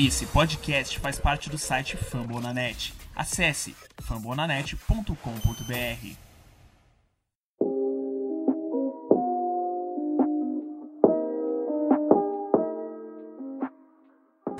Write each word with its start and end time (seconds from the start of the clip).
Esse 0.00 0.26
podcast 0.26 0.96
faz 1.00 1.18
parte 1.18 1.50
do 1.50 1.58
site 1.58 1.96
Fambonanet. 1.96 2.94
Acesse 3.16 3.74
fambonanet.com.br. 4.00 5.02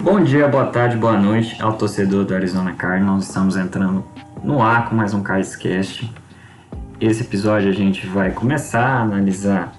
Bom 0.03 0.24
dia, 0.24 0.48
boa 0.48 0.66
tarde, 0.72 0.96
boa 0.96 1.16
noite 1.16 1.63
ao 1.63 1.75
torcedor 1.75 2.25
do 2.25 2.35
Arizona 2.35 2.73
Cardinals. 2.73 3.29
Estamos 3.29 3.57
entrando 3.57 4.05
no 4.43 4.61
ar 4.61 4.89
com 4.89 4.97
mais 4.97 5.15
um 5.15 5.23
Cardcast. 5.23 6.13
Esse 7.01 7.23
episódio 7.23 7.71
a 7.71 7.73
gente 7.73 8.05
vai 8.09 8.33
começar 8.33 8.85
a 8.85 9.03
analisar 9.03 9.73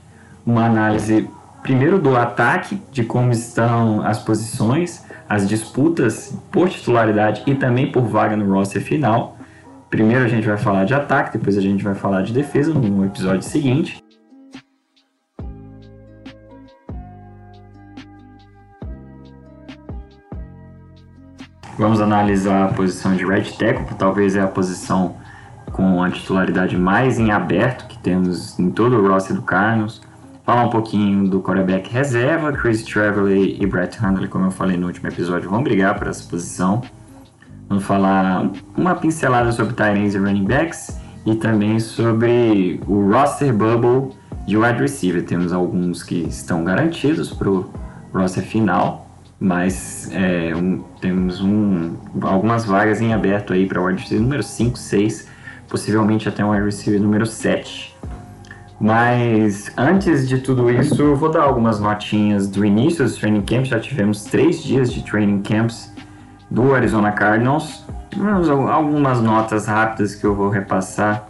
Uma 0.46 0.66
análise 0.66 1.30
primeiro 1.62 2.00
do 2.00 2.16
ataque, 2.16 2.82
de 2.92 3.04
como 3.04 3.32
estão 3.32 4.06
as 4.06 4.20
posições, 4.20 5.04
as 5.30 5.48
disputas 5.48 6.36
por 6.52 6.70
titularidade 6.70 7.44
e 7.46 7.56
também 7.56 7.92
por 7.92 8.04
vaga 8.04 8.36
no 8.36 8.52
roster 8.52 8.82
final. 8.82 9.38
Primeiro 9.90 10.26
a 10.26 10.28
gente 10.28 10.46
vai 10.46 10.58
falar 10.58 10.84
de 10.86 10.94
ataque, 10.94 11.38
depois 11.38 11.58
a 11.58 11.62
gente 11.62 11.84
vai 11.84 11.96
falar 11.96 12.22
de 12.22 12.34
defesa 12.34 12.74
no 12.74 13.06
episódio 13.06 13.44
seguinte. 13.44 14.04
Vamos 21.78 22.00
analisar 22.00 22.70
a 22.70 22.74
posição 22.74 23.16
de 23.16 23.26
right 23.26 23.58
tackle, 23.58 23.86
que 23.86 23.96
talvez 23.96 24.38
é 24.38 24.42
a 24.42 24.48
posição 24.48 25.18
com 25.74 26.02
a 26.02 26.10
titularidade 26.10 26.78
mais 26.78 27.20
em 27.20 27.32
aberto 27.32 27.86
que 27.88 27.98
temos 27.98 28.58
em 28.58 28.72
todo 28.72 28.96
o 28.96 29.06
roster 29.06 29.36
do 29.36 29.42
Cardinals. 29.42 30.02
Falar 30.46 30.64
um 30.64 30.70
pouquinho 30.70 31.28
do 31.28 31.42
quarterback 31.42 31.92
reserva, 31.92 32.54
Chris 32.54 32.82
Trevely 32.84 33.62
e 33.62 33.66
Brett 33.66 34.00
Hundley, 34.02 34.30
como 34.30 34.46
eu 34.46 34.52
falei 34.52 34.78
no 34.78 34.88
último 34.88 35.10
episódio, 35.10 35.50
vão 35.50 35.62
brigar 35.62 36.00
por 36.00 36.08
essa 36.08 36.24
posição. 36.30 36.82
Vamos 37.68 37.84
falar 37.84 38.50
uma 38.78 38.96
pincelada 38.96 39.52
sobre 39.52 39.74
Tyrants 39.74 40.16
e 40.16 40.18
running 40.18 40.46
backs 40.46 40.98
e 41.26 41.36
também 41.36 41.80
sobre 41.82 42.80
o 42.88 43.12
roster 43.12 43.54
bubble 43.54 44.16
de 44.48 44.56
wide 44.56 44.80
receiver. 44.80 45.26
Temos 45.26 45.52
alguns 45.52 46.04
que 46.04 46.22
estão 46.30 46.64
garantidos 46.64 47.34
para 47.34 47.50
o 47.50 47.70
roster 48.14 48.44
final 48.44 49.05
mas 49.46 50.10
é, 50.12 50.56
um, 50.56 50.84
temos 51.00 51.40
um, 51.40 51.94
algumas 52.22 52.66
vagas 52.66 53.00
em 53.00 53.14
aberto 53.14 53.54
aí 53.54 53.68
para 53.68 53.80
o 53.80 53.86
wide 53.86 54.02
receiver 54.02 54.24
número 54.24 54.42
5, 54.42 54.76
6, 54.76 55.28
possivelmente 55.70 56.28
até 56.28 56.44
o 56.44 56.50
wide 56.50 56.66
receiver 56.66 57.00
número 57.00 57.28
7. 57.28 57.96
Mas 58.80 59.72
antes 59.78 60.28
de 60.28 60.40
tudo 60.40 60.72
isso, 60.72 61.00
eu 61.00 61.16
vou 61.16 61.30
dar 61.30 61.44
algumas 61.44 61.80
notinhas 61.80 62.48
do 62.48 62.66
início 62.66 63.06
dos 63.06 63.18
training 63.18 63.44
camps. 63.44 63.70
Já 63.70 63.80
tivemos 63.80 64.24
três 64.24 64.64
dias 64.64 64.92
de 64.92 65.04
training 65.04 65.44
camps 65.44 65.94
do 66.50 66.74
Arizona 66.74 67.12
Cardinals. 67.12 67.86
Vamos 68.18 68.50
algumas 68.50 69.22
notas 69.22 69.68
rápidas 69.68 70.16
que 70.16 70.26
eu 70.26 70.34
vou 70.34 70.50
repassar. 70.50 71.30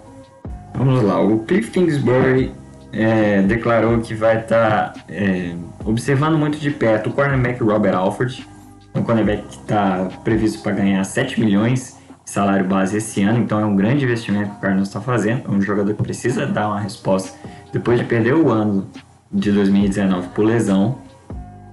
Vamos 0.74 1.03
lá, 1.03 1.20
o 1.20 1.40
Cliff 1.40 1.70
Kingsbury 1.70 2.53
é, 2.94 3.42
declarou 3.42 4.00
que 4.00 4.14
vai 4.14 4.40
estar 4.40 4.94
tá, 4.94 5.00
é, 5.09 5.53
observando 5.85 6.38
muito 6.38 6.57
de 6.57 6.72
perto 6.72 7.09
o 7.09 7.13
cornerback 7.13 7.63
Robert 7.63 7.96
Alford, 7.96 8.46
um 8.94 9.03
cornerback 9.03 9.44
que 9.44 9.56
está 9.57 10.09
previsto 10.23 10.62
para 10.62 10.72
ganhar 10.73 11.03
7 11.03 11.40
milhões 11.40 11.97
de 12.23 12.31
salário 12.31 12.66
base 12.66 12.97
esse 12.97 13.22
ano, 13.22 13.40
então 13.40 13.59
é 13.59 13.66
um 13.66 13.75
grande 13.75 14.03
investimento 14.03 14.50
que 14.50 14.57
o 14.57 14.59
Cardinals 14.59 14.88
está 14.88 15.00
fazendo, 15.00 15.44
é 15.47 15.51
um 15.51 15.62
jogador 15.62 15.94
que 15.94 16.01
precisa 16.01 16.46
dar 16.46 16.69
uma 16.69 16.79
resposta 16.79 17.38
depois 17.72 18.00
de 18.00 18.06
perder 18.06 18.34
o 18.34 18.50
ano 18.50 18.88
de 19.31 19.51
2019 19.51 20.29
por 20.29 20.46
lesão. 20.46 20.97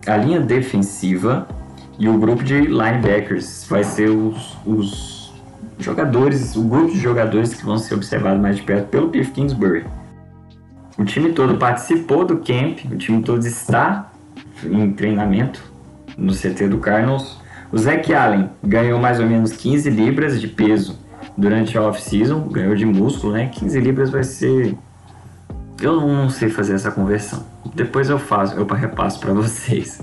A 0.06 0.16
linha 0.16 0.40
defensiva 0.40 1.46
e 1.98 2.08
o 2.08 2.18
grupo 2.18 2.42
de 2.42 2.60
linebackers 2.60 3.66
vai 3.68 3.84
ser 3.84 4.10
os, 4.10 4.56
os 4.66 5.32
jogadores, 5.78 6.56
o 6.56 6.62
grupo 6.62 6.92
de 6.92 6.98
jogadores 6.98 7.54
que 7.54 7.64
vão 7.64 7.78
ser 7.78 7.94
observados 7.94 8.40
mais 8.40 8.56
de 8.56 8.62
perto 8.62 8.88
pelo 8.88 9.10
Cliff 9.10 9.30
Kingsbury. 9.30 9.84
O 10.98 11.04
time 11.04 11.32
todo 11.32 11.56
participou 11.56 12.24
do 12.24 12.36
camp, 12.38 12.80
o 12.90 12.96
time 12.96 13.22
todo 13.22 13.46
está 13.46 14.10
em 14.64 14.92
treinamento 14.92 15.62
no 16.16 16.32
CT 16.32 16.68
do 16.68 16.78
Cardinals. 16.78 17.40
O 17.72 17.78
Zach 17.78 18.12
Allen 18.12 18.50
ganhou 18.62 19.00
mais 19.00 19.18
ou 19.18 19.26
menos 19.26 19.52
15 19.52 19.88
libras 19.88 20.40
de 20.40 20.48
peso 20.48 20.98
durante 21.36 21.76
a 21.78 21.82
off-season, 21.82 22.40
ganhou 22.48 22.74
de 22.74 22.84
músculo, 22.84 23.32
né? 23.32 23.46
15 23.46 23.80
libras 23.80 24.10
vai 24.10 24.22
ser. 24.22 24.76
Eu 25.80 26.00
não 26.00 26.28
sei 26.28 26.48
fazer 26.48 26.74
essa 26.74 26.90
conversão. 26.90 27.44
Depois 27.74 28.10
eu 28.10 28.18
faço, 28.18 28.54
eu 28.54 28.66
repasso 28.66 29.18
para 29.18 29.32
vocês. 29.34 30.00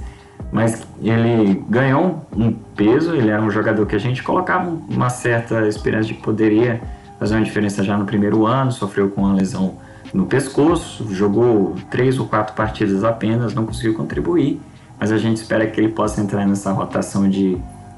Mas 0.52 0.82
ele 1.02 1.64
ganhou 1.70 2.28
um 2.36 2.52
peso, 2.52 3.16
ele 3.16 3.30
era 3.30 3.42
um 3.42 3.52
jogador 3.52 3.86
que 3.86 3.96
a 3.96 4.00
gente 4.00 4.24
colocava 4.24 4.70
uma 4.90 5.10
certa 5.10 5.68
esperança 5.68 6.08
de 6.08 6.16
que 6.16 6.24
poderia 6.24 6.82
fazer 7.20 7.36
uma 7.36 7.44
diferença 7.44 7.84
já 7.84 7.96
no 7.96 8.06
primeiro 8.06 8.48
ano, 8.48 8.72
sofreu 8.72 9.10
com 9.10 9.22
uma 9.22 9.36
lesão 9.36 9.78
no 10.14 10.26
pescoço, 10.26 11.14
jogou 11.14 11.76
três 11.90 12.20
ou 12.20 12.28
quatro 12.28 12.56
partidas 12.56 13.04
apenas, 13.04 13.54
não 13.54 13.66
conseguiu 13.66 13.94
contribuir, 13.94 14.60
mas 15.00 15.12
a 15.12 15.18
gente 15.18 15.38
espera 15.38 15.68
que 15.68 15.80
ele 15.80 15.90
possa 15.90 16.20
entrar 16.22 16.46
nessa 16.46 16.72
rotação 16.72 17.30
de 17.30 17.58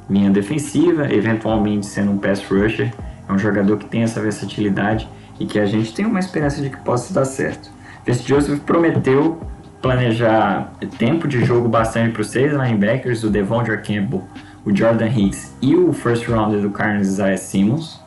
linha 0.09 0.29
defensiva, 0.29 1.11
eventualmente 1.11 1.85
sendo 1.85 2.11
um 2.11 2.17
pass 2.17 2.43
rusher. 2.43 2.93
É 3.27 3.31
um 3.31 3.39
jogador 3.39 3.77
que 3.77 3.85
tem 3.85 4.03
essa 4.03 4.21
versatilidade 4.21 5.07
e 5.39 5.45
que 5.45 5.57
a 5.57 5.65
gente 5.65 5.93
tem 5.93 6.05
uma 6.05 6.19
esperança 6.19 6.61
de 6.61 6.69
que 6.69 6.77
possa 6.77 7.13
dar 7.13 7.25
certo. 7.25 7.71
Vince 8.05 8.27
Joseph 8.27 8.59
prometeu 8.61 9.39
planejar 9.81 10.73
tempo 10.97 11.27
de 11.27 11.43
jogo 11.43 11.67
bastante 11.67 12.11
para 12.11 12.21
os 12.21 12.27
seis 12.27 12.51
linebackers, 12.51 13.23
o 13.23 13.29
Devondre 13.29 13.77
Campbell, 13.77 14.23
o 14.65 14.75
Jordan 14.75 15.07
Hicks 15.07 15.55
e 15.61 15.75
o 15.75 15.91
first 15.93 16.27
rounder 16.27 16.61
do 16.61 16.69
Carlos 16.69 17.07
Isaiah 17.07 17.37
Simmons. 17.37 18.00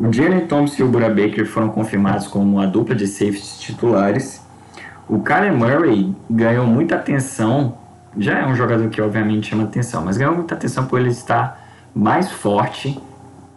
O 0.00 0.12
Jalen 0.12 0.46
Thompson 0.46 0.82
e 0.82 0.86
o 0.86 0.88
Bura 0.88 1.08
Baker 1.08 1.44
foram 1.44 1.70
confirmados 1.70 2.28
como 2.28 2.60
a 2.60 2.66
dupla 2.66 2.94
de 2.94 3.08
safeties 3.08 3.58
titulares. 3.58 4.40
O 5.08 5.18
Kyler 5.20 5.52
Murray 5.52 6.14
ganhou 6.30 6.64
muita 6.64 6.94
atenção, 6.94 7.76
já 8.16 8.38
é 8.38 8.46
um 8.46 8.54
jogador 8.54 8.88
que 8.90 9.02
obviamente 9.02 9.48
chama 9.48 9.64
atenção, 9.64 10.04
mas 10.04 10.16
ganhou 10.16 10.36
muita 10.36 10.54
atenção 10.54 10.86
por 10.86 11.00
ele 11.00 11.08
estar 11.08 11.60
mais 11.92 12.30
forte. 12.30 12.96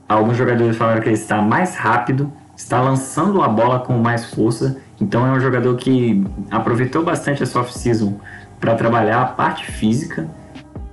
Alguns 0.10 0.36
jogadores 0.36 0.76
falaram 0.76 1.00
que 1.00 1.10
ele 1.10 1.16
está 1.16 1.40
mais 1.44 1.76
rápido, 1.76 2.34
está 2.58 2.82
lançando 2.82 3.44
a 3.44 3.48
bola 3.48 3.80
com 3.82 3.94
mais 4.00 4.34
força. 4.34 4.78
Então 5.00 5.28
é 5.28 5.32
um 5.32 5.40
jogador 5.40 5.76
que 5.76 6.26
aproveitou 6.50 7.04
bastante 7.04 7.44
essa 7.44 7.60
off-season 7.60 8.20
para 8.60 8.74
trabalhar 8.74 9.22
a 9.22 9.26
parte 9.26 9.72
física 9.72 10.28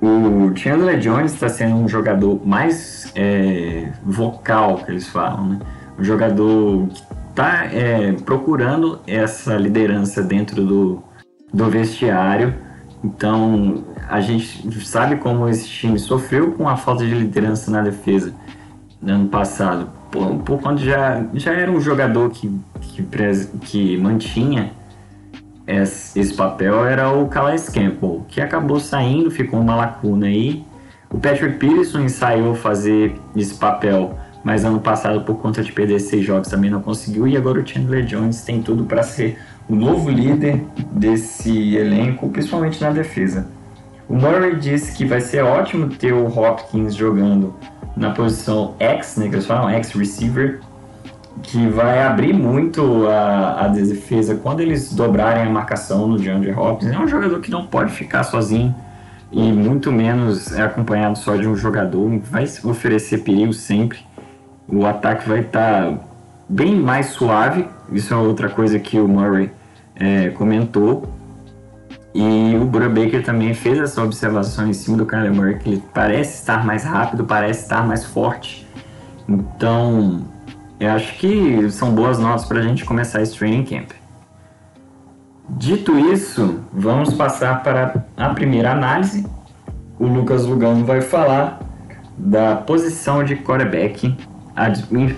o 0.00 0.54
Chandler 0.54 0.98
Jones 0.98 1.32
está 1.32 1.48
sendo 1.48 1.74
um 1.74 1.88
jogador 1.88 2.40
mais 2.46 2.76
é, 3.18 3.92
vocal, 4.04 4.78
que 4.78 4.90
eles 4.90 5.08
falam, 5.08 5.48
né? 5.48 5.58
Um 5.98 6.04
jogador 6.04 6.86
que 6.88 7.02
está 7.30 7.64
é, 7.64 8.12
procurando 8.12 9.00
essa 9.06 9.56
liderança 9.56 10.22
dentro 10.22 10.64
do, 10.64 11.02
do 11.52 11.68
vestiário. 11.68 12.54
Então, 13.02 13.84
a 14.08 14.20
gente 14.20 14.84
sabe 14.84 15.16
como 15.16 15.48
esse 15.48 15.66
time 15.66 15.98
sofreu 15.98 16.52
com 16.52 16.68
a 16.68 16.76
falta 16.76 17.04
de 17.04 17.14
liderança 17.14 17.70
na 17.70 17.82
defesa 17.82 18.32
no 19.00 19.12
ano 19.12 19.28
passado 19.28 19.98
por, 20.10 20.36
por 20.38 20.60
conta 20.60 20.82
já, 20.82 21.24
já 21.34 21.52
era 21.52 21.70
um 21.70 21.80
jogador 21.80 22.30
que, 22.30 22.50
que, 22.80 23.02
que 23.62 23.96
mantinha 23.98 24.72
esse, 25.66 26.18
esse 26.18 26.34
papel, 26.34 26.86
era 26.86 27.12
o 27.12 27.28
Calais 27.28 27.68
Campbell, 27.68 28.24
que 28.28 28.40
acabou 28.40 28.80
saindo, 28.80 29.30
ficou 29.30 29.60
uma 29.60 29.76
lacuna 29.76 30.26
aí. 30.26 30.64
O 31.10 31.18
Patrick 31.18 31.58
Peterson 31.58 32.00
ensaiou 32.00 32.54
fazer 32.54 33.18
esse 33.34 33.54
papel, 33.54 34.18
mas 34.44 34.64
ano 34.64 34.78
passado, 34.78 35.22
por 35.22 35.36
conta 35.36 35.62
de 35.62 35.72
perder 35.72 36.00
seis 36.00 36.24
jogos, 36.24 36.48
também 36.48 36.70
não 36.70 36.82
conseguiu. 36.82 37.26
E 37.26 37.36
agora 37.36 37.60
o 37.60 37.66
Chandler 37.66 38.04
Jones 38.04 38.42
tem 38.42 38.60
tudo 38.60 38.84
para 38.84 39.02
ser 39.02 39.38
o 39.68 39.74
novo 39.74 40.10
líder 40.10 40.62
desse 40.92 41.76
elenco, 41.76 42.28
principalmente 42.28 42.80
na 42.80 42.90
defesa. 42.90 43.46
O 44.08 44.14
Murray 44.14 44.56
disse 44.56 44.96
que 44.96 45.04
vai 45.04 45.20
ser 45.20 45.42
ótimo 45.42 45.88
ter 45.88 46.12
o 46.12 46.26
Hopkins 46.26 46.94
jogando 46.94 47.54
na 47.96 48.10
posição 48.10 48.74
X, 48.78 49.16
né, 49.16 49.28
que 49.28 49.34
eles 49.34 49.46
falam, 49.46 49.68
X 49.70 49.92
receiver, 49.92 50.60
que 51.42 51.66
vai 51.68 52.02
abrir 52.02 52.32
muito 52.32 53.06
a, 53.08 53.64
a 53.64 53.68
defesa 53.68 54.34
quando 54.34 54.60
eles 54.60 54.92
dobrarem 54.92 55.44
a 55.44 55.50
marcação 55.50 56.06
no 56.06 56.18
DeAndre 56.18 56.52
Hopkins. 56.52 56.92
É 56.92 56.98
um 56.98 57.08
jogador 57.08 57.40
que 57.40 57.50
não 57.50 57.66
pode 57.66 57.92
ficar 57.92 58.24
sozinho 58.24 58.74
e 59.30 59.52
muito 59.52 59.92
menos 59.92 60.56
é 60.56 60.62
acompanhado 60.62 61.18
só 61.18 61.36
de 61.36 61.46
um 61.46 61.54
jogador, 61.54 62.18
vai 62.20 62.44
oferecer 62.64 63.18
perigo 63.18 63.52
sempre. 63.52 63.98
O 64.66 64.86
ataque 64.86 65.28
vai 65.28 65.40
estar 65.40 65.92
tá 65.92 65.98
bem 66.48 66.76
mais 66.76 67.06
suave, 67.06 67.66
isso 67.92 68.12
é 68.12 68.16
outra 68.16 68.48
coisa 68.48 68.78
que 68.78 68.98
o 68.98 69.06
Murray 69.06 69.50
é, 69.94 70.30
comentou. 70.30 71.08
E 72.14 72.56
o 72.56 72.64
Bura 72.64 72.88
Baker 72.88 73.22
também 73.22 73.52
fez 73.54 73.78
essa 73.78 74.02
observação 74.02 74.66
em 74.66 74.72
cima 74.72 74.96
do 74.96 75.04
Kyler 75.04 75.32
Murray, 75.32 75.58
que 75.58 75.68
ele 75.68 75.82
parece 75.92 76.40
estar 76.40 76.64
mais 76.64 76.82
rápido, 76.82 77.24
parece 77.24 77.62
estar 77.62 77.86
mais 77.86 78.04
forte. 78.04 78.66
Então, 79.28 80.24
eu 80.80 80.90
acho 80.90 81.18
que 81.18 81.70
são 81.70 81.92
boas 81.92 82.18
notas 82.18 82.46
para 82.46 82.60
a 82.60 82.62
gente 82.62 82.84
começar 82.84 83.20
esse 83.20 83.36
training 83.36 83.64
camp. 83.64 83.90
Dito 85.50 85.98
isso, 85.98 86.60
vamos 86.72 87.14
passar 87.14 87.62
para 87.62 88.06
a 88.16 88.28
primeira 88.30 88.72
análise. 88.72 89.26
O 89.98 90.06
Lucas 90.06 90.44
Lugano 90.44 90.84
vai 90.84 91.00
falar 91.00 91.60
da 92.18 92.56
posição 92.56 93.24
de 93.24 93.36
quarterback, 93.36 94.14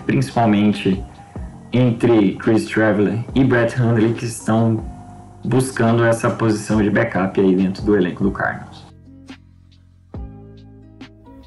principalmente 0.06 1.02
entre 1.72 2.36
Chris 2.36 2.66
Traveler 2.66 3.24
e 3.34 3.42
Brett 3.42 3.80
Hundley, 3.80 4.14
que 4.14 4.24
estão 4.24 4.84
buscando 5.44 6.04
essa 6.04 6.30
posição 6.30 6.80
de 6.80 6.90
backup 6.90 7.40
aí 7.40 7.56
dentro 7.56 7.82
do 7.82 7.96
elenco 7.96 8.22
do 8.22 8.30
Cardinals. 8.30 8.86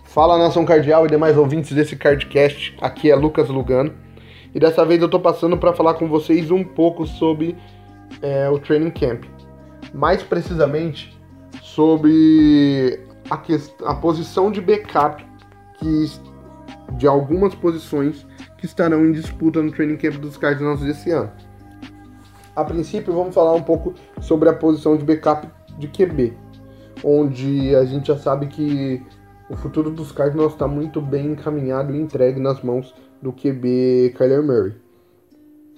Fala 0.04 0.38
nação 0.38 0.66
cardial 0.66 1.06
e 1.06 1.10
demais 1.10 1.38
ouvintes 1.38 1.72
desse 1.72 1.96
cardcast, 1.96 2.76
aqui 2.82 3.10
é 3.10 3.16
Lucas 3.16 3.50
Lugano 3.50 3.94
e 4.54 4.60
dessa 4.60 4.86
vez 4.86 5.02
eu 5.02 5.10
tô 5.10 5.20
passando 5.20 5.58
para 5.58 5.74
falar 5.74 5.96
com 5.96 6.08
vocês 6.08 6.52
um 6.52 6.64
pouco 6.64 7.08
sobre 7.08 7.56
é, 8.22 8.50
o 8.50 8.60
training 8.60 8.92
camp, 8.92 9.24
mais 9.94 10.24
precisamente 10.24 11.18
sobre 11.62 13.00
a, 13.30 13.42
a 13.90 13.96
posição 13.96 14.52
de 14.52 14.62
backup 14.62 15.26
que, 15.80 16.12
de 16.94 17.08
algumas 17.08 17.54
posições 17.56 18.26
que 18.58 18.66
estarão 18.66 19.06
em 19.06 19.12
disputa 19.12 19.62
no 19.62 19.72
training 19.72 19.98
camp 19.98 20.16
dos 20.16 20.38
Cardinals 20.38 20.82
desse 20.82 21.12
ano. 21.12 21.32
A 22.56 22.64
princípio, 22.64 23.14
vamos 23.14 23.34
falar 23.34 23.54
um 23.54 23.64
pouco 23.64 23.94
sobre 24.22 24.48
a 24.48 24.54
posição 24.54 24.96
de 24.96 25.04
backup 25.04 25.48
de 25.80 25.88
QB, 25.88 26.34
onde 27.04 27.76
a 27.76 27.84
gente 27.84 28.08
já 28.08 28.18
sabe 28.18 28.48
que 28.48 29.02
o 29.50 29.56
futuro 29.56 29.90
dos 29.90 30.12
Cardinals 30.12 30.54
está 30.54 30.68
muito 30.68 31.02
bem 31.02 31.32
encaminhado 31.32 31.94
e 31.94 32.00
entregue 32.00 32.40
nas 32.40 32.62
mãos 32.62 32.94
do 33.22 33.34
QB 33.34 34.14
Kyler 34.18 34.44
Murray. 34.44 34.83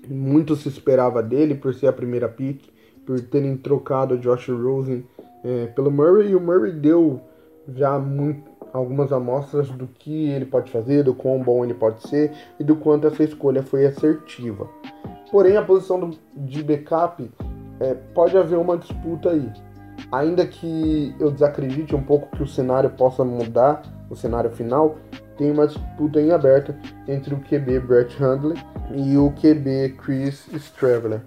Muito 0.10 0.56
se 0.56 0.68
esperava 0.68 1.22
dele 1.22 1.56
por 1.56 1.74
ser 1.74 1.88
a 1.88 1.94
primeira 1.94 2.28
pick, 2.28 2.64
por 3.06 3.20
terem 3.22 3.56
trocado 3.58 4.18
Josh 4.18 4.50
Rosen 4.50 5.06
é, 5.44 5.68
pelo 5.68 5.92
Murray, 5.92 6.30
e 6.30 6.36
o 6.36 6.42
Murray 6.42 6.72
deu 6.72 7.22
já 7.74 7.98
muito, 8.00 8.44
algumas 8.74 9.12
amostras 9.12 9.70
do 9.70 9.88
que 9.88 10.30
ele 10.30 10.46
pode 10.46 10.72
fazer, 10.72 11.04
do 11.04 11.14
quão 11.14 11.42
bom 11.42 11.64
ele 11.64 11.74
pode 11.74 12.08
ser 12.08 12.32
e 12.60 12.64
do 12.64 12.76
quanto 12.76 13.08
essa 13.08 13.24
escolha 13.24 13.64
foi 13.64 13.86
assertiva. 13.86 14.68
Porém, 15.32 15.56
a 15.58 15.64
posição 15.64 16.00
do, 16.00 16.18
de 16.36 16.64
backup 16.64 17.30
é, 17.80 17.94
pode 18.14 18.38
haver 18.38 18.58
uma 18.58 18.78
disputa 18.78 19.32
aí. 19.32 19.52
Ainda 20.12 20.46
que 20.46 21.16
eu 21.20 21.32
desacredite 21.32 21.96
um 21.96 22.04
pouco 22.04 22.36
que 22.36 22.44
o 22.44 22.48
cenário 22.48 22.90
possa 22.92 23.24
mudar, 23.24 23.82
o 24.10 24.16
cenário 24.16 24.52
final, 24.52 24.98
tem 25.38 25.52
uma 25.52 25.68
disputa 25.68 26.20
em 26.20 26.32
aberta 26.32 26.78
entre 27.08 27.34
o 27.34 27.40
QB 27.40 27.80
Brett 27.82 28.24
Hundley 28.24 28.58
e 28.94 29.18
o 29.18 29.32
QB 29.32 29.96
Chris 30.04 30.48
Straveler. 30.54 31.22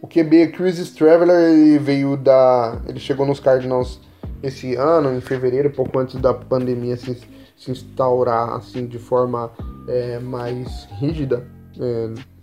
O 0.00 0.06
QB 0.06 0.48
Chris 0.48 0.78
Straveler 0.78 1.52
ele 1.52 1.78
veio 1.78 2.16
da. 2.16 2.80
ele 2.86 2.98
chegou 2.98 3.26
nos 3.26 3.40
Cardinals 3.40 4.00
esse 4.42 4.74
ano, 4.74 5.14
em 5.14 5.20
fevereiro, 5.20 5.70
pouco 5.70 5.98
antes 5.98 6.20
da 6.20 6.34
pandemia 6.34 6.96
se, 6.96 7.18
se 7.56 7.70
instaurar 7.70 8.50
assim 8.50 8.86
de 8.86 8.98
forma 8.98 9.50
é, 9.88 10.18
mais 10.18 10.86
rígida. 10.98 11.46
É, 11.80 12.34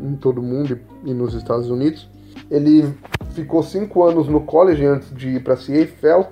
em 0.00 0.16
todo 0.16 0.40
o 0.40 0.42
mundo 0.42 0.78
e 1.04 1.12
nos 1.12 1.34
Estados 1.34 1.68
Unidos. 1.70 2.08
Ele 2.50 2.92
ficou 3.32 3.62
cinco 3.62 4.02
anos 4.02 4.28
no 4.28 4.40
college 4.40 4.84
antes 4.84 5.14
de 5.14 5.28
ir 5.28 5.44
para 5.44 5.54
a 5.54 5.56
CFL. 5.56 6.28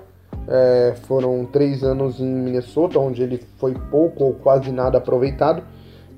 É, 0.51 0.95
foram 1.03 1.45
três 1.45 1.83
anos 1.83 2.19
em 2.19 2.25
Minnesota, 2.25 2.97
onde 2.97 3.21
ele 3.21 3.39
foi 3.57 3.75
pouco 3.91 4.23
ou 4.23 4.33
quase 4.33 4.71
nada 4.71 4.97
aproveitado. 4.97 5.61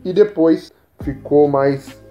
E 0.05 0.13
depois 0.13 0.71
ficou 1.01 1.47
mais 1.47 2.01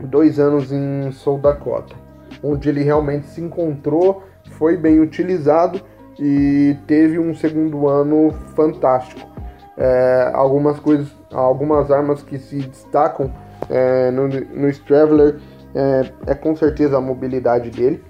dois 0.00 0.38
anos 0.38 0.70
em 0.70 1.10
South 1.12 1.38
Dakota, 1.38 1.94
onde 2.42 2.68
ele 2.68 2.82
realmente 2.82 3.26
se 3.28 3.40
encontrou, 3.40 4.22
foi 4.50 4.76
bem 4.76 5.00
utilizado 5.00 5.80
e 6.18 6.76
teve 6.86 7.18
um 7.18 7.34
segundo 7.34 7.88
ano 7.88 8.32
fantástico. 8.54 9.28
É, 9.76 10.30
algumas 10.34 10.78
coisas, 10.78 11.08
algumas 11.32 11.90
armas 11.90 12.22
que 12.22 12.38
se 12.38 12.58
destacam 12.58 13.32
é, 13.70 14.10
no, 14.10 14.28
no 14.28 14.68
Straveler 14.68 15.38
é, 15.74 16.12
é, 16.26 16.34
com 16.34 16.54
certeza 16.54 16.98
a 16.98 17.00
mobilidade 17.00 17.70
dele. 17.70 18.04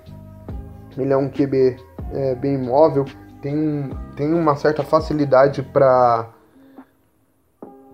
Ele 0.99 1.13
é 1.13 1.17
um 1.17 1.29
QB 1.29 1.77
é, 2.13 2.35
bem 2.35 2.59
móvel, 2.59 3.05
tem, 3.41 3.91
tem 4.17 4.33
uma 4.33 4.57
certa 4.57 4.83
facilidade 4.83 5.63
para 5.63 6.29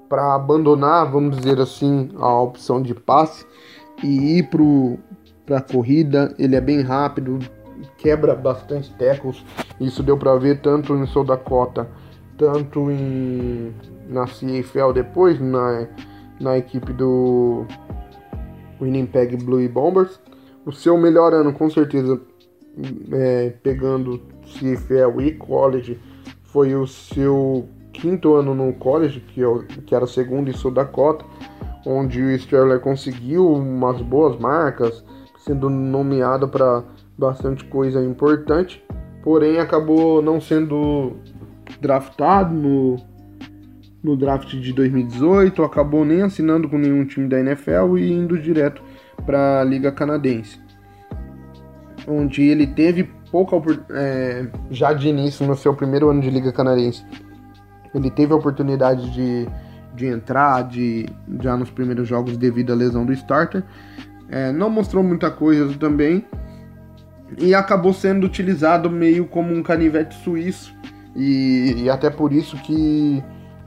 para 0.08 0.34
abandonar, 0.34 1.10
vamos 1.10 1.36
dizer 1.36 1.60
assim, 1.60 2.08
a 2.16 2.40
opção 2.40 2.80
de 2.80 2.94
passe 2.94 3.44
e 4.02 4.38
ir 4.38 4.48
para 5.44 5.58
a 5.58 5.60
corrida. 5.60 6.34
Ele 6.38 6.56
é 6.56 6.60
bem 6.62 6.80
rápido, 6.80 7.38
quebra 7.98 8.34
bastante 8.34 8.90
tackles. 8.94 9.44
Isso 9.78 10.02
deu 10.02 10.16
para 10.16 10.34
ver 10.36 10.62
tanto 10.62 10.94
em 10.94 11.06
South 11.06 11.24
Dakota, 11.24 11.86
tanto 12.38 12.90
em 12.90 13.74
na 14.08 14.24
CFL 14.24 14.92
depois, 14.94 15.38
na 15.38 15.86
na 16.40 16.56
equipe 16.56 16.92
do 16.92 17.66
Winnipeg 18.80 19.36
Blue 19.36 19.68
Bombers. 19.68 20.20
O 20.64 20.72
seu 20.72 20.96
melhor 20.96 21.32
ano, 21.32 21.52
com 21.52 21.68
certeza, 21.68 22.20
é, 23.12 23.50
pegando 23.62 24.20
CFL 24.44 25.20
e 25.20 25.32
college, 25.32 25.98
foi 26.44 26.74
o 26.74 26.86
seu 26.86 27.68
quinto 27.92 28.34
ano 28.34 28.54
no 28.54 28.72
college, 28.74 29.20
que, 29.20 29.42
é 29.42 29.46
que 29.86 29.94
era 29.94 30.06
segundo 30.06 30.48
em 30.48 30.52
Sul 30.52 30.70
Dakota, 30.70 31.24
onde 31.84 32.22
o 32.22 32.30
Sterler 32.38 32.80
conseguiu 32.80 33.52
umas 33.52 34.00
boas 34.02 34.38
marcas, 34.38 35.04
sendo 35.38 35.68
nomeado 35.68 36.48
para 36.48 36.84
bastante 37.16 37.64
coisa 37.64 38.04
importante, 38.04 38.84
porém 39.22 39.58
acabou 39.58 40.22
não 40.22 40.40
sendo 40.40 41.16
draftado 41.80 42.54
no 42.54 42.96
no 44.02 44.16
draft 44.16 44.54
de 44.54 44.72
2018, 44.72 45.62
acabou 45.62 46.04
nem 46.04 46.22
assinando 46.22 46.68
com 46.68 46.78
nenhum 46.78 47.04
time 47.04 47.28
da 47.28 47.40
NFL 47.40 47.98
e 47.98 48.12
indo 48.12 48.38
direto 48.38 48.82
para 49.26 49.60
a 49.60 49.64
Liga 49.64 49.90
Canadense, 49.90 50.60
onde 52.08 52.42
ele 52.42 52.66
teve 52.66 53.04
pouca 53.30 53.56
é, 53.90 54.46
já 54.70 54.92
de 54.92 55.08
início 55.08 55.46
no 55.46 55.56
seu 55.56 55.74
primeiro 55.74 56.08
ano 56.08 56.20
de 56.20 56.30
Liga 56.30 56.52
Canadense, 56.52 57.04
ele 57.94 58.10
teve 58.10 58.32
a 58.32 58.36
oportunidade 58.36 59.10
de, 59.10 59.46
de 59.94 60.06
entrar 60.06 60.62
de, 60.62 61.06
já 61.40 61.56
nos 61.56 61.70
primeiros 61.70 62.08
jogos 62.08 62.36
devido 62.36 62.72
à 62.72 62.76
lesão 62.76 63.04
do 63.04 63.12
starter, 63.12 63.62
é, 64.28 64.52
não 64.52 64.68
mostrou 64.70 65.02
muita 65.02 65.30
coisa 65.30 65.72
também. 65.78 66.24
E 67.36 67.54
acabou 67.54 67.92
sendo 67.92 68.24
utilizado 68.24 68.88
meio 68.88 69.26
como 69.26 69.54
um 69.54 69.62
canivete 69.62 70.14
suíço. 70.22 70.74
E, 71.14 71.74
e 71.82 71.90
até 71.90 72.08
por 72.08 72.32
isso 72.32 72.56
que 72.62 73.22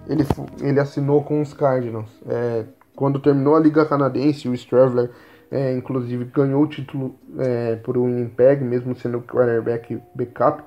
ele, 0.08 0.26
ele 0.62 0.80
assinou 0.80 1.24
com 1.24 1.42
os 1.42 1.54
Cardinals. 1.54 2.10
É, 2.28 2.66
quando 2.96 3.20
terminou 3.20 3.56
a 3.56 3.60
Liga 3.60 3.86
Canadense, 3.86 4.50
o 4.50 4.54
Straveler, 4.54 5.12
é, 5.52 5.74
inclusive, 5.74 6.24
ganhou 6.26 6.64
o 6.64 6.68
título 6.68 7.14
é, 7.38 7.76
por 7.76 7.98
um 7.98 8.06
Winnipeg, 8.06 8.64
mesmo 8.64 8.96
sendo 8.96 9.22
quarterback 9.22 10.02
backup. 10.16 10.64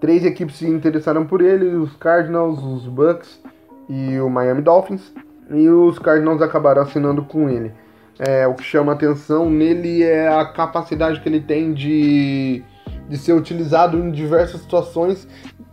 Três 0.00 0.24
equipes 0.24 0.56
se 0.56 0.66
interessaram 0.66 1.26
por 1.26 1.42
ele, 1.42 1.66
os 1.76 1.94
Cardinals, 1.96 2.58
os 2.62 2.86
Bucks 2.86 3.38
e 3.86 4.18
o 4.18 4.30
Miami 4.30 4.62
Dolphins. 4.62 5.12
E 5.50 5.68
os 5.68 5.98
Cardinals 5.98 6.40
acabaram 6.40 6.82
assinando 6.82 7.22
com 7.22 7.50
ele. 7.50 7.70
É, 8.18 8.46
o 8.46 8.54
que 8.54 8.62
chama 8.62 8.92
atenção 8.92 9.50
nele 9.50 10.02
é 10.02 10.28
a 10.28 10.46
capacidade 10.46 11.20
que 11.20 11.28
ele 11.28 11.40
tem 11.40 11.74
de, 11.74 12.62
de 13.08 13.18
ser 13.18 13.34
utilizado 13.34 13.98
em 13.98 14.10
diversas 14.10 14.62
situações, 14.62 15.28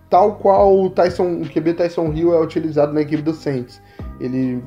tal 0.10 0.36
qual 0.36 0.78
o 0.78 0.90
Tyson, 0.90 1.42
o 1.42 1.50
QB 1.50 1.74
Tyson 1.74 2.12
Hill 2.12 2.34
é 2.34 2.42
utilizado 2.42 2.94
na 2.94 3.02
equipe 3.02 3.24
do 3.24 3.34
Saints. 3.34 3.82
Ele 4.20 4.62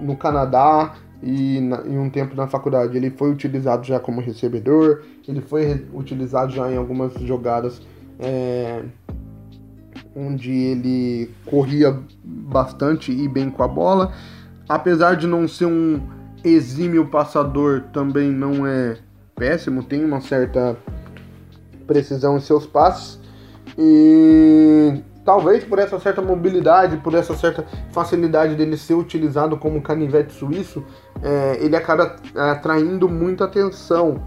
no 0.00 0.16
Canadá 0.16 0.94
e 1.26 1.60
na, 1.60 1.82
em 1.84 1.98
um 1.98 2.08
tempo 2.08 2.36
na 2.36 2.46
faculdade 2.46 2.96
ele 2.96 3.10
foi 3.10 3.32
utilizado 3.32 3.84
já 3.84 3.98
como 3.98 4.20
recebedor, 4.20 5.02
ele 5.26 5.40
foi 5.40 5.84
utilizado 5.92 6.52
já 6.52 6.70
em 6.70 6.76
algumas 6.76 7.14
jogadas 7.14 7.82
é, 8.20 8.84
onde 10.14 10.52
ele 10.52 11.28
corria 11.44 11.98
bastante 12.24 13.10
e 13.10 13.28
bem 13.28 13.50
com 13.50 13.60
a 13.64 13.68
bola. 13.68 14.12
Apesar 14.68 15.16
de 15.16 15.26
não 15.26 15.48
ser 15.48 15.66
um 15.66 16.00
exímio 16.44 17.06
passador, 17.06 17.82
também 17.92 18.30
não 18.30 18.64
é 18.64 18.96
péssimo, 19.34 19.82
tem 19.82 20.04
uma 20.04 20.20
certa 20.20 20.76
precisão 21.88 22.36
em 22.36 22.40
seus 22.40 22.66
passes. 22.66 23.18
E 23.76 25.02
talvez 25.26 25.64
por 25.64 25.80
essa 25.80 25.98
certa 25.98 26.22
mobilidade, 26.22 26.96
por 26.98 27.12
essa 27.12 27.34
certa 27.34 27.66
facilidade 27.90 28.54
dele 28.54 28.76
ser 28.76 28.94
utilizado 28.94 29.58
como 29.58 29.82
canivete 29.82 30.32
suíço, 30.32 30.84
é, 31.20 31.58
ele 31.60 31.74
acaba 31.74 32.14
atraindo 32.34 33.08
muita 33.08 33.44
atenção. 33.44 34.22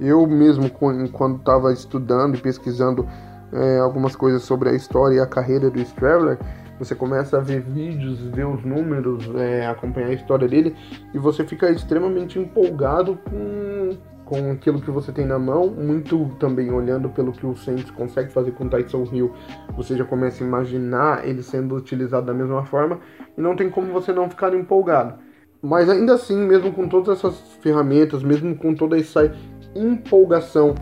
Eu 0.00 0.24
mesmo, 0.26 0.70
quando 0.70 1.36
estava 1.36 1.72
estudando 1.72 2.36
e 2.36 2.40
pesquisando 2.40 3.06
é, 3.52 3.78
algumas 3.80 4.14
coisas 4.14 4.42
sobre 4.42 4.70
a 4.70 4.72
história 4.72 5.16
e 5.16 5.20
a 5.20 5.26
carreira 5.26 5.68
do 5.68 5.80
Straveler, 5.80 6.38
você 6.78 6.94
começa 6.94 7.36
a 7.36 7.40
ver 7.40 7.60
vídeos, 7.60 8.20
ver 8.20 8.46
os 8.46 8.64
números, 8.64 9.28
é, 9.36 9.66
acompanhar 9.66 10.08
a 10.08 10.14
história 10.14 10.48
dele 10.48 10.74
e 11.12 11.18
você 11.18 11.44
fica 11.44 11.70
extremamente 11.70 12.38
empolgado 12.38 13.18
com, 13.28 13.96
com 14.24 14.50
aquilo 14.50 14.80
que 14.80 14.90
você 14.90 15.12
tem 15.12 15.26
na 15.26 15.38
mão, 15.38 15.68
muito 15.68 16.30
também 16.38 16.70
olhando 16.70 17.08
pelo 17.10 17.32
que 17.32 17.44
o 17.44 17.56
Saints 17.56 17.90
consegue 17.90 18.32
fazer 18.32 18.52
com 18.52 18.64
o 18.64 18.68
Tyson 18.68 19.04
Hill, 19.12 19.32
você 19.76 19.96
já 19.96 20.04
começa 20.04 20.42
a 20.42 20.46
imaginar 20.46 21.26
ele 21.26 21.42
sendo 21.42 21.74
utilizado 21.76 22.26
da 22.26 22.34
mesma 22.34 22.64
forma 22.64 23.00
e 23.36 23.40
não 23.40 23.56
tem 23.56 23.68
como 23.68 23.92
você 23.92 24.12
não 24.12 24.30
ficar 24.30 24.54
empolgado. 24.54 25.14
Mas 25.60 25.88
ainda 25.88 26.14
assim, 26.14 26.36
mesmo 26.36 26.72
com 26.72 26.88
todas 26.88 27.18
essas 27.18 27.38
ferramentas, 27.60 28.22
mesmo 28.22 28.56
com 28.56 28.74
toda 28.74 28.98
essa 28.98 29.32
empolgação 29.74 30.74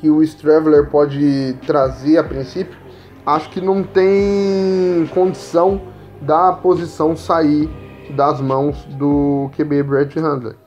que 0.00 0.10
o 0.10 0.22
Straveler 0.22 0.88
pode 0.88 1.54
trazer 1.66 2.18
a 2.18 2.24
princípio, 2.24 2.76
acho 3.24 3.50
que 3.50 3.60
não 3.60 3.82
tem 3.82 5.06
condição 5.12 5.80
da 6.22 6.52
posição 6.52 7.16
sair 7.16 7.68
das 8.14 8.40
mãos 8.40 8.84
do 8.84 9.50
QB 9.56 9.82
Brett 9.82 10.18
Handler. 10.18 10.65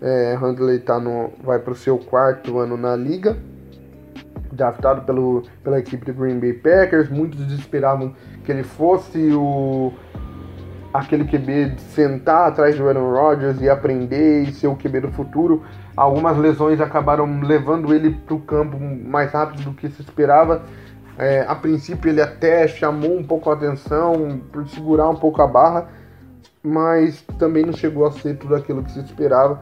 É, 0.00 0.36
Handler 0.40 0.82
tá 0.82 1.00
no, 1.00 1.32
vai 1.42 1.58
para 1.58 1.72
o 1.72 1.76
seu 1.76 1.98
quarto 1.98 2.58
ano 2.58 2.76
na 2.76 2.94
liga, 2.94 3.36
draftado 4.52 5.02
pelo, 5.02 5.42
pela 5.64 5.78
equipe 5.78 6.04
do 6.06 6.14
Green 6.14 6.38
Bay 6.38 6.52
Packers. 6.52 7.08
Muitos 7.08 7.50
esperavam 7.52 8.14
que 8.44 8.52
ele 8.52 8.62
fosse 8.62 9.32
o 9.32 9.92
aquele 10.92 11.24
QB 11.24 11.70
de 11.70 11.80
sentar 11.82 12.48
atrás 12.48 12.76
do 12.76 12.88
Aaron 12.88 13.12
Rodgers 13.12 13.60
e 13.60 13.68
aprender 13.68 14.44
e 14.44 14.52
ser 14.52 14.68
o 14.68 14.76
QB 14.76 15.00
do 15.00 15.12
futuro. 15.12 15.62
Algumas 15.96 16.36
lesões 16.36 16.80
acabaram 16.80 17.40
levando 17.40 17.92
ele 17.92 18.10
para 18.10 18.34
o 18.34 18.40
campo 18.40 18.78
mais 18.78 19.32
rápido 19.32 19.62
do 19.64 19.74
que 19.74 19.88
se 19.88 20.00
esperava. 20.00 20.62
É, 21.18 21.44
a 21.48 21.54
princípio 21.54 22.08
ele 22.08 22.22
até 22.22 22.66
chamou 22.68 23.18
um 23.18 23.24
pouco 23.24 23.50
a 23.50 23.54
atenção 23.54 24.40
por 24.52 24.66
segurar 24.68 25.08
um 25.08 25.16
pouco 25.16 25.42
a 25.42 25.46
barra, 25.46 25.88
mas 26.62 27.22
também 27.38 27.66
não 27.66 27.72
chegou 27.72 28.06
a 28.06 28.12
ser 28.12 28.36
tudo 28.38 28.54
aquilo 28.54 28.82
que 28.84 28.92
se 28.92 29.00
esperava 29.00 29.60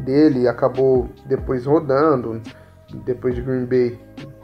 dele. 0.00 0.48
Acabou 0.48 1.08
depois 1.26 1.66
rodando, 1.66 2.40
depois 3.04 3.34
de 3.34 3.42
Green 3.42 3.66
Bay. 3.66 3.98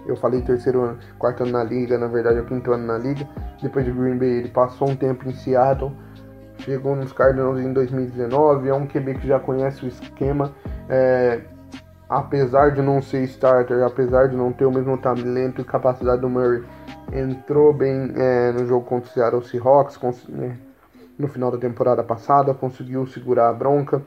Eu 0.06 0.16
falei 0.16 0.40
terceiro 0.42 0.82
ano, 0.82 0.98
quarto 1.18 1.42
ano 1.42 1.52
na 1.52 1.62
liga, 1.62 1.98
na 1.98 2.06
verdade 2.06 2.38
é 2.38 2.40
o 2.40 2.46
quinto 2.46 2.72
ano 2.72 2.86
na 2.86 2.98
liga. 2.98 3.28
Depois 3.62 3.84
de 3.84 3.92
Green 3.92 4.18
Bay 4.18 4.28
ele 4.28 4.48
passou 4.48 4.88
um 4.88 4.96
tempo 4.96 5.28
em 5.28 5.32
Seattle, 5.32 5.92
chegou 6.58 6.96
nos 6.96 7.12
Cardinals 7.12 7.60
em 7.60 7.72
2019. 7.72 8.68
É 8.68 8.74
um 8.74 8.86
QB 8.86 9.14
que 9.14 9.28
já 9.28 9.38
conhece 9.38 9.84
o 9.84 9.88
esquema. 9.88 10.52
É, 10.88 11.40
apesar 12.08 12.72
de 12.72 12.82
não 12.82 13.00
ser 13.00 13.22
starter, 13.24 13.84
apesar 13.84 14.28
de 14.28 14.36
não 14.36 14.52
ter 14.52 14.64
o 14.64 14.72
mesmo 14.72 14.98
talento 14.98 15.60
e 15.60 15.64
capacidade 15.64 16.20
do 16.20 16.28
Murray, 16.28 16.64
entrou 17.12 17.72
bem 17.72 18.12
é, 18.16 18.52
no 18.52 18.66
jogo 18.66 18.84
contra 18.84 19.08
o 19.08 19.12
Seattle 19.12 19.44
Seahawks 19.44 19.98
né, 20.28 20.56
no 21.18 21.28
final 21.28 21.50
da 21.50 21.58
temporada 21.58 22.02
passada, 22.02 22.52
conseguiu 22.52 23.06
segurar 23.06 23.48
a 23.48 23.52
bronca. 23.52 24.02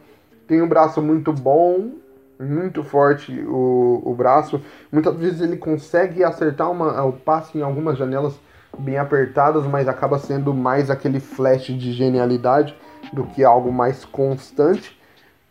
Tem 0.54 0.62
um 0.62 0.68
braço 0.68 1.02
muito 1.02 1.34
bom, 1.34 1.94
muito 2.40 2.84
forte 2.84 3.32
o, 3.42 4.04
o 4.06 4.14
braço. 4.14 4.62
Muitas 4.92 5.16
vezes 5.16 5.42
ele 5.42 5.58
consegue 5.58 6.24
acertar 6.24 6.70
uma, 6.70 7.04
o 7.06 7.14
passe 7.14 7.58
em 7.58 7.64
algumas 7.64 7.98
janelas 7.98 8.40
bem 8.78 9.00
apertadas, 9.00 9.66
mas 9.66 9.88
acaba 9.88 10.20
sendo 10.20 10.54
mais 10.54 10.92
aquele 10.92 11.20
flash 11.20 11.76
de 11.76 11.92
genialidade 11.92 12.76
do 13.12 13.24
que 13.24 13.44
algo 13.44 13.74
mais 13.74 14.06
constante. 14.06 14.96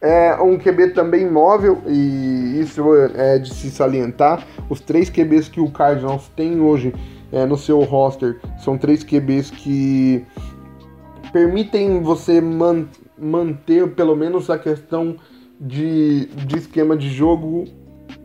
É 0.01 0.41
um 0.41 0.57
QB 0.57 0.91
também 0.91 1.29
móvel, 1.29 1.83
e 1.89 2.61
isso 2.61 2.85
é 3.17 3.39
de 3.39 3.53
se 3.53 3.73
salientar. 3.73 4.47
Os 4.71 4.81
três 4.81 5.11
QBs 5.11 5.49
que 5.49 5.61
o 5.61 5.69
Cardinals 5.69 6.29
tem 6.37 6.61
hoje 6.61 6.95
é, 7.33 7.45
no 7.45 7.59
seu 7.59 7.81
roster 7.81 8.39
são 8.63 8.79
três 8.79 9.03
QBs 9.03 9.51
que 9.51 10.25
permitem 11.33 12.03
você 12.03 12.41
man 12.41 12.87
manter 13.19 13.89
pelo 13.91 14.17
menos 14.17 14.51
a 14.51 14.59
questão 14.59 15.17
de, 15.61 16.27
de 16.27 16.59
esquema 16.59 16.97
de 16.97 17.09
jogo 17.09 17.65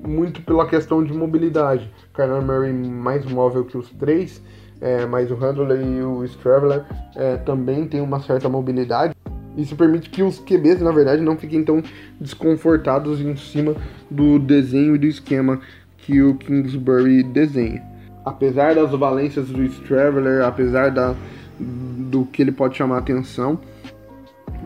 muito 0.06 0.42
pela 0.42 0.68
questão 0.68 1.04
de 1.04 1.14
mobilidade. 1.14 1.92
Kyler 2.14 2.42
Murray 2.42 2.74
mais 2.74 3.26
móvel 3.26 3.66
que 3.66 3.78
os 3.78 3.90
três, 3.92 4.42
é, 4.82 5.06
mas 5.06 5.32
o 5.32 5.36
Handler 5.36 5.82
e 5.82 6.02
o 6.02 6.24
Straveler 6.26 6.84
é, 7.16 7.38
também 7.38 7.88
tem 7.88 8.02
uma 8.02 8.20
certa 8.20 8.50
mobilidade. 8.50 9.16
Isso 9.56 9.76
permite 9.76 10.10
que 10.10 10.22
os 10.22 10.40
QBs, 10.40 10.82
na 10.82 10.92
verdade, 10.92 11.22
não 11.22 11.36
fiquem 11.36 11.64
tão 11.64 11.82
desconfortados 12.22 13.20
em 13.20 13.36
cima 13.36 13.76
do 14.10 14.38
desenho 14.38 14.96
e 14.96 15.00
do 15.00 15.08
esquema 15.08 15.60
que 15.98 16.22
o 16.22 16.36
Kingsbury 16.36 17.24
desenha. 17.24 17.82
Apesar 18.24 18.76
das 18.76 18.92
valências 18.92 19.48
do 19.48 19.68
Traveler, 19.88 20.46
apesar 20.46 20.92
da, 20.92 21.16
do 21.60 22.26
que 22.26 22.42
ele 22.42 22.52
pode 22.52 22.78
chamar 22.78 23.00
atenção, 23.00 23.60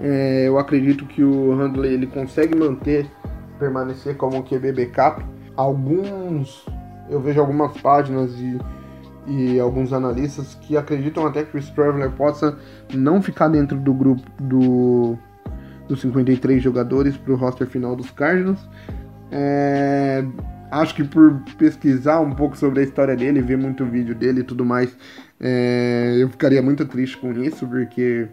é, 0.01 0.47
eu 0.47 0.57
acredito 0.57 1.05
que 1.05 1.23
o 1.23 1.53
Handley 1.55 1.93
ele 1.93 2.07
consegue 2.07 2.55
manter, 2.55 3.05
permanecer 3.59 4.17
como 4.17 4.43
QB 4.43 4.73
backup. 4.73 5.23
Alguns, 5.55 6.65
eu 7.09 7.19
vejo 7.19 7.39
algumas 7.39 7.77
páginas 7.77 8.31
e 8.39 8.57
e 9.27 9.59
alguns 9.59 9.93
analistas 9.93 10.55
que 10.61 10.75
acreditam 10.75 11.25
até 11.25 11.43
que 11.43 11.57
o 11.57 11.61
Traveler 11.73 12.11
possa 12.11 12.57
não 12.93 13.21
ficar 13.21 13.47
dentro 13.47 13.77
do 13.77 13.93
grupo 13.93 14.23
do, 14.39 15.17
dos 15.87 16.01
53 16.01 16.61
jogadores 16.61 17.15
para 17.17 17.33
o 17.33 17.35
roster 17.35 17.67
final 17.67 17.95
dos 17.95 18.09
Cardinals. 18.09 18.59
É, 19.31 20.25
acho 20.71 20.95
que 20.95 21.03
por 21.03 21.39
pesquisar 21.57 22.19
um 22.19 22.31
pouco 22.31 22.57
sobre 22.57 22.79
a 22.79 22.83
história 22.83 23.15
dele, 23.15 23.41
ver 23.41 23.57
muito 23.57 23.85
vídeo 23.85 24.15
dele 24.15 24.41
e 24.41 24.43
tudo 24.43 24.65
mais, 24.65 24.95
é, 25.39 26.15
eu 26.19 26.27
ficaria 26.29 26.61
muito 26.61 26.85
triste 26.85 27.17
com 27.17 27.31
isso, 27.33 27.67
porque 27.67 28.27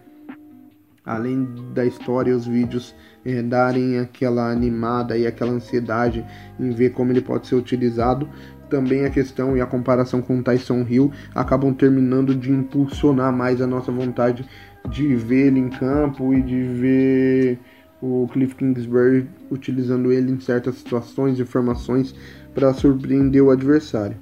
além 1.09 1.47
da 1.73 1.83
história, 1.83 2.35
os 2.35 2.45
vídeos 2.45 2.95
é, 3.25 3.41
darem 3.41 3.97
aquela 3.97 4.51
animada 4.51 5.17
e 5.17 5.25
aquela 5.25 5.51
ansiedade 5.51 6.23
em 6.59 6.69
ver 6.69 6.91
como 6.91 7.11
ele 7.11 7.21
pode 7.21 7.47
ser 7.47 7.55
utilizado, 7.55 8.29
também 8.69 9.03
a 9.05 9.09
questão 9.09 9.57
e 9.57 9.61
a 9.61 9.65
comparação 9.65 10.21
com 10.21 10.37
o 10.37 10.43
Tyson 10.43 10.85
Hill 10.87 11.11
acabam 11.33 11.73
terminando 11.73 12.35
de 12.35 12.51
impulsionar 12.51 13.35
mais 13.35 13.59
a 13.59 13.65
nossa 13.65 13.91
vontade 13.91 14.45
de 14.87 15.15
ver 15.15 15.47
ele 15.47 15.59
em 15.59 15.69
campo 15.69 16.31
e 16.31 16.41
de 16.43 16.61
ver 16.63 17.59
o 17.99 18.29
Cliff 18.31 18.53
Kingsbury 18.53 19.27
utilizando 19.49 20.11
ele 20.11 20.31
em 20.31 20.39
certas 20.39 20.75
situações 20.75 21.39
e 21.39 21.45
formações 21.45 22.13
para 22.53 22.71
surpreender 22.71 23.43
o 23.43 23.49
adversário. 23.49 24.15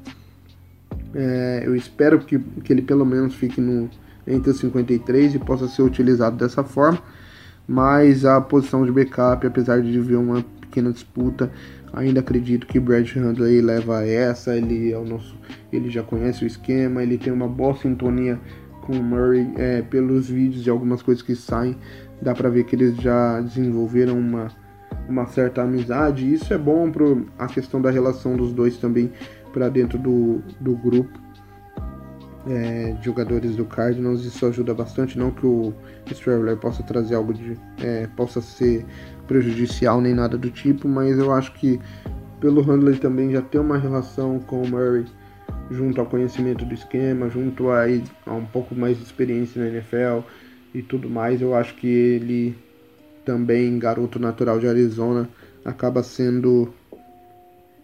É, 1.14 1.64
eu 1.66 1.76
espero 1.76 2.20
que, 2.20 2.40
que 2.40 2.72
ele 2.72 2.82
pelo 2.82 3.06
menos 3.06 3.36
fique 3.36 3.60
no, 3.60 3.90
entre 4.28 4.52
os 4.52 4.60
53 4.60 5.36
e 5.36 5.40
possa 5.40 5.68
ser 5.68 5.82
utilizado 5.82 6.36
dessa 6.36 6.64
forma, 6.64 7.00
mas 7.68 8.26
a 8.26 8.40
posição 8.42 8.86
de 8.86 8.92
backup, 8.92 9.46
apesar 9.46 9.82
de 9.82 10.00
ver 10.00 10.16
uma 10.16 10.44
pequena 10.62 10.92
disputa, 10.92 11.52
Ainda 11.94 12.20
acredito 12.20 12.68
que 12.68 12.80
Brad 12.80 13.10
Handley 13.16 13.62
leva 13.62 14.06
essa, 14.06 14.56
ele 14.56 14.92
é 14.92 14.98
o 14.98 15.06
nosso, 15.06 15.38
ele 15.72 15.90
já 15.90 16.04
conhece 16.04 16.44
o 16.44 16.48
esquema, 16.48 17.02
ele 17.02 17.18
tem 17.18 17.32
uma 17.32 17.48
boa 17.48 17.76
sintonia 17.76 18.40
com 18.82 18.94
o 18.94 19.04
Murray 19.04 19.52
é, 19.56 19.82
pelos 19.82 20.30
vídeos 20.30 20.66
e 20.66 20.70
algumas 20.70 21.02
coisas 21.02 21.24
que 21.24 21.36
saem, 21.36 21.78
dá 22.22 22.34
para 22.34 22.50
ver 22.50 22.66
que 22.66 22.76
eles 22.76 22.96
já 22.98 23.40
desenvolveram 23.42 24.20
uma, 24.20 24.50
uma 25.08 25.26
certa 25.28 25.62
amizade. 25.62 26.32
Isso 26.32 26.54
é 26.54 26.58
bom 26.58 26.92
para 26.92 27.06
a 27.40 27.48
questão 27.48 27.82
da 27.82 27.90
relação 27.90 28.36
dos 28.36 28.54
dois 28.54 28.78
também 28.78 29.12
para 29.54 29.70
dentro 29.70 29.98
do, 29.98 30.42
do 30.60 30.76
grupo. 30.76 31.18
É, 32.50 32.96
jogadores 33.02 33.56
do 33.56 33.66
Cardinals, 33.66 34.24
isso 34.24 34.46
ajuda 34.46 34.74
bastante. 34.74 35.18
Não 35.18 35.32
que 35.32 35.46
o 35.46 35.74
Straveler 36.12 36.58
possa 36.58 36.82
trazer 36.84 37.16
algo 37.16 37.34
de. 37.34 37.58
É, 37.82 38.08
possa 38.16 38.42
ser 38.42 38.86
prejudicial 39.28 40.00
nem 40.00 40.14
nada 40.14 40.38
do 40.38 40.50
tipo, 40.50 40.88
mas 40.88 41.18
eu 41.18 41.34
acho 41.34 41.52
que 41.54 41.80
pelo 42.40 42.62
Handler 42.62 43.00
também 43.00 43.32
já 43.32 43.42
ter 43.42 43.60
uma 43.60 43.78
relação 43.78 44.40
com 44.40 44.62
o 44.62 44.68
Murray 44.68 45.06
junto 45.70 46.00
ao 46.00 46.08
conhecimento 46.08 46.64
do 46.64 46.74
esquema, 46.74 47.30
junto 47.30 47.70
a, 47.70 47.84
a 48.26 48.34
um 48.34 48.46
pouco 48.46 48.74
mais 48.74 48.98
de 48.98 49.04
experiência 49.04 49.62
na 49.62 49.70
NFL 49.70 50.26
e 50.74 50.82
tudo 50.82 51.10
mais, 51.10 51.42
eu 51.42 51.54
acho 51.54 51.76
que 51.76 51.88
ele 51.88 52.56
também, 53.26 53.78
garoto 53.78 54.20
natural 54.20 54.60
de 54.60 54.68
Arizona, 54.68 55.28
acaba 55.66 56.02
sendo 56.02 56.74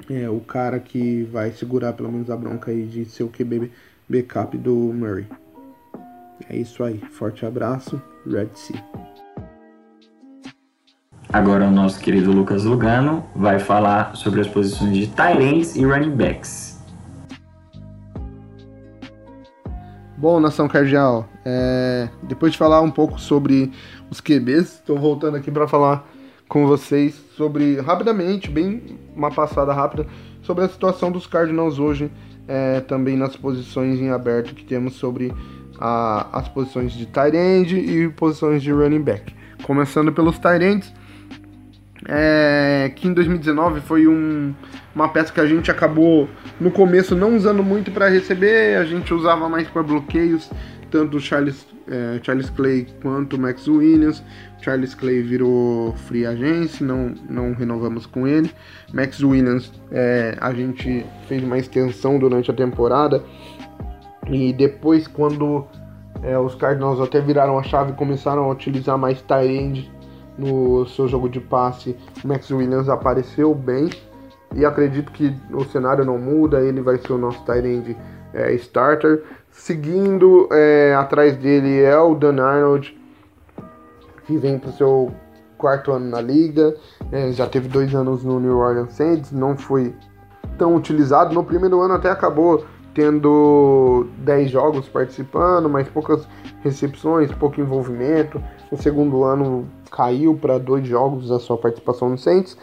é, 0.10 0.29
o 0.29 0.39
cara 0.39 0.79
que 0.79 1.24
vai 1.24 1.51
segurar 1.51 1.93
pelo 1.93 2.12
menos 2.12 2.29
a 2.29 2.38
bronca 2.38 2.72
aí 2.72 2.86
de 2.86 3.03
ser 3.05 3.24
o 3.24 3.29
QB 3.29 3.70
backup 4.10 4.57
do 4.57 4.74
Murray. 4.74 5.27
É 6.50 6.57
isso 6.57 6.83
aí, 6.83 6.98
forte 6.98 7.45
abraço, 7.45 8.01
Red 8.25 8.50
Sea. 8.53 8.83
Agora 11.33 11.67
o 11.67 11.72
nosso 11.72 12.00
querido 12.00 12.31
Lucas 12.31 12.63
Lugano 12.63 13.25
vai 13.36 13.57
falar 13.57 14.15
sobre 14.15 14.41
as 14.41 14.48
posições 14.48 14.95
de 14.95 15.07
tight 15.07 15.79
e 15.79 15.83
running 15.83 16.15
backs. 16.15 16.79
Bom, 20.15 20.39
Nação 20.39 20.67
Cardial, 20.67 21.27
é... 21.43 22.07
depois 22.22 22.51
de 22.51 22.57
falar 22.57 22.81
um 22.81 22.91
pouco 22.91 23.19
sobre 23.19 23.72
os 24.10 24.22
QBs, 24.22 24.75
estou 24.75 24.98
voltando 24.98 25.36
aqui 25.36 25.51
para 25.51 25.67
falar 25.67 26.07
com 26.48 26.67
vocês 26.67 27.15
sobre, 27.36 27.81
rapidamente, 27.81 28.50
bem 28.50 29.00
uma 29.15 29.31
passada 29.31 29.74
rápida, 29.74 30.05
sobre 30.43 30.63
a 30.63 30.69
situação 30.69 31.12
dos 31.12 31.25
Cardinals 31.25 31.79
hoje, 31.79 32.12
é, 32.47 32.79
também 32.81 33.17
nas 33.17 33.35
posições 33.35 34.00
em 34.00 34.09
aberto 34.09 34.53
que 34.53 34.63
temos 34.63 34.93
sobre 34.93 35.33
a, 35.79 36.39
as 36.39 36.47
posições 36.47 36.93
de 36.93 37.05
tight 37.05 37.35
end 37.35 37.75
e 37.75 38.09
posições 38.09 38.62
de 38.62 38.71
running 38.71 39.01
back. 39.01 39.33
Começando 39.63 40.12
pelos 40.12 40.38
tight 40.39 40.63
ends, 40.63 40.93
é, 42.07 42.91
que 42.95 43.07
em 43.07 43.13
2019 43.13 43.81
foi 43.81 44.07
um, 44.07 44.53
uma 44.93 45.07
peça 45.09 45.31
que 45.31 45.39
a 45.39 45.45
gente 45.45 45.71
acabou 45.71 46.29
no 46.59 46.69
começo 46.71 47.15
não 47.15 47.35
usando 47.35 47.63
muito 47.63 47.91
para 47.91 48.09
receber, 48.09 48.77
a 48.77 48.85
gente 48.85 49.13
usava 49.13 49.47
mais 49.47 49.67
para 49.67 49.83
bloqueios, 49.83 50.50
tanto 50.93 51.17
o 51.17 51.19
Charles, 51.19 51.65
é, 51.88 52.19
Charles 52.21 52.51
Clay 52.51 52.88
quanto 53.01 53.35
o 53.35 53.39
Max 53.39 53.67
Williams. 53.67 54.23
Charles 54.62 54.93
Clay 54.93 55.23
virou 55.23 55.91
free 55.93 56.23
agency, 56.23 56.83
não, 56.83 57.15
não 57.27 57.51
renovamos 57.53 58.05
com 58.05 58.27
ele. 58.27 58.51
Max 58.93 59.19
Williams, 59.19 59.71
é, 59.91 60.38
a 60.39 60.53
gente 60.53 61.03
fez 61.27 61.43
uma 61.43 61.57
extensão 61.57 62.19
durante 62.19 62.51
a 62.51 62.53
temporada 62.53 63.23
e 64.29 64.53
depois 64.53 65.07
quando 65.07 65.65
é, 66.21 66.38
os 66.38 66.53
Cardinals 66.53 67.01
até 67.01 67.19
viraram 67.19 67.57
a 67.57 67.63
chave 67.63 67.91
e 67.91 67.95
começaram 67.95 68.43
a 68.43 68.51
utilizar 68.51 68.95
mais 68.95 69.19
tight 69.23 69.91
no 70.38 70.85
seu 70.85 71.07
jogo 71.07 71.27
de 71.27 71.39
passe, 71.39 71.95
Max 72.23 72.51
Williams 72.51 72.88
apareceu 72.88 73.53
bem 73.55 73.89
e 74.55 74.63
acredito 74.63 75.12
que 75.12 75.35
o 75.51 75.63
cenário 75.65 76.05
não 76.05 76.19
muda, 76.19 76.62
ele 76.62 76.81
vai 76.81 76.97
ser 77.00 77.13
o 77.13 77.17
nosso 77.17 77.43
tight 77.45 77.97
é, 78.33 78.53
starter. 78.53 79.23
Seguindo 79.51 80.49
é, 80.51 80.95
atrás 80.95 81.37
dele 81.37 81.81
é 81.81 81.97
o 81.97 82.15
Dan 82.15 82.41
Arnold, 82.41 82.97
que 84.25 84.37
vem 84.37 84.57
para 84.57 84.69
o 84.69 84.73
seu 84.73 85.11
quarto 85.57 85.91
ano 85.91 86.09
na 86.09 86.19
liga, 86.19 86.75
é, 87.11 87.31
já 87.31 87.47
teve 87.47 87.69
dois 87.69 87.93
anos 87.95 88.23
no 88.23 88.39
New 88.39 88.57
Orleans 88.57 88.93
Saints, 88.93 89.31
não 89.31 89.55
foi 89.55 89.93
tão 90.57 90.75
utilizado. 90.75 91.33
No 91.33 91.43
primeiro 91.43 91.79
ano 91.81 91.93
até 91.93 92.09
acabou 92.09 92.65
tendo 92.93 94.07
10 94.19 94.51
jogos 94.51 94.87
participando, 94.87 95.69
mas 95.69 95.87
poucas 95.87 96.27
recepções, 96.61 97.31
pouco 97.31 97.59
envolvimento. 97.59 98.41
No 98.71 98.77
segundo 98.77 99.23
ano 99.23 99.67
caiu 99.89 100.35
para 100.35 100.57
dois 100.57 100.85
jogos 100.85 101.31
a 101.31 101.39
sua 101.39 101.57
participação 101.57 102.09
no 102.09 102.17
Saints. 102.17 102.57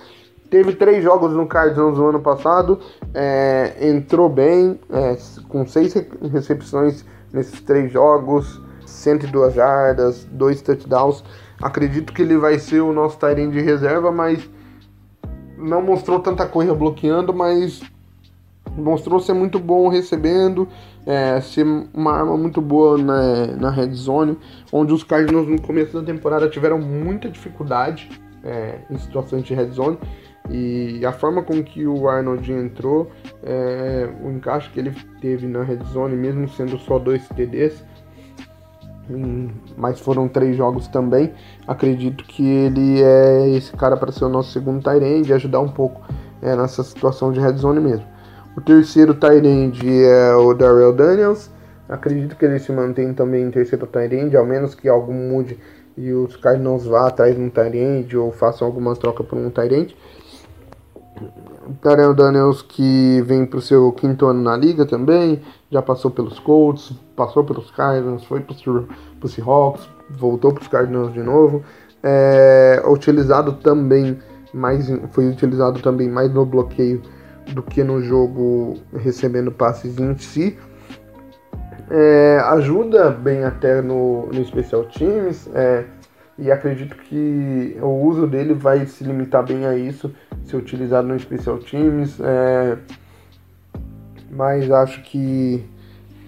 Teve 0.50 0.72
três 0.72 1.02
jogos 1.02 1.32
no 1.32 1.46
Cardinals 1.46 1.96
no 1.96 2.08
ano 2.08 2.20
passado, 2.20 2.80
é, 3.14 3.76
entrou 3.80 4.28
bem, 4.28 4.80
é, 4.90 5.16
com 5.48 5.64
seis 5.64 5.94
recepções 6.32 7.04
nesses 7.32 7.60
três 7.60 7.92
jogos, 7.92 8.60
102 8.84 9.54
jardas, 9.54 10.24
dois 10.24 10.60
touchdowns. 10.60 11.22
Acredito 11.62 12.12
que 12.12 12.22
ele 12.22 12.36
vai 12.36 12.58
ser 12.58 12.80
o 12.80 12.92
nosso 12.92 13.16
Tyrene 13.18 13.52
de 13.52 13.60
reserva, 13.60 14.10
mas 14.10 14.50
não 15.56 15.80
mostrou 15.82 16.18
tanta 16.18 16.46
coisa 16.46 16.74
bloqueando, 16.74 17.32
mas 17.32 17.80
mostrou 18.76 19.20
ser 19.20 19.34
muito 19.34 19.58
bom 19.58 19.88
recebendo, 19.88 20.66
é, 21.06 21.40
ser 21.40 21.64
uma 21.94 22.12
arma 22.12 22.36
muito 22.36 22.60
boa 22.60 22.98
na, 22.98 23.46
na 23.56 23.70
red 23.70 23.92
zone, 23.92 24.38
onde 24.72 24.92
os 24.92 25.04
Cardinals 25.04 25.46
no 25.46 25.60
começo 25.60 26.00
da 26.00 26.04
temporada 26.04 26.48
tiveram 26.48 26.78
muita 26.78 27.28
dificuldade 27.28 28.10
é, 28.42 28.78
em 28.90 28.98
situações 28.98 29.44
de 29.44 29.54
red 29.54 29.70
zone. 29.70 29.98
E 30.50 31.04
a 31.06 31.12
forma 31.12 31.42
com 31.42 31.62
que 31.62 31.86
o 31.86 32.08
Arnold 32.08 32.52
entrou, 32.52 33.10
é, 33.42 34.08
o 34.22 34.30
encaixe 34.30 34.68
que 34.70 34.80
ele 34.80 34.92
teve 35.20 35.46
na 35.46 35.62
red 35.62 35.78
zone, 35.92 36.16
mesmo 36.16 36.48
sendo 36.48 36.76
só 36.78 36.98
dois 36.98 37.26
TDs, 37.28 37.84
mas 39.76 40.00
foram 40.00 40.28
três 40.28 40.56
jogos 40.56 40.88
também. 40.88 41.32
Acredito 41.66 42.24
que 42.24 42.46
ele 42.46 43.00
é 43.02 43.48
esse 43.50 43.72
cara 43.76 43.96
para 43.96 44.12
ser 44.12 44.24
o 44.24 44.28
nosso 44.28 44.50
segundo 44.52 44.82
Tyrande 44.82 45.30
e 45.30 45.32
ajudar 45.32 45.60
um 45.60 45.68
pouco 45.68 46.02
é, 46.42 46.56
nessa 46.56 46.82
situação 46.82 47.32
de 47.32 47.40
red 47.40 47.56
zone 47.56 47.80
mesmo. 47.80 48.06
O 48.56 48.60
terceiro 48.60 49.14
Tyrande 49.14 50.02
é 50.04 50.34
o 50.34 50.52
Darrell 50.52 50.92
Daniels. 50.92 51.50
Acredito 51.88 52.36
que 52.36 52.44
ele 52.44 52.58
se 52.58 52.72
mantém 52.72 53.12
também 53.14 53.44
em 53.44 53.50
terceiro 53.50 53.86
Tyrande, 53.86 54.36
ao 54.36 54.46
menos 54.46 54.74
que 54.74 54.88
algo 54.88 55.12
mude 55.12 55.58
e 55.96 56.12
os 56.12 56.36
Cardinals 56.36 56.86
vá 56.86 57.08
atrás 57.08 57.34
de 57.34 57.40
um 57.40 57.50
Tyrande 57.50 58.16
ou 58.16 58.30
façam 58.32 58.66
alguma 58.66 58.94
troca 58.96 59.22
por 59.22 59.38
um 59.38 59.50
Tyrande. 59.50 59.96
Darrell 61.83 62.14
Daniels 62.14 62.62
que 62.62 63.23
vem 63.23 63.44
para 63.44 63.59
o 63.59 63.62
seu 63.62 63.92
quinto 63.92 64.27
ano 64.27 64.42
na 64.42 64.57
liga 64.57 64.87
também, 64.87 65.40
já 65.70 65.83
passou 65.83 66.11
pelos 66.11 66.38
Colts, 66.38 66.92
passou 67.14 67.44
pelos 67.44 67.70
Cardinals, 67.70 68.25
foi 68.25 68.40
para 68.40 68.55
os 68.55 69.33
Seahawks, 69.33 69.88
voltou 70.11 70.53
para 70.53 70.62
os 70.62 70.68
Cardinals 70.68 71.12
de 71.12 71.23
novo. 71.23 71.62
É, 72.03 72.83
utilizado 72.87 73.53
também 73.55 74.18
mais, 74.55 74.90
foi 75.12 75.29
utilizado 75.29 75.81
também 75.81 76.09
mais 76.09 76.33
no 76.33 76.46
bloqueio 76.46 77.03
do 77.53 77.62
que 77.62 77.85
no 77.85 78.01
jogo 78.03 78.79
recebendo 78.94 79.53
passes 79.53 79.99
em 79.99 80.16
si. 80.16 80.59
É, 81.90 82.40
ajuda 82.51 83.11
bem 83.11 83.44
até 83.44 83.83
no, 83.83 84.27
no 84.27 84.44
Special 84.44 84.85
Teams 84.85 85.51
é, 85.55 85.85
e 86.40 86.50
acredito 86.50 86.96
que 86.96 87.76
o 87.83 88.07
uso 88.07 88.26
dele 88.26 88.55
vai 88.55 88.87
se 88.87 89.05
limitar 89.05 89.44
bem 89.44 89.66
a 89.66 89.76
isso, 89.76 90.11
ser 90.44 90.57
utilizado 90.57 91.07
no 91.07 91.18
Special 91.20 91.59
Teams. 91.59 92.18
É, 92.18 92.79
mas 94.31 94.70
acho 94.70 95.03
que 95.03 95.62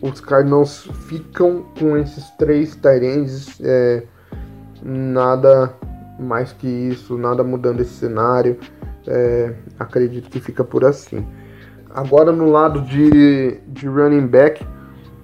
os 0.03 0.21
Cardinals 0.21 0.89
ficam 1.09 1.65
com 1.79 1.97
esses 1.97 2.29
três 2.33 2.77
Tyrands, 2.77 3.59
é, 3.63 4.03
nada 4.83 5.75
mais 6.19 6.53
que 6.53 6.69
isso, 6.69 7.17
nada 7.17 7.43
mudando 7.43 7.81
esse 7.81 7.95
cenário. 7.95 8.59
É, 9.07 9.55
acredito 9.79 10.29
que 10.29 10.41
fica 10.41 10.63
por 10.63 10.85
assim. 10.85 11.27
Agora 11.95 12.33
no 12.33 12.51
lado 12.51 12.83
de, 12.83 13.59
de 13.67 13.87
running 13.89 14.27
back, 14.27 14.65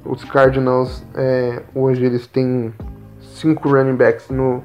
os 0.05 0.25
Cardinals 0.25 1.05
é, 1.15 1.63
hoje 1.75 2.05
eles 2.05 2.27
têm 2.27 2.73
cinco 3.21 3.69
running 3.69 3.97
backs 3.97 4.31
no, 4.31 4.63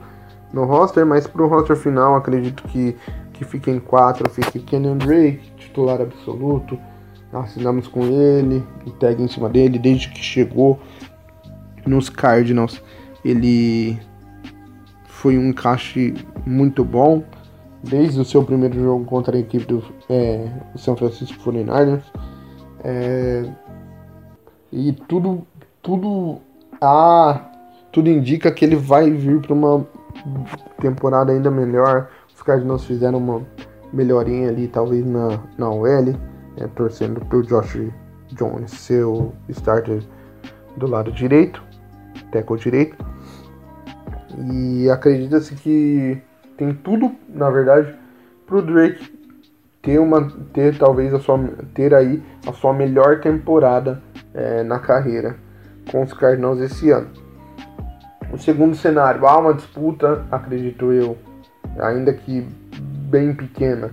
no 0.54 0.66
roster, 0.66 1.06
mas 1.06 1.26
para 1.26 1.44
o 1.44 1.48
roster 1.48 1.76
final 1.76 2.16
acredito 2.16 2.64
que, 2.68 2.96
que 3.34 3.44
fiquem 3.44 3.80
quatro, 3.80 4.30
fique 4.30 4.60
Kenyon 4.60 4.98
Drake, 4.98 5.52
titular 5.58 6.00
absoluto, 6.00 6.80
assinamos 7.34 7.88
com 7.88 8.04
ele, 8.04 8.64
tag 9.00 9.22
em 9.22 9.28
cima 9.28 9.50
dele 9.50 9.80
desde 9.80 10.10
que 10.10 10.24
chegou 10.24 10.80
nos 11.86 12.08
Cardinals. 12.08 12.82
Ele 13.26 13.98
foi 15.08 15.38
um 15.38 15.50
encaixe 15.50 16.14
muito 16.46 16.84
bom 16.84 17.24
desde 17.82 18.20
o 18.20 18.26
seu 18.26 18.44
primeiro 18.44 18.80
jogo 18.80 19.04
contra 19.06 19.36
a 19.36 19.40
equipe 19.40 19.66
do 19.66 19.84
é, 20.10 20.48
São 20.76 20.96
Francisco 20.96 21.52
49ers. 21.52 22.04
É, 22.84 23.50
e 24.72 24.92
tudo, 24.92 25.46
tudo, 25.82 26.40
ah, 26.82 27.50
tudo 27.92 28.10
indica 28.10 28.52
que 28.52 28.64
ele 28.66 28.76
vai 28.76 29.10
vir 29.10 29.40
para 29.42 29.54
uma 29.54 29.88
temporada 30.80 31.32
ainda 31.32 31.52
melhor. 31.52 32.10
Os 32.34 32.42
Cardinals 32.42 32.86
fizeram 32.86 33.18
uma 33.18 33.42
melhorinha 33.92 34.50
ali, 34.50 34.68
talvez 34.68 35.06
na, 35.06 35.40
na 35.58 35.70
OL 35.70 35.88
é, 36.58 36.68
torcendo 36.76 37.24
para 37.26 37.38
o 37.38 37.44
Josh 37.44 37.80
Jones 38.34 38.72
ser 38.72 39.04
o 39.04 39.34
starter 39.50 40.04
do 40.78 40.88
lado 40.88 41.12
direito, 41.12 41.64
tackle 42.32 42.58
direito. 42.58 42.96
E 44.52 44.90
acredita-se 44.90 45.56
que 45.56 46.22
tem 46.58 46.74
tudo, 46.74 47.12
na 47.30 47.50
verdade, 47.50 47.94
para 48.46 48.58
o 48.58 48.62
Drake 48.62 49.22
ter 49.82 50.00
uma 50.00 50.28
ter 50.54 50.78
talvez 50.78 51.14
a 51.14 51.20
sua 51.20 51.38
ter 51.74 51.94
aí 51.94 52.24
a 52.48 52.54
sua 52.54 52.74
melhor 52.74 53.20
temporada 53.20 54.02
é, 54.34 54.64
na 54.64 54.80
carreira. 54.80 55.36
com 55.92 56.02
os 56.02 56.14
Cardinals 56.14 56.60
esse 56.62 56.90
ano. 56.90 57.10
O 58.34 58.38
segundo 58.40 58.76
cenário, 58.76 59.28
há 59.28 59.38
uma 59.38 59.54
disputa, 59.54 60.26
acredito 60.32 60.92
eu, 60.92 61.16
ainda 61.80 62.12
que 62.12 62.42
bem 63.08 63.32
pequena, 63.32 63.92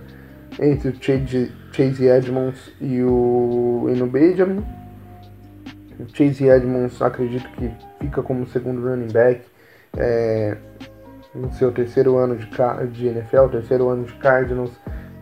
entre 0.59 0.89
o 0.89 0.95
Chase, 0.99 1.51
Chase 1.71 2.07
Edmonds 2.07 2.71
e 2.81 3.03
o 3.03 3.85
Eno 3.87 4.07
Benjamin. 4.07 4.65
O 5.99 6.07
Chase 6.11 6.47
Edmonds 6.47 6.99
acredito 7.03 7.47
que 7.49 7.71
fica 7.99 8.23
como 8.23 8.47
segundo 8.47 8.81
running 8.81 9.13
back 9.13 9.41
é, 9.95 10.57
no 11.35 11.53
seu 11.53 11.71
terceiro 11.71 12.17
ano 12.17 12.35
de, 12.35 12.47
de 12.93 13.07
NFL, 13.09 13.45
terceiro 13.51 13.89
ano 13.89 14.05
de 14.05 14.13
Cardinals. 14.13 14.71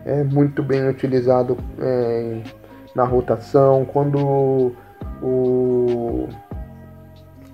É 0.06 0.24
muito 0.24 0.62
bem 0.62 0.88
utilizado 0.88 1.58
é, 1.78 2.40
na 2.96 3.04
rotação. 3.04 3.84
Quando 3.84 4.74
o 5.20 6.26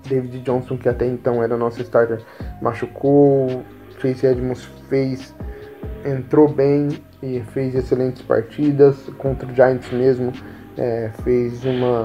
David 0.08 0.40
Johnson, 0.40 0.76
que 0.76 0.88
até 0.88 1.06
então 1.06 1.42
era 1.42 1.56
nosso 1.56 1.80
starter, 1.82 2.20
machucou, 2.60 3.64
Chase 3.98 4.26
Edmonds 4.26 4.64
fez, 4.88 5.34
entrou 6.04 6.48
bem 6.48 6.88
e 7.22 7.40
fez 7.52 7.74
excelentes 7.74 8.22
partidas. 8.22 8.96
Contra 9.18 9.48
o 9.48 9.54
Giants 9.54 9.90
mesmo, 9.90 10.32
é, 10.76 11.10
fez 11.22 11.64
uma, 11.64 12.04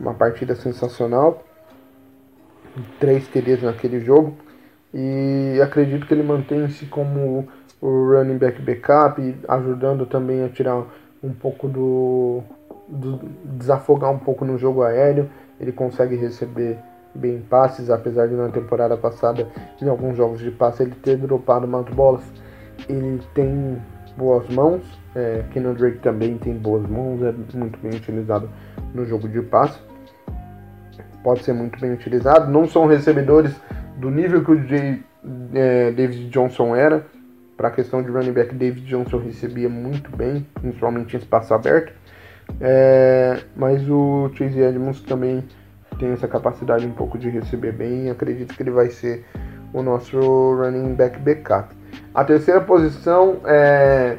uma 0.00 0.14
partida 0.14 0.54
sensacional, 0.54 1.44
três 2.98 3.26
TDs 3.28 3.62
naquele 3.62 4.00
jogo. 4.00 4.36
E 4.92 5.60
acredito 5.60 6.06
que 6.06 6.14
ele 6.14 6.22
mantém-se 6.22 6.86
como 6.86 7.48
o 7.80 8.12
running 8.12 8.38
back 8.38 8.62
backup, 8.62 9.20
ajudando 9.48 10.06
também 10.06 10.44
a 10.44 10.48
tirar 10.48 10.86
um 11.22 11.32
pouco 11.32 11.68
do, 11.68 12.42
do 12.88 13.18
desafogar 13.44 14.10
um 14.10 14.18
pouco 14.18 14.44
no 14.44 14.56
jogo 14.56 14.82
aéreo, 14.82 15.28
ele 15.60 15.72
consegue 15.72 16.16
receber 16.16 16.78
bem 17.14 17.40
passes, 17.48 17.90
apesar 17.90 18.28
de 18.28 18.34
na 18.34 18.48
temporada 18.48 18.96
passada, 18.96 19.48
em 19.80 19.88
alguns 19.88 20.16
jogos 20.16 20.40
de 20.40 20.50
passe, 20.50 20.82
ele 20.82 20.94
ter 21.02 21.16
dropado 21.16 21.66
umas 21.66 21.88
bolas. 21.90 22.22
Ele 22.88 23.20
tem 23.34 23.80
boas 24.16 24.48
mãos, 24.48 24.82
é, 25.14 25.44
Kenan 25.52 25.74
Drake 25.74 25.98
também 25.98 26.36
tem 26.38 26.54
boas 26.54 26.86
mãos, 26.88 27.22
é 27.22 27.32
muito 27.56 27.78
bem 27.78 27.92
utilizado 27.94 28.48
no 28.92 29.04
jogo 29.04 29.28
de 29.28 29.40
passe. 29.42 29.78
Pode 31.22 31.42
ser 31.42 31.52
muito 31.52 31.80
bem 31.80 31.92
utilizado. 31.92 32.50
Não 32.50 32.66
são 32.66 32.86
recebedores 32.86 33.54
do 33.96 34.10
nível 34.10 34.44
que 34.44 34.50
o 34.50 34.68
Jay, 34.68 35.02
é, 35.54 35.90
David 35.92 36.28
Johnson 36.28 36.76
era. 36.76 37.06
Para 37.56 37.68
a 37.68 37.70
questão 37.70 38.02
de 38.02 38.10
running 38.10 38.32
back, 38.32 38.54
David 38.54 38.84
Johnson 38.84 39.18
recebia 39.18 39.68
muito 39.68 40.14
bem, 40.14 40.46
principalmente 40.54 41.16
em 41.16 41.18
espaço 41.18 41.54
aberto. 41.54 41.92
É, 42.60 43.38
mas 43.56 43.88
o 43.88 44.30
Chase 44.34 44.60
Edmonds 44.60 45.00
também 45.00 45.44
tem 45.94 46.12
essa 46.12 46.28
capacidade 46.28 46.86
um 46.86 46.92
pouco 46.92 47.18
de 47.18 47.28
receber 47.28 47.72
bem. 47.72 48.10
Acredito 48.10 48.54
que 48.54 48.62
ele 48.62 48.70
vai 48.70 48.88
ser 48.88 49.24
o 49.72 49.82
nosso 49.82 50.18
running 50.18 50.94
back 50.94 51.18
backup. 51.18 51.74
A 52.14 52.24
terceira 52.24 52.60
posição 52.60 53.38
é 53.44 54.18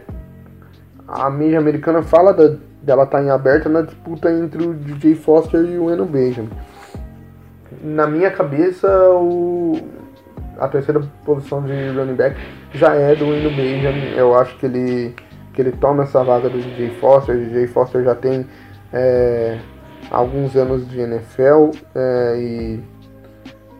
a 1.07 1.29
mídia 1.29 1.59
americana 1.59 2.01
fala 2.01 2.33
da, 2.33 2.55
dela 2.81 3.03
estar 3.03 3.19
tá 3.19 3.23
em 3.23 3.29
aberta 3.29 3.69
na 3.69 3.81
disputa 3.81 4.31
entre 4.31 4.65
o 4.65 4.73
DJ 4.73 5.15
Foster 5.15 5.61
e 5.61 5.77
o 5.77 5.89
Eno 5.91 6.05
Benjamin. 6.05 6.49
Na 7.81 8.07
minha 8.07 8.31
cabeça, 8.31 8.87
o, 9.11 9.77
a 10.57 10.67
terceira 10.67 11.01
posição 11.23 11.63
de 11.63 11.89
running 11.89 12.15
back 12.15 12.35
já 12.73 12.95
é 12.95 13.15
do 13.15 13.25
Eno 13.25 13.49
Benjamin. 13.55 14.13
Eu 14.15 14.37
acho 14.37 14.57
que 14.57 14.65
ele, 14.65 15.15
que 15.53 15.61
ele 15.61 15.71
toma 15.71 16.03
essa 16.03 16.23
vaga 16.23 16.49
do 16.49 16.57
DJ 16.57 16.89
Foster. 16.99 17.35
O 17.35 17.39
DJ 17.39 17.67
Foster 17.67 18.03
já 18.03 18.15
tem 18.15 18.45
é, 18.91 19.59
alguns 20.09 20.55
anos 20.55 20.87
de 20.87 20.99
NFL 20.99 21.71
é, 21.93 22.35
e, 22.37 22.83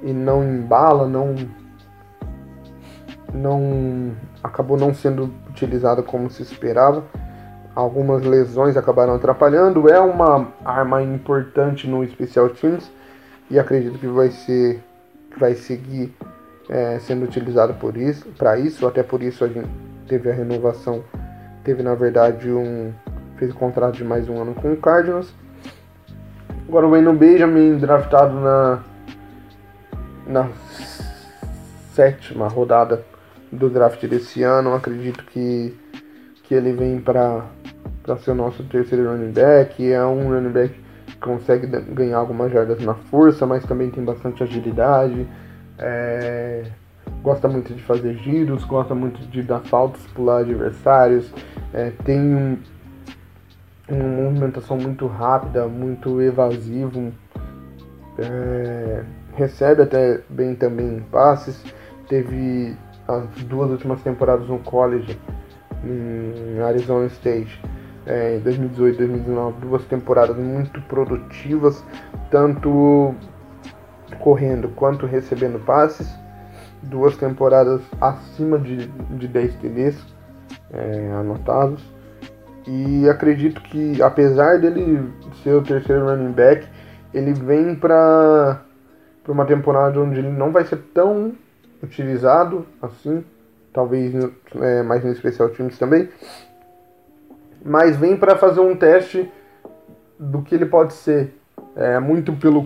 e 0.03 0.13
não 0.13 0.43
embala, 0.43 1.07
não, 1.07 1.35
não 3.33 4.11
acabou 4.43 4.77
não 4.77 4.93
sendo 4.93 5.31
utilizado 5.49 6.03
como 6.03 6.29
se 6.29 6.41
esperava. 6.41 7.03
Algumas 7.73 8.23
lesões 8.23 8.77
acabaram 8.77 9.15
atrapalhando. 9.15 9.89
É 9.89 9.99
uma 9.99 10.47
arma 10.63 11.03
importante 11.03 11.87
no 11.87 12.07
Special 12.07 12.49
Teams 12.49 12.89
e 13.49 13.59
acredito 13.59 13.99
que 13.99 14.07
vai 14.07 14.29
ser 14.29 14.81
vai 15.37 15.53
seguir 15.53 16.15
é, 16.69 16.97
sendo 16.99 17.25
utilizado 17.25 17.73
por 17.73 17.97
isso, 17.97 18.29
para 18.37 18.57
isso, 18.57 18.87
até 18.87 19.03
por 19.03 19.21
isso 19.21 19.43
a 19.43 19.49
gente 19.49 19.69
teve 20.07 20.31
a 20.31 20.33
renovação, 20.33 21.03
teve 21.61 21.83
na 21.83 21.93
verdade 21.93 22.49
um 22.49 22.93
fez 23.35 23.51
o 23.51 23.55
contrato 23.55 23.95
de 23.95 24.03
mais 24.05 24.29
um 24.29 24.41
ano 24.41 24.55
com 24.55 24.71
o 24.71 24.77
Cardinals 24.77 25.33
Agora 26.67 26.87
o 26.87 26.89
Wayne 26.89 27.13
Benjamin 27.13 27.77
draftado 27.77 28.39
na, 28.39 28.79
na 30.25 30.49
sétima 31.93 32.47
rodada 32.47 33.05
do 33.51 33.69
draft 33.69 34.03
desse 34.07 34.41
ano. 34.41 34.73
Acredito 34.73 35.23
que, 35.25 35.77
que 36.43 36.55
ele 36.55 36.73
vem 36.73 36.99
para 36.99 37.45
ser 38.19 38.31
o 38.31 38.35
nosso 38.35 38.63
terceiro 38.63 39.11
running 39.11 39.31
back. 39.31 39.91
É 39.91 40.03
um 40.05 40.29
running 40.29 40.49
back 40.49 40.73
que 41.05 41.17
consegue 41.17 41.67
ganhar 41.67 42.17
algumas 42.17 42.51
jardas 42.51 42.83
na 42.83 42.95
força, 42.95 43.45
mas 43.45 43.63
também 43.63 43.91
tem 43.91 44.03
bastante 44.03 44.41
agilidade. 44.41 45.27
É, 45.77 46.63
gosta 47.21 47.47
muito 47.47 47.75
de 47.75 47.83
fazer 47.83 48.15
giros, 48.15 48.63
gosta 48.65 48.95
muito 48.95 49.21
de 49.29 49.43
dar 49.43 49.63
saltos, 49.65 50.05
pular 50.07 50.39
adversários. 50.39 51.31
É, 51.71 51.91
tem 52.03 52.19
um 52.19 52.57
uma 53.89 54.23
movimentação 54.23 54.77
muito 54.77 55.05
rápida, 55.07 55.67
muito 55.67 56.21
evasivo, 56.21 57.11
é, 58.17 59.03
recebe 59.35 59.83
até 59.83 60.21
bem 60.29 60.55
também 60.55 61.03
passes, 61.11 61.63
teve 62.07 62.75
as 63.07 63.43
duas 63.43 63.69
últimas 63.69 64.01
temporadas 64.01 64.47
no 64.47 64.59
college 64.59 65.19
em 65.83 66.59
Arizona 66.61 67.05
State 67.07 67.61
é, 68.07 68.37
em 68.37 68.39
2018 68.39 68.95
e 68.95 68.97
2019, 68.97 69.61
duas 69.61 69.85
temporadas 69.85 70.37
muito 70.37 70.81
produtivas, 70.83 71.83
tanto 72.31 73.13
correndo 74.19 74.69
quanto 74.69 75.05
recebendo 75.05 75.63
passes, 75.63 76.07
duas 76.83 77.17
temporadas 77.17 77.81
acima 77.99 78.57
de, 78.57 78.87
de 78.87 79.27
10 79.27 79.55
TDs 79.55 80.15
é, 80.71 81.11
anotados 81.19 81.94
e 82.67 83.07
acredito 83.09 83.61
que, 83.61 84.01
apesar 84.01 84.59
dele 84.59 85.11
ser 85.43 85.53
o 85.53 85.61
terceiro 85.61 86.05
running 86.05 86.31
back, 86.31 86.67
ele 87.13 87.33
vem 87.33 87.75
para 87.75 88.61
uma 89.27 89.45
temporada 89.45 89.99
onde 89.99 90.19
ele 90.19 90.31
não 90.31 90.51
vai 90.51 90.65
ser 90.65 90.77
tão 90.93 91.33
utilizado 91.83 92.65
assim, 92.81 93.23
talvez 93.71 94.13
é, 94.61 94.81
mais 94.81 95.03
no 95.03 95.11
especial 95.11 95.49
times 95.49 95.77
também, 95.77 96.09
mas 97.63 97.95
vem 97.97 98.17
para 98.17 98.35
fazer 98.35 98.61
um 98.61 98.75
teste 98.75 99.29
do 100.19 100.41
que 100.41 100.55
ele 100.55 100.65
pode 100.65 100.93
ser, 100.93 101.33
é, 101.75 101.99
muito 101.99 102.33
pelo, 102.33 102.63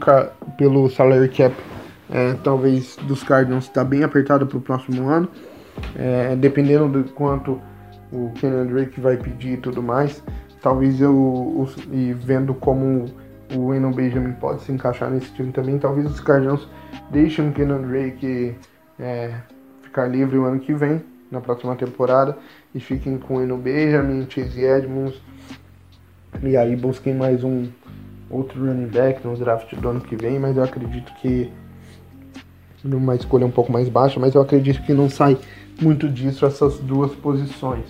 pelo 0.57 0.89
salary 0.89 1.29
cap, 1.29 1.55
é, 2.11 2.35
talvez 2.43 2.95
dos 2.97 3.23
Cardinals 3.23 3.65
está 3.65 3.83
bem 3.83 4.03
apertado 4.03 4.45
para 4.47 4.57
o 4.57 4.61
próximo 4.61 5.09
ano, 5.09 5.29
é, 5.95 6.35
dependendo 6.35 7.03
do 7.03 7.11
quanto 7.11 7.61
o 8.11 8.31
Kenan 8.35 8.65
Drake 8.67 8.99
vai 8.99 9.17
pedir 9.17 9.53
e 9.53 9.57
tudo 9.57 9.81
mais. 9.81 10.23
Talvez 10.61 10.99
eu, 10.99 11.67
e 11.91 12.13
vendo 12.13 12.53
como 12.53 13.05
o 13.55 13.73
Enon 13.73 13.91
Benjamin 13.91 14.33
pode 14.33 14.61
se 14.61 14.71
encaixar 14.71 15.09
nesse 15.09 15.31
time 15.33 15.51
também, 15.51 15.77
talvez 15.77 16.05
os 16.05 16.19
Cardinals 16.19 16.67
deixem 17.09 17.49
o 17.49 17.53
Kenan 17.53 17.81
Drake 17.81 18.55
é, 18.99 19.33
ficar 19.81 20.07
livre 20.07 20.37
o 20.37 20.45
ano 20.45 20.59
que 20.59 20.73
vem, 20.73 21.01
na 21.31 21.41
próxima 21.41 21.75
temporada, 21.75 22.37
e 22.73 22.79
fiquem 22.79 23.17
com 23.17 23.37
o 23.37 23.41
Enon 23.41 23.57
Benjamin, 23.57 24.27
Chase 24.29 24.63
Edmonds, 24.63 25.19
e 26.43 26.55
aí 26.55 26.75
busquem 26.75 27.15
mais 27.15 27.43
um 27.43 27.67
outro 28.29 28.63
running 28.63 28.87
back 28.87 29.25
no 29.25 29.35
draft 29.35 29.73
do 29.75 29.89
ano 29.89 30.01
que 30.01 30.15
vem, 30.15 30.37
mas 30.37 30.55
eu 30.55 30.63
acredito 30.63 31.11
que 31.15 31.51
numa 32.83 33.15
escolha 33.15 33.45
um 33.45 33.51
pouco 33.51 33.71
mais 33.71 33.89
baixa, 33.89 34.19
mas 34.19 34.35
eu 34.35 34.41
acredito 34.41 34.83
que 34.83 34.93
não 34.93 35.09
sai 35.09 35.37
muito 35.81 36.09
disso 36.09 36.45
essas 36.45 36.79
duas 36.79 37.13
posições. 37.15 37.85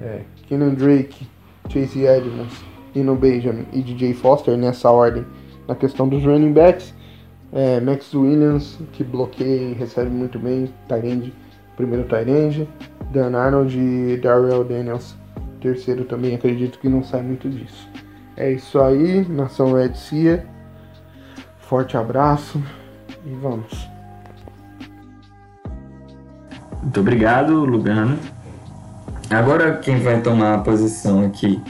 É, 0.00 0.22
Kenan 0.48 0.74
Drake, 0.74 1.26
Chase 1.68 2.04
Edmonds, 2.04 2.64
Eno 2.94 3.14
Benjamin 3.14 3.66
e 3.72 3.82
DJ 3.82 4.14
Foster 4.14 4.56
nessa 4.56 4.90
ordem 4.90 5.24
na 5.66 5.74
questão 5.74 6.08
dos 6.08 6.24
running 6.24 6.52
backs. 6.52 6.94
É, 7.52 7.80
Max 7.80 8.12
Williams, 8.14 8.78
que 8.92 9.02
bloqueia 9.02 9.70
e 9.70 9.72
recebe 9.72 10.10
muito 10.10 10.38
bem, 10.38 10.72
Tyrande, 10.86 11.32
primeiro 11.76 12.06
Tyrande. 12.08 12.68
Dan 13.10 13.34
Arnold 13.36 13.78
e 13.78 14.18
Darrell 14.18 14.64
Daniels, 14.64 15.16
terceiro 15.60 16.04
também, 16.04 16.34
acredito 16.34 16.78
que 16.78 16.88
não 16.88 17.02
sai 17.02 17.22
muito 17.22 17.48
disso. 17.48 17.88
É 18.36 18.52
isso 18.52 18.78
aí, 18.78 19.26
Nação 19.28 19.72
Red 19.72 19.94
Sea. 19.94 20.46
Forte 21.58 21.96
abraço 21.96 22.62
e 23.26 23.30
vamos. 23.30 23.97
Muito 26.82 27.00
obrigado, 27.00 27.64
Lugano. 27.64 28.18
Agora 29.30 29.76
quem 29.76 30.00
vai 30.00 30.20
tomar 30.20 30.54
a 30.54 30.58
posição 30.58 31.24
aqui 31.24 31.60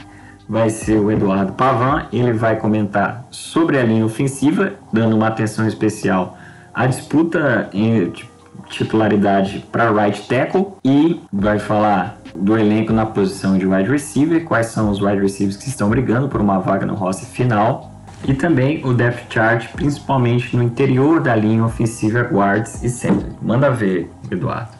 vai 0.47 0.69
ser 0.69 0.97
o 0.97 1.11
Eduardo 1.11 1.53
Pavan. 1.53 2.05
Ele 2.11 2.33
vai 2.33 2.55
comentar 2.55 3.25
sobre 3.29 3.77
a 3.77 3.83
linha 3.83 4.05
ofensiva, 4.05 4.73
dando 4.93 5.15
uma 5.15 5.27
atenção 5.27 5.67
especial 5.67 6.37
à 6.73 6.87
disputa 6.87 7.69
em 7.73 8.11
titularidade 8.69 9.65
para 9.71 9.91
right 9.91 10.27
tackle 10.27 10.73
e 10.85 11.19
vai 11.33 11.59
falar 11.59 12.17
do 12.35 12.57
elenco 12.57 12.93
na 12.93 13.05
posição 13.05 13.57
de 13.57 13.65
wide 13.65 13.89
receiver, 13.89 14.45
quais 14.45 14.67
são 14.67 14.89
os 14.89 15.01
wide 15.01 15.21
receivers 15.21 15.57
que 15.57 15.67
estão 15.67 15.89
brigando 15.89 16.29
por 16.29 16.39
uma 16.39 16.59
vaga 16.59 16.85
no 16.85 16.93
roster 16.93 17.27
final 17.27 17.91
e 18.27 18.33
também 18.33 18.85
o 18.85 18.93
depth 18.93 19.31
chart, 19.33 19.67
principalmente 19.73 20.55
no 20.55 20.63
interior 20.63 21.19
da 21.19 21.35
linha 21.35 21.63
ofensiva 21.63 22.21
guards 22.21 22.83
e 22.83 22.89
center. 22.89 23.31
Manda 23.41 23.71
ver, 23.71 24.11
Eduardo. 24.29 24.78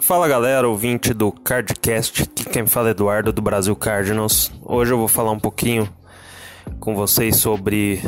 Fala 0.00 0.26
galera, 0.26 0.66
ouvinte 0.66 1.12
do 1.12 1.30
Cardcast, 1.30 2.22
aqui 2.22 2.44
quem 2.44 2.66
fala 2.66 2.88
é 2.88 2.90
Eduardo 2.92 3.32
do 3.32 3.42
Brasil 3.42 3.76
Cardinals. 3.76 4.50
Hoje 4.62 4.92
eu 4.92 4.98
vou 4.98 5.06
falar 5.06 5.30
um 5.30 5.38
pouquinho 5.38 5.88
com 6.80 6.94
vocês 6.94 7.36
sobre 7.36 8.00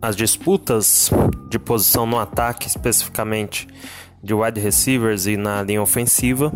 as 0.00 0.14
disputas 0.14 1.10
de 1.48 1.58
posição 1.58 2.06
no 2.06 2.18
ataque, 2.18 2.68
especificamente 2.68 3.66
de 4.22 4.34
wide 4.34 4.60
receivers 4.60 5.26
e 5.26 5.38
na 5.38 5.62
linha 5.62 5.80
ofensiva. 5.80 6.52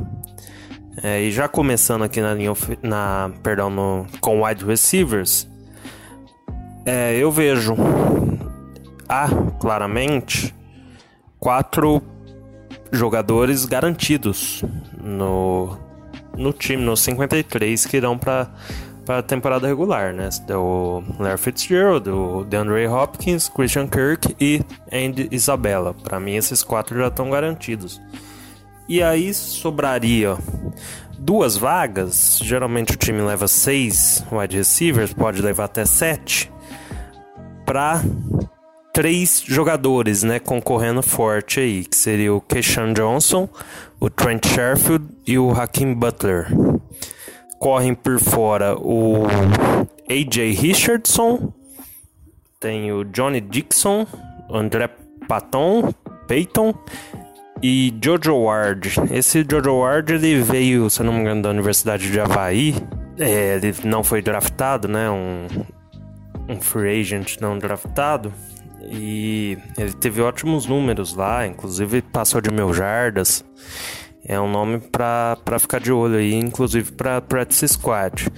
É, 1.02 1.22
e 1.22 1.32
já 1.32 1.48
começando 1.48 2.02
aqui 2.02 2.20
na 2.20 2.34
linha, 2.34 2.52
na, 2.82 3.32
perdão, 3.42 3.70
no, 3.70 4.06
com 4.20 4.44
wide 4.44 4.64
receivers, 4.64 5.48
é, 6.84 7.16
eu 7.16 7.32
vejo 7.32 7.74
há 9.08 9.26
claramente 9.58 10.54
quatro 11.38 12.02
jogadores 12.92 13.64
garantidos 13.64 14.64
no, 15.02 15.78
no 16.36 16.52
time, 16.52 16.82
nos 16.82 17.00
53 17.00 17.86
que 17.86 17.96
irão 17.96 18.18
para 18.18 18.50
a 19.08 19.22
temporada 19.22 19.66
regular, 19.66 20.12
né? 20.12 20.28
O 20.50 21.02
Larry 21.18 21.38
Fitzgerald, 21.38 22.08
o 22.08 22.44
DeAndre 22.44 22.86
Hopkins, 22.86 23.48
Christian 23.48 23.88
Kirk 23.88 24.36
e 24.40 24.62
Andy 24.92 25.28
Isabella. 25.30 25.94
Para 25.94 26.20
mim, 26.20 26.34
esses 26.34 26.62
quatro 26.62 26.98
já 26.98 27.08
estão 27.08 27.30
garantidos. 27.30 28.00
E 28.88 29.02
aí 29.02 29.32
sobraria 29.32 30.36
duas 31.18 31.56
vagas. 31.56 32.40
Geralmente 32.42 32.94
o 32.94 32.96
time 32.96 33.20
leva 33.22 33.46
seis 33.46 34.24
wide 34.32 34.56
receivers, 34.56 35.12
pode 35.12 35.40
levar 35.42 35.64
até 35.64 35.84
sete 35.84 36.50
para 37.64 38.02
três 38.92 39.42
jogadores, 39.46 40.22
né, 40.22 40.38
concorrendo 40.38 41.02
forte 41.02 41.60
aí, 41.60 41.84
que 41.84 41.96
seria 41.96 42.34
o 42.34 42.40
Keishan 42.40 42.92
Johnson, 42.92 43.48
o 43.98 44.10
Trent 44.10 44.46
Sherfield 44.46 45.06
e 45.26 45.38
o 45.38 45.50
Hakim 45.50 45.94
Butler. 45.94 46.48
Correm 47.58 47.94
por 47.94 48.18
fora 48.18 48.76
o 48.78 49.26
AJ 50.08 50.54
Richardson, 50.58 51.52
tem 52.58 52.92
o 52.92 53.04
Johnny 53.04 53.40
Dixon, 53.40 54.06
André 54.50 54.88
Patton, 55.28 55.94
Peyton 56.26 56.74
e 57.62 57.94
Jojo 58.02 58.36
Ward. 58.36 58.94
Esse 59.10 59.46
Jojo 59.48 59.78
Ward 59.78 60.12
ele 60.12 60.40
veio, 60.42 60.88
se 60.90 61.02
não 61.02 61.12
me 61.12 61.20
engano, 61.20 61.42
da 61.42 61.50
Universidade 61.50 62.10
de 62.10 62.20
Havaí. 62.20 62.74
É, 63.18 63.56
ele 63.56 63.74
não 63.84 64.02
foi 64.02 64.22
draftado, 64.22 64.88
né? 64.88 65.10
Um, 65.10 65.46
um 66.48 66.60
free 66.60 67.00
agent 67.00 67.38
não 67.40 67.58
draftado. 67.58 68.32
E 68.88 69.58
ele 69.76 69.92
teve 69.92 70.20
ótimos 70.20 70.66
números 70.66 71.14
lá, 71.14 71.46
inclusive 71.46 72.02
passou 72.02 72.40
de 72.40 72.50
mil 72.50 72.72
jardas. 72.72 73.44
É 74.24 74.40
um 74.40 74.50
nome 74.50 74.78
para 74.78 75.58
ficar 75.58 75.80
de 75.80 75.92
olho 75.92 76.16
aí, 76.16 76.34
inclusive 76.34 76.92
para 76.92 77.20
practice 77.20 77.68
squad. 77.68 78.28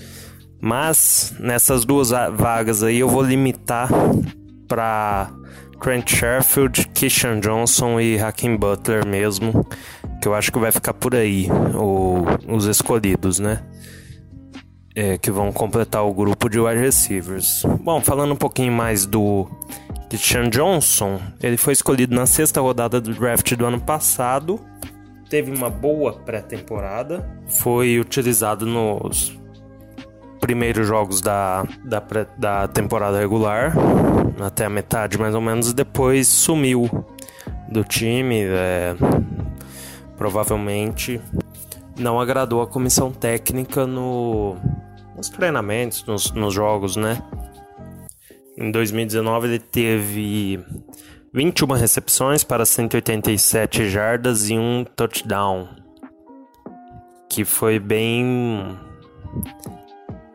Mas 0.60 1.34
nessas 1.38 1.84
duas 1.84 2.10
vagas 2.10 2.82
aí 2.82 2.98
eu 2.98 3.08
vou 3.08 3.22
limitar 3.22 3.88
para 4.68 5.30
Trent 5.80 6.08
Sherfield, 6.08 6.88
Kishan 6.94 7.40
Johnson 7.40 8.00
e 8.00 8.18
Hakim 8.20 8.56
Butler 8.56 9.06
mesmo, 9.06 9.66
que 10.20 10.28
eu 10.28 10.34
acho 10.34 10.52
que 10.52 10.58
vai 10.58 10.70
ficar 10.70 10.94
por 10.94 11.14
aí 11.14 11.48
o, 11.74 12.24
os 12.48 12.66
escolhidos, 12.66 13.38
né? 13.40 13.62
é, 14.94 15.16
que 15.18 15.30
vão 15.30 15.52
completar 15.52 16.04
o 16.04 16.12
grupo 16.12 16.48
de 16.48 16.60
wide 16.60 16.80
receivers. 16.80 17.62
Bom, 17.82 18.00
falando 18.00 18.32
um 18.32 18.36
pouquinho 18.36 18.72
mais 18.72 19.06
do 19.06 19.46
Christian 20.12 20.50
Johnson, 20.50 21.18
ele 21.42 21.56
foi 21.56 21.72
escolhido 21.72 22.14
na 22.14 22.26
sexta 22.26 22.60
rodada 22.60 23.00
do 23.00 23.14
draft 23.14 23.50
do 23.54 23.64
ano 23.64 23.80
passado. 23.80 24.60
Teve 25.30 25.50
uma 25.50 25.70
boa 25.70 26.12
pré-temporada, 26.12 27.26
foi 27.48 27.98
utilizado 27.98 28.66
nos 28.66 29.34
primeiros 30.38 30.86
jogos 30.86 31.22
da, 31.22 31.64
da, 31.82 31.98
pré, 31.98 32.26
da 32.36 32.68
temporada 32.68 33.18
regular, 33.18 33.72
até 34.38 34.66
a 34.66 34.68
metade 34.68 35.16
mais 35.16 35.34
ou 35.34 35.40
menos, 35.40 35.70
e 35.70 35.74
depois 35.74 36.28
sumiu 36.28 36.90
do 37.70 37.82
time. 37.82 38.42
É, 38.42 38.94
provavelmente 40.18 41.22
não 41.98 42.20
agradou 42.20 42.60
a 42.60 42.66
comissão 42.66 43.10
técnica 43.10 43.86
no, 43.86 44.56
nos 45.16 45.30
treinamentos, 45.30 46.04
nos, 46.04 46.30
nos 46.32 46.52
jogos, 46.52 46.96
né? 46.96 47.22
Em 48.56 48.70
2019 48.70 49.48
ele 49.48 49.58
teve 49.58 50.60
21 51.32 51.72
recepções 51.72 52.44
para 52.44 52.66
187 52.66 53.88
jardas 53.88 54.50
e 54.50 54.58
um 54.58 54.84
touchdown, 54.84 55.68
que 57.30 57.44
foi 57.44 57.78
bem 57.78 58.78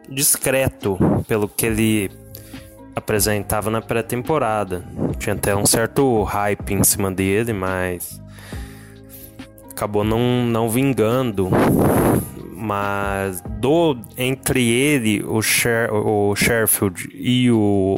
discreto 0.09 0.97
pelo 1.27 1.47
que 1.47 1.67
ele 1.67 2.11
apresentava 2.95 3.69
na 3.69 3.81
pré-temporada. 3.81 4.83
Tinha 5.19 5.35
até 5.35 5.55
um 5.55 5.65
certo 5.65 6.23
hype 6.23 6.73
em 6.73 6.83
cima 6.83 7.11
dele, 7.11 7.53
mas 7.53 8.19
acabou 9.69 10.03
não, 10.03 10.43
não 10.43 10.67
vingando 10.67 11.51
mas 12.57 13.39
do 13.59 13.95
entre 14.17 14.67
ele, 14.67 15.23
o, 15.23 15.41
Sher, 15.43 15.93
o 15.93 16.35
Sherfield 16.35 17.07
e 17.13 17.51
o 17.51 17.97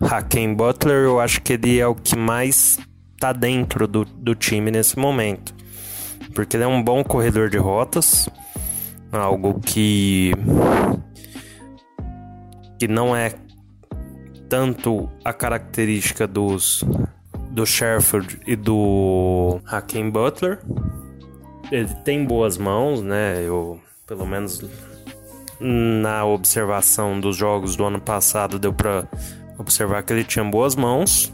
Hakeem 0.00 0.54
Butler, 0.54 1.04
eu 1.04 1.18
acho 1.18 1.40
que 1.40 1.54
ele 1.54 1.80
é 1.80 1.86
o 1.86 1.94
que 1.94 2.14
mais 2.14 2.78
tá 3.18 3.32
dentro 3.32 3.88
do, 3.88 4.04
do 4.04 4.34
time 4.34 4.70
nesse 4.70 4.98
momento. 4.98 5.54
Porque 6.34 6.58
ele 6.58 6.64
é 6.64 6.66
um 6.66 6.82
bom 6.82 7.02
corredor 7.02 7.48
de 7.48 7.56
rotas, 7.56 8.28
algo 9.10 9.58
que 9.60 10.32
que 12.78 12.86
não 12.86 13.16
é 13.16 13.32
tanto 14.50 15.08
a 15.24 15.32
característica 15.32 16.26
dos 16.26 16.84
do 17.50 17.64
Sherfield 17.64 18.38
e 18.46 18.54
do 18.54 19.58
Hakeem 19.64 20.10
Butler. 20.10 20.60
Ele 21.72 21.88
tem 22.04 22.26
boas 22.26 22.58
mãos, 22.58 23.00
né? 23.00 23.42
Eu 23.42 23.80
pelo 24.06 24.26
menos 24.26 24.62
na 25.60 26.24
observação 26.24 27.18
dos 27.18 27.36
jogos 27.36 27.76
do 27.76 27.84
ano 27.84 28.00
passado, 28.00 28.58
deu 28.58 28.72
para 28.72 29.08
observar 29.58 30.02
que 30.02 30.12
ele 30.12 30.24
tinha 30.24 30.44
boas 30.44 30.76
mãos. 30.76 31.32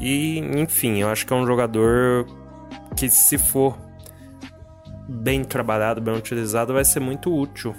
E, 0.00 0.38
enfim, 0.38 0.98
eu 0.98 1.08
acho 1.08 1.26
que 1.26 1.32
é 1.32 1.36
um 1.36 1.46
jogador 1.46 2.26
que, 2.96 3.08
se 3.08 3.38
for 3.38 3.76
bem 5.08 5.44
trabalhado, 5.44 6.00
bem 6.00 6.14
utilizado, 6.14 6.72
vai 6.72 6.84
ser 6.84 7.00
muito 7.00 7.34
útil 7.34 7.74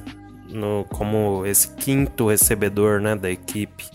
no, 0.50 0.86
como 0.90 1.46
esse 1.46 1.70
quinto 1.76 2.28
recebedor 2.28 3.02
né, 3.02 3.16
da 3.16 3.30
equipe. 3.30 3.86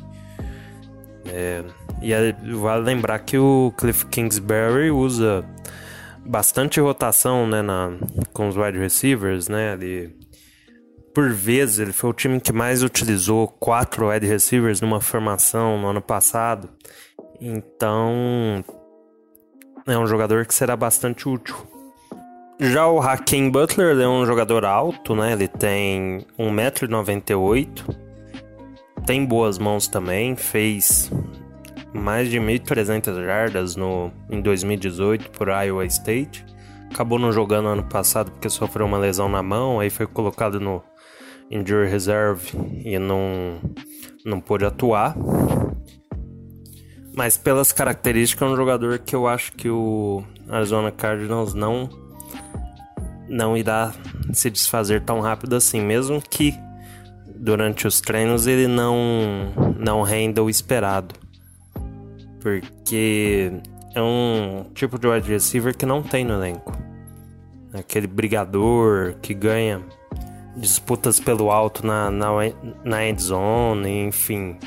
É, 1.26 1.62
e 2.00 2.54
vale 2.54 2.84
lembrar 2.84 3.18
que 3.20 3.36
o 3.38 3.72
Cliff 3.76 4.06
Kingsbury 4.06 4.90
usa 4.90 5.44
bastante 6.28 6.78
rotação 6.78 7.46
né, 7.46 7.62
na, 7.62 7.92
com 8.32 8.48
os 8.48 8.56
wide 8.56 8.78
receivers, 8.78 9.48
né? 9.48 9.72
Ele, 9.72 10.14
por 11.14 11.30
vezes, 11.30 11.78
ele 11.78 11.92
foi 11.92 12.10
o 12.10 12.12
time 12.12 12.40
que 12.40 12.52
mais 12.52 12.82
utilizou 12.82 13.48
quatro 13.48 14.08
wide 14.08 14.26
receivers 14.26 14.80
numa 14.80 15.00
formação 15.00 15.80
no 15.80 15.88
ano 15.88 16.02
passado. 16.02 16.68
Então, 17.40 18.62
é 19.86 19.98
um 19.98 20.06
jogador 20.06 20.44
que 20.44 20.54
será 20.54 20.76
bastante 20.76 21.28
útil. 21.28 21.56
Já 22.60 22.86
o 22.88 23.00
Hakeem 23.00 23.50
Butler 23.50 23.98
é 23.98 24.08
um 24.08 24.26
jogador 24.26 24.64
alto, 24.64 25.14
né? 25.14 25.32
Ele 25.32 25.48
tem 25.48 26.26
1,98m. 26.38 27.96
Tem 29.06 29.24
boas 29.24 29.58
mãos 29.58 29.88
também, 29.88 30.36
fez 30.36 31.10
mais 31.92 32.30
de 32.30 32.38
1.300 32.38 33.24
jardas 33.24 33.76
no, 33.76 34.10
em 34.30 34.40
2018 34.40 35.30
por 35.30 35.48
Iowa 35.48 35.84
State. 35.86 36.44
Acabou 36.90 37.18
não 37.18 37.32
jogando 37.32 37.68
ano 37.68 37.84
passado 37.84 38.30
porque 38.30 38.48
sofreu 38.48 38.86
uma 38.86 38.98
lesão 38.98 39.28
na 39.28 39.42
mão, 39.42 39.80
aí 39.80 39.90
foi 39.90 40.06
colocado 40.06 40.58
no 40.58 40.82
Injury 41.50 41.88
Reserve 41.88 42.50
e 42.84 42.98
não, 42.98 43.60
não 44.24 44.40
pôde 44.40 44.64
atuar. 44.64 45.14
Mas 47.14 47.36
pelas 47.36 47.72
características 47.72 48.48
é 48.48 48.52
um 48.52 48.56
jogador 48.56 48.98
que 49.00 49.14
eu 49.14 49.26
acho 49.26 49.52
que 49.52 49.68
o 49.68 50.22
Arizona 50.48 50.90
Cardinals 50.90 51.52
não 51.52 51.88
não 53.28 53.56
irá 53.56 53.92
se 54.32 54.48
desfazer 54.48 55.02
tão 55.02 55.20
rápido 55.20 55.54
assim, 55.54 55.80
mesmo 55.80 56.22
que 56.22 56.54
durante 57.36 57.86
os 57.86 58.00
treinos 58.00 58.46
ele 58.46 58.66
não, 58.66 59.52
não 59.78 60.02
renda 60.02 60.42
o 60.42 60.48
esperado. 60.48 61.14
Porque 62.60 63.52
é 63.94 64.02
um 64.02 64.64
tipo 64.74 64.98
de 64.98 65.06
wide 65.06 65.28
receiver 65.28 65.76
que 65.76 65.86
não 65.86 66.02
tem 66.02 66.24
no 66.24 66.34
elenco. 66.34 66.76
Aquele 67.72 68.06
brigador 68.06 69.14
que 69.20 69.34
ganha 69.34 69.82
disputas 70.56 71.20
pelo 71.20 71.50
alto 71.50 71.86
na, 71.86 72.10
na, 72.10 72.30
na 72.84 73.06
end 73.06 73.22
zone, 73.22 74.06
enfim. 74.06 74.58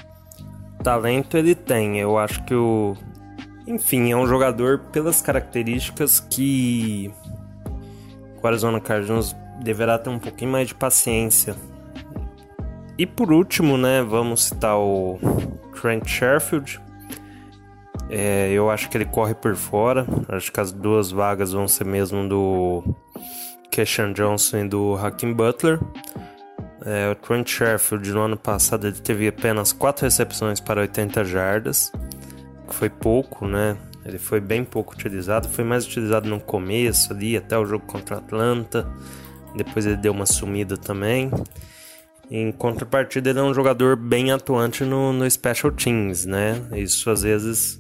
Talento 0.84 1.38
ele 1.38 1.54
tem, 1.54 2.00
eu 2.00 2.18
acho 2.18 2.44
que 2.44 2.56
o. 2.56 2.96
Enfim, 3.68 4.12
é 4.12 4.18
um 4.18 4.26
jogador 4.26 4.80
pelas 4.92 5.22
características 5.22 6.20
que 6.20 7.12
o 8.42 8.48
Arizona 8.48 8.80
Cardinals 8.80 9.36
deverá 9.62 10.00
ter 10.00 10.10
um 10.10 10.20
pouquinho 10.20 10.52
mais 10.52 10.68
de 10.68 10.76
paciência. 10.76 11.56
E 12.98 13.06
por 13.06 13.32
último, 13.32 13.78
né, 13.78 14.02
vamos 14.02 14.46
citar 14.46 14.78
o 14.78 15.20
Trent 15.80 16.08
Sherfield. 16.08 16.82
É, 18.14 18.52
eu 18.52 18.70
acho 18.70 18.90
que 18.90 18.98
ele 18.98 19.06
corre 19.06 19.34
por 19.34 19.56
fora. 19.56 20.06
Acho 20.28 20.52
que 20.52 20.60
as 20.60 20.74
duas 20.74 21.12
vagas 21.12 21.54
vão 21.54 21.66
ser 21.66 21.86
mesmo 21.86 22.28
do 22.28 22.84
Keshan 23.72 24.12
Johnson 24.12 24.58
e 24.58 24.68
do 24.68 24.96
Hakim 24.96 25.32
Butler. 25.32 25.80
É, 26.86 27.10
o 27.10 27.16
Trent 27.16 27.48
Sherfield 27.48 28.12
no 28.12 28.22
ano 28.22 28.38
passado 28.38 28.86
ele 28.86 29.00
teve 29.00 29.28
apenas 29.30 29.72
4 29.72 30.04
recepções 30.04 30.60
para 30.60 30.82
80 30.82 31.24
jardas, 31.24 31.92
que 32.68 32.76
foi 32.76 32.90
pouco, 32.90 33.48
né? 33.48 33.78
Ele 34.04 34.18
foi 34.18 34.42
bem 34.42 34.66
pouco 34.66 34.94
utilizado, 34.94 35.48
foi 35.48 35.64
mais 35.64 35.86
utilizado 35.86 36.28
no 36.28 36.40
começo 36.40 37.14
ali, 37.14 37.38
até 37.38 37.58
o 37.58 37.66
jogo 37.66 37.86
contra 37.86 38.18
Atlanta. 38.18 38.92
Depois 39.56 39.86
ele 39.86 39.96
deu 39.96 40.12
uma 40.12 40.26
sumida 40.26 40.76
também. 40.76 41.32
Em 42.30 42.52
contrapartida, 42.52 43.30
ele 43.30 43.40
é 43.40 43.44
um 43.44 43.54
jogador 43.54 43.96
bem 43.96 44.32
atuante 44.32 44.84
no, 44.84 45.14
no 45.14 45.30
Special 45.30 45.72
Teams, 45.72 46.26
né? 46.26 46.62
Isso 46.74 47.10
às 47.10 47.22
vezes 47.22 47.80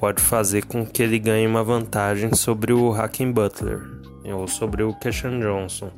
pode 0.00 0.22
fazer 0.22 0.64
com 0.64 0.86
que 0.86 1.02
ele 1.02 1.18
ganhe 1.18 1.46
uma 1.46 1.62
vantagem 1.62 2.34
sobre 2.34 2.72
o 2.72 2.94
Hakim 2.94 3.30
Butler 3.30 3.82
ou 4.24 4.48
sobre 4.48 4.82
o 4.82 4.94
Keshan 4.94 5.38
Johnson. 5.40 5.90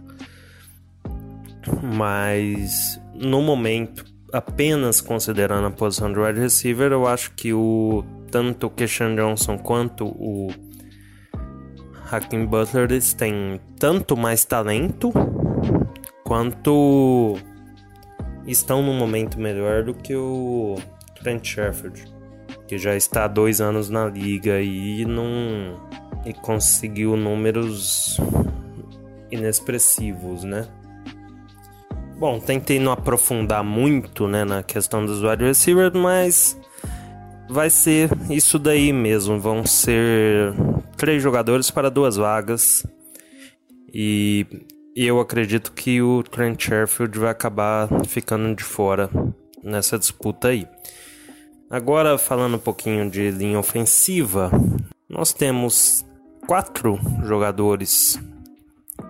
Mas 1.81 3.01
no 3.15 3.41
momento, 3.41 4.05
apenas 4.33 5.01
considerando 5.01 5.69
a 5.69 5.71
posição 5.71 6.13
de 6.13 6.19
wide 6.19 6.41
receiver, 6.41 6.91
eu 6.91 7.07
acho 7.07 7.31
que 7.35 7.53
o 7.53 8.05
tanto 8.29 8.67
o 8.67 8.71
Keshan 8.71 9.15
Johnson 9.15 9.57
quanto 9.57 10.07
o 10.07 10.53
Hakim 12.11 12.45
Butler 12.45 12.91
eles 12.91 13.15
têm 13.15 13.61
tanto 13.79 14.17
mais 14.17 14.45
talento 14.45 15.13
quanto 16.25 17.39
estão 18.49 18.83
num 18.83 18.99
momento 18.99 19.39
melhor 19.39 19.85
do 19.85 19.95
que 19.95 20.17
o 20.17 20.77
Trent 21.23 21.47
Sherfield, 21.47 22.12
que 22.67 22.79
já 22.79 22.97
está 22.97 23.25
há 23.25 23.29
dois 23.29 23.61
anos 23.61 23.91
na 23.91 24.07
liga 24.07 24.61
e 24.61 25.05
não 25.05 25.81
e 26.25 26.33
conseguiu 26.33 27.17
números 27.17 28.17
inexpressivos, 29.31 30.45
né? 30.45 30.69
Bom, 32.19 32.39
tentei 32.39 32.79
não 32.79 32.93
aprofundar 32.93 33.65
muito, 33.65 34.29
né, 34.29 34.45
na 34.45 34.63
questão 34.63 35.05
dos 35.05 35.23
wide 35.25 35.43
receivers, 35.43 35.93
mas 35.93 36.57
vai 37.49 37.69
ser 37.69 38.11
isso 38.31 38.59
daí 38.59 38.93
mesmo. 38.93 39.41
Vão 39.41 39.67
ser 39.67 40.55
três 40.97 41.21
jogadores 41.21 41.71
para 41.71 41.91
duas 41.91 42.17
vagas. 42.17 42.87
E 43.93 44.47
eu 44.95 45.19
acredito 45.19 45.73
que 45.73 46.01
o 46.01 46.23
Trent 46.23 46.63
Sherfield 46.63 47.19
vai 47.19 47.31
acabar 47.31 47.89
ficando 48.07 48.55
de 48.55 48.63
fora 48.63 49.11
nessa 49.63 49.99
disputa 49.99 50.49
aí. 50.49 50.67
Agora, 51.73 52.19
falando 52.19 52.57
um 52.57 52.59
pouquinho 52.59 53.09
de 53.09 53.31
linha 53.31 53.59
ofensiva, 53.59 54.51
nós 55.09 55.33
temos 55.33 56.05
quatro 56.47 57.01
jogadores 57.25 58.21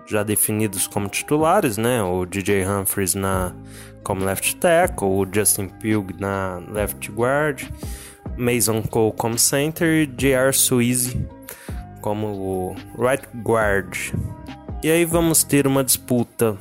já 0.07 0.23
definidos 0.23 0.87
como 0.87 1.09
titulares, 1.09 1.75
né? 1.75 2.01
O 2.01 2.25
DJ 2.25 2.65
Humphries 2.65 3.15
na 3.15 3.53
como 4.01 4.23
left 4.23 4.55
tackle, 4.55 5.09
o 5.09 5.27
Justin 5.29 5.67
Pugh 5.67 6.17
na 6.17 6.63
left 6.71 7.11
guard, 7.11 7.69
Mason 8.37 8.81
Cole 8.81 9.13
como 9.17 9.37
center 9.37 10.03
e 10.03 10.05
J.R. 10.05 10.53
Suizy 10.53 11.27
como 11.99 12.77
right 12.97 13.27
guard. 13.43 13.93
E 14.81 14.89
aí 14.89 15.03
vamos 15.03 15.43
ter 15.43 15.67
uma 15.67 15.83
disputa 15.83 16.57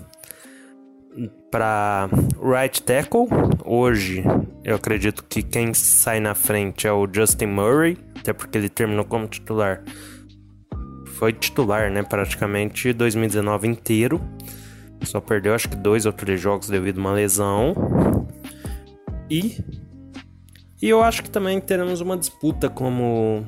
para 1.50 2.08
right 2.40 2.82
tackle. 2.82 3.26
Hoje 3.64 4.24
eu 4.64 4.76
acredito 4.76 5.24
que 5.24 5.42
quem 5.42 5.74
sai 5.74 6.20
na 6.20 6.34
frente 6.34 6.86
é 6.86 6.92
o 6.92 7.08
Justin 7.12 7.46
Murray, 7.46 7.98
até 8.18 8.32
porque 8.32 8.58
ele 8.58 8.68
terminou 8.68 9.04
como 9.04 9.26
titular. 9.26 9.82
Foi 11.18 11.32
titular, 11.32 11.90
né, 11.90 12.02
praticamente 12.02 12.92
2019 12.92 13.68
inteiro. 13.68 14.20
Só 15.04 15.20
perdeu 15.20 15.54
acho 15.54 15.68
que 15.68 15.76
dois 15.76 16.06
ou 16.06 16.12
três 16.12 16.40
jogos 16.40 16.68
devido 16.68 16.98
a 16.98 17.00
uma 17.00 17.12
lesão. 17.12 17.74
E 19.30 19.56
e 20.82 20.88
eu 20.88 21.00
acho 21.00 21.22
que 21.22 21.30
também 21.30 21.60
teremos 21.60 22.00
uma 22.00 22.16
disputa 22.16 22.68
como 22.68 23.46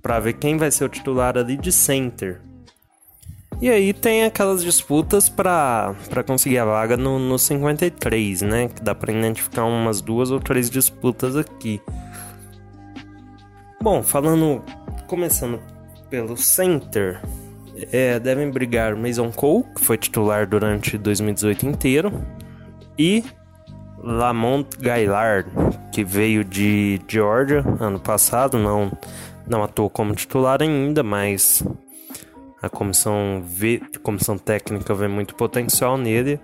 para 0.00 0.18
ver 0.18 0.32
quem 0.32 0.56
vai 0.56 0.70
ser 0.70 0.84
o 0.84 0.88
titular 0.88 1.36
ali 1.36 1.58
de 1.58 1.70
center. 1.70 2.40
E 3.60 3.68
aí 3.68 3.92
tem 3.92 4.22
aquelas 4.22 4.62
disputas 4.62 5.28
para 5.28 5.96
conseguir 6.24 6.58
a 6.58 6.64
vaga 6.64 6.96
no, 6.96 7.18
no 7.18 7.36
53, 7.36 8.42
né? 8.42 8.68
Que 8.68 8.80
dá 8.80 8.94
para 8.94 9.12
identificar 9.12 9.64
umas 9.64 10.00
duas 10.00 10.30
ou 10.30 10.38
três 10.38 10.70
disputas 10.70 11.34
aqui. 11.34 11.82
Bom, 13.82 14.00
falando, 14.00 14.62
começando 15.08 15.60
pelo 16.08 16.36
center, 16.36 17.20
é, 17.92 18.20
devem 18.20 18.48
brigar 18.48 18.94
Mason 18.94 19.30
Cole, 19.32 19.64
que 19.74 19.84
foi 19.84 19.98
titular 19.98 20.46
durante 20.46 20.96
2018 20.96 21.66
inteiro, 21.66 22.12
e 22.96 23.24
Lamont 23.98 24.68
Gaillard, 24.78 25.50
que 25.92 26.04
veio 26.04 26.44
de 26.44 27.00
Georgia 27.08 27.64
ano 27.80 27.98
passado, 27.98 28.56
não, 28.56 28.92
não 29.46 29.64
atuou 29.64 29.90
como 29.90 30.14
titular 30.14 30.62
ainda, 30.62 31.02
mas 31.02 31.64
a 32.60 32.68
comissão, 32.68 33.42
vê, 33.44 33.80
a 33.94 33.98
comissão 33.98 34.36
técnica 34.36 34.94
vê 34.94 35.08
muito 35.08 35.34
potencial 35.34 35.96
nele. 35.96 36.40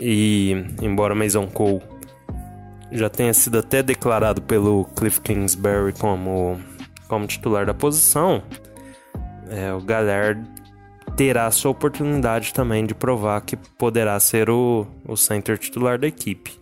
E 0.00 0.52
embora 0.82 1.14
Mason 1.14 1.46
Cole 1.46 1.82
já 2.92 3.08
tenha 3.08 3.32
sido 3.34 3.58
até 3.58 3.82
declarado 3.82 4.40
pelo 4.42 4.84
Cliff 4.96 5.20
Kingsbury 5.20 5.92
como, 5.98 6.58
como 7.06 7.26
titular 7.26 7.66
da 7.66 7.74
posição, 7.74 8.42
é, 9.50 9.72
o 9.72 9.80
Gaillard 9.80 10.42
terá 11.16 11.50
sua 11.50 11.70
oportunidade 11.70 12.52
também 12.54 12.86
de 12.86 12.94
provar 12.94 13.40
que 13.40 13.56
poderá 13.56 14.18
ser 14.20 14.48
o, 14.48 14.86
o 15.06 15.16
center 15.16 15.58
titular 15.58 15.98
da 15.98 16.06
equipe. 16.06 16.58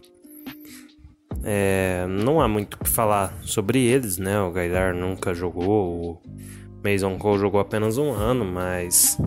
É, 1.45 2.07
não 2.09 2.41
há 2.41 2.49
muito 2.49 2.75
o 2.75 2.79
que 2.79 2.89
falar 2.89 3.33
sobre 3.43 3.81
eles, 3.85 4.19
né? 4.19 4.41
O 4.41 4.51
Gaidar 4.51 4.95
nunca 4.95 5.35
jogou, 5.35 6.23
Mason 6.87 7.19
Cole 7.19 7.41
jogou 7.41 7.61
apenas 7.61 7.99
um 7.99 8.13
ano, 8.13 8.45
mas 8.45 9.19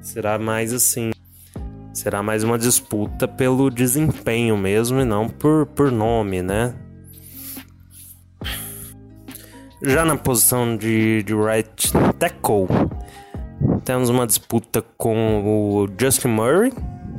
será 0.00 0.36
mais 0.36 0.72
assim. 0.72 1.12
Será 1.94 2.22
mais 2.22 2.42
uma 2.42 2.58
disputa 2.58 3.28
pelo 3.28 3.70
desempenho 3.70 4.56
mesmo 4.56 5.00
e 5.00 5.04
não 5.04 5.28
por, 5.28 5.66
por 5.66 5.92
nome, 5.92 6.42
né? 6.42 6.74
Já 9.80 10.04
na 10.04 10.16
posição 10.16 10.76
de, 10.76 11.22
de 11.22 11.34
right 11.34 11.92
tackle, 12.18 12.66
temos 13.84 14.08
uma 14.08 14.26
disputa 14.26 14.82
com 14.96 15.42
o 15.44 15.88
Justin 16.00 16.28
Murray, 16.28 16.72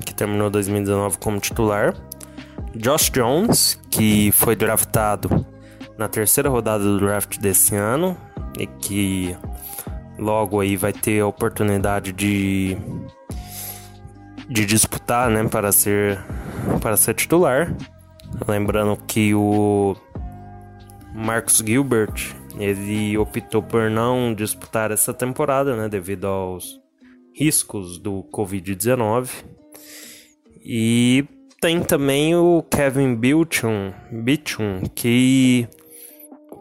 que 0.05 0.13
terminou 0.13 0.49
2019 0.49 1.17
como 1.19 1.39
titular. 1.39 1.93
Josh 2.75 3.09
Jones, 3.11 3.79
que 3.89 4.31
foi 4.31 4.55
draftado 4.55 5.45
na 5.97 6.09
terceira 6.09 6.49
rodada 6.49 6.83
do 6.83 6.99
draft 6.99 7.37
desse 7.37 7.75
ano 7.75 8.17
e 8.57 8.65
que 8.65 9.37
logo 10.23 10.59
aí 10.59 10.75
vai 10.75 10.93
ter 10.93 11.19
a 11.19 11.27
oportunidade 11.27 12.11
de 12.11 12.77
de 14.49 14.65
disputar, 14.65 15.29
né, 15.29 15.47
para 15.47 15.71
ser 15.71 16.19
para 16.81 16.97
ser 16.97 17.13
titular. 17.13 17.75
Lembrando 18.47 18.97
que 19.07 19.33
o 19.33 19.95
Marcus 21.13 21.57
Gilbert 21.57 22.35
ele 22.57 23.17
optou 23.17 23.61
por 23.61 23.89
não 23.89 24.33
disputar 24.33 24.91
essa 24.91 25.13
temporada, 25.13 25.75
né, 25.75 25.89
devido 25.89 26.25
aos 26.25 26.79
riscos 27.35 27.97
do 27.97 28.23
Covid-19. 28.31 29.29
E 30.63 31.25
tem 31.59 31.81
também 31.81 32.35
o 32.35 32.63
Kevin 32.69 33.15
Bichum, 33.15 33.91
Bichum 34.11 34.81
que 34.93 35.67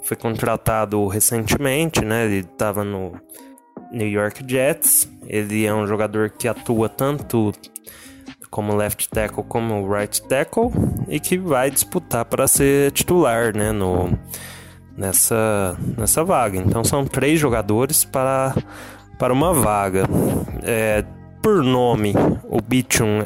foi 0.05 0.17
contratado 0.17 1.07
recentemente, 1.07 2.05
né? 2.05 2.25
Ele 2.25 2.39
estava 2.39 2.85
no 2.85 3.13
New 3.93 4.09
York 4.09 4.45
Jets. 4.47 5.09
Ele 5.27 5.65
é 5.65 5.75
um 5.75 5.87
jogador 5.87 6.31
que 6.31 6.49
atua 6.49 6.89
tanto 6.89 7.53
como 8.53 8.77
left 8.77 9.09
tackle 9.09 9.43
como 9.45 9.91
right 9.91 10.23
tackle 10.29 10.71
e 11.09 11.19
que 11.19 11.39
vai 11.39 11.71
disputar 11.71 12.27
para 12.27 12.47
ser 12.47 12.93
titular, 12.93 13.57
né, 13.57 13.73
no 13.73 14.17
nessa 14.97 15.77
nessa 15.97 16.23
vaga. 16.23 16.59
Então 16.59 16.85
são 16.85 17.07
três 17.07 17.41
jogadores 17.41 18.05
para 18.05 18.55
para 19.19 19.33
uma 19.33 19.55
vaga. 19.55 20.05
É, 20.63 21.03
por 21.43 21.65
nome, 21.65 22.15
o 22.45 22.61
Bichum 22.61 23.25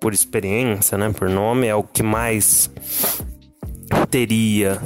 por 0.00 0.14
experiência, 0.14 0.96
né, 0.96 1.10
por 1.10 1.28
nome 1.28 1.66
é 1.66 1.74
o 1.74 1.82
que 1.82 2.04
mais 2.04 2.70
teria 4.10 4.80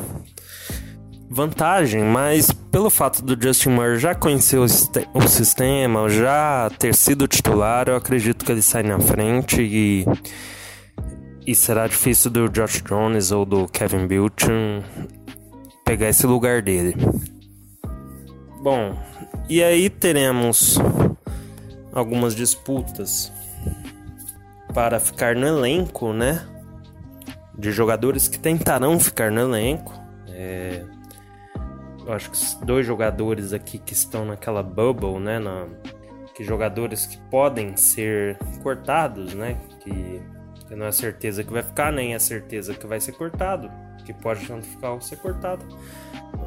vantagem, 1.31 2.03
mas 2.03 2.51
pelo 2.73 2.89
fato 2.89 3.23
do 3.23 3.41
Justin 3.41 3.69
Murray 3.69 3.99
já 3.99 4.15
conhecer 4.15 4.57
o, 4.57 4.65
o, 4.65 5.29
sistema, 5.29 6.09
já 6.09 6.71
ter 6.79 6.95
sido 6.95 7.29
titular, 7.29 7.87
eu 7.87 7.97
acredito 7.97 8.47
que 8.47 8.51
ele 8.51 8.63
sai 8.63 8.83
na 8.83 8.99
frente 8.99 9.61
e, 9.61 10.07
e 11.47 11.55
será 11.55 11.87
difícil 11.87 12.31
do 12.31 12.49
Josh 12.49 12.83
Jones 12.83 13.31
ou 13.31 13.45
do 13.45 13.69
Kevin 13.69 14.07
Bilton 14.07 14.83
pegar 15.85 16.09
esse 16.09 16.27
lugar 16.27 16.63
dele. 16.63 16.97
Bom, 18.63 18.99
e 19.51 19.63
aí 19.63 19.91
teremos 19.91 20.79
algumas 21.93 22.35
disputas 22.35 23.31
para 24.73 24.99
ficar 24.99 25.37
no 25.37 25.47
elenco, 25.47 26.15
né? 26.15 26.43
De 27.59 27.71
jogadores 27.71 28.29
que 28.29 28.39
tentarão 28.39 28.99
ficar 28.99 29.31
no 29.31 29.41
elenco. 29.41 29.93
É, 30.29 30.85
acho 32.09 32.31
que 32.31 32.65
dois 32.65 32.87
jogadores 32.87 33.53
aqui 33.53 33.79
que 33.79 33.93
estão 33.93 34.25
naquela 34.25 34.63
bubble, 34.63 35.19
né? 35.19 35.39
Na, 35.39 35.67
que 36.35 36.45
jogadores 36.45 37.07
que 37.07 37.19
podem 37.31 37.77
ser 37.77 38.39
cortados, 38.63 39.35
né? 39.35 39.59
Que, 39.81 40.23
que 40.67 40.75
não 40.75 40.87
é 40.87 40.93
certeza 40.93 41.45
que 41.45 41.53
vai 41.53 41.63
ficar, 41.63 41.93
nem 41.93 42.15
é 42.15 42.19
certeza 42.19 42.75
que 42.75 42.87
vai 42.87 43.01
ser 43.01 43.13
cortado. 43.13 43.71
Que 44.05 44.13
pode 44.13 44.47
tanto 44.47 44.67
ficar 44.67 44.93
ou 44.93 45.01
ser 45.01 45.17
cortado. 45.17 45.65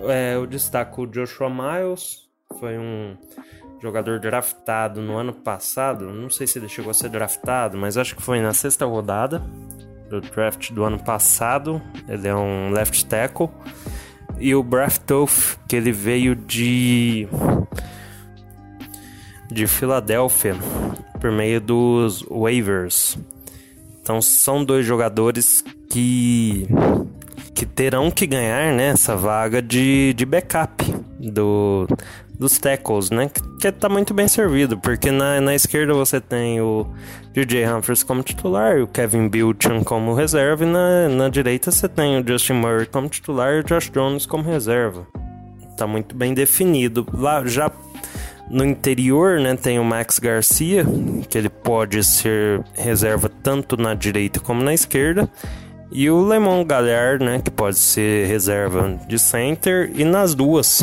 É, 0.07 0.35
eu 0.35 0.45
destaco 0.45 1.03
o 1.03 1.07
Joshua 1.07 1.49
Miles, 1.49 2.27
foi 2.59 2.77
um 2.77 3.15
jogador 3.81 4.19
draftado 4.19 5.01
no 5.01 5.15
ano 5.15 5.33
passado. 5.33 6.11
Não 6.11 6.29
sei 6.29 6.47
se 6.47 6.59
ele 6.59 6.67
chegou 6.67 6.91
a 6.91 6.93
ser 6.93 7.09
draftado, 7.09 7.77
mas 7.77 7.97
acho 7.97 8.15
que 8.15 8.21
foi 8.21 8.41
na 8.41 8.53
sexta 8.53 8.85
rodada 8.85 9.39
do 10.09 10.19
draft 10.19 10.71
do 10.71 10.83
ano 10.83 10.99
passado. 11.01 11.81
Ele 12.07 12.27
é 12.27 12.35
um 12.35 12.71
left 12.71 13.05
tackle 13.05 13.49
e 14.39 14.53
o 14.53 14.63
Braftolf, 14.63 15.57
que 15.67 15.75
ele 15.75 15.91
veio 15.91 16.35
de 16.35 17.27
de 19.51 19.67
Filadélfia 19.67 20.55
por 21.19 21.31
meio 21.31 21.61
dos 21.61 22.23
waivers. 22.29 23.17
Então 24.01 24.21
são 24.21 24.63
dois 24.63 24.85
jogadores 24.85 25.63
que 25.89 26.67
que 27.53 27.65
terão 27.65 28.11
que 28.11 28.27
ganhar 28.27 28.73
né, 28.73 28.89
essa 28.89 29.15
vaga 29.15 29.61
de, 29.61 30.13
de 30.13 30.25
backup 30.25 30.83
do, 31.17 31.87
dos 32.37 32.57
tackles, 32.57 33.09
né? 33.09 33.29
Que 33.59 33.71
tá 33.71 33.87
muito 33.89 34.13
bem 34.13 34.27
servido, 34.27 34.77
porque 34.77 35.11
na, 35.11 35.39
na 35.41 35.55
esquerda 35.55 35.93
você 35.93 36.19
tem 36.19 36.61
o 36.61 36.85
DJ 37.33 37.67
Humphries 37.67 38.03
como 38.03 38.23
titular, 38.23 38.81
o 38.81 38.87
Kevin 38.87 39.27
Bilton 39.27 39.83
como 39.83 40.13
reserva, 40.13 40.63
e 40.63 40.67
na, 40.67 41.09
na 41.09 41.29
direita 41.29 41.71
você 41.71 41.87
tem 41.87 42.19
o 42.19 42.27
Justin 42.27 42.53
Murray 42.53 42.85
como 42.85 43.07
titular 43.07 43.53
e 43.55 43.59
o 43.59 43.63
Josh 43.63 43.89
Jones 43.89 44.25
como 44.25 44.43
reserva. 44.43 45.07
Tá 45.77 45.85
muito 45.87 46.15
bem 46.15 46.33
definido. 46.33 47.05
Lá 47.13 47.45
já 47.45 47.71
no 48.49 48.63
interior, 48.63 49.39
né, 49.39 49.55
tem 49.55 49.79
o 49.79 49.83
Max 49.83 50.19
Garcia, 50.19 50.85
que 51.29 51.37
ele 51.37 51.49
pode 51.49 52.03
ser 52.03 52.63
reserva 52.73 53.29
tanto 53.41 53.75
na 53.75 53.93
direita 53.93 54.39
como 54.39 54.63
na 54.63 54.73
esquerda. 54.73 55.29
E 55.91 56.09
o 56.09 56.21
Lemon 56.21 56.63
Galhard, 56.63 57.23
né, 57.23 57.41
que 57.43 57.49
pode 57.49 57.77
ser 57.77 58.27
reserva 58.27 58.99
de 59.07 59.17
center 59.17 59.91
e 59.95 60.03
nas 60.03 60.35
duas 60.35 60.81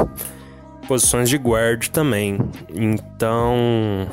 posições 0.87 1.29
de 1.29 1.37
guard 1.37 1.89
também. 1.89 2.39
Então, 2.69 4.07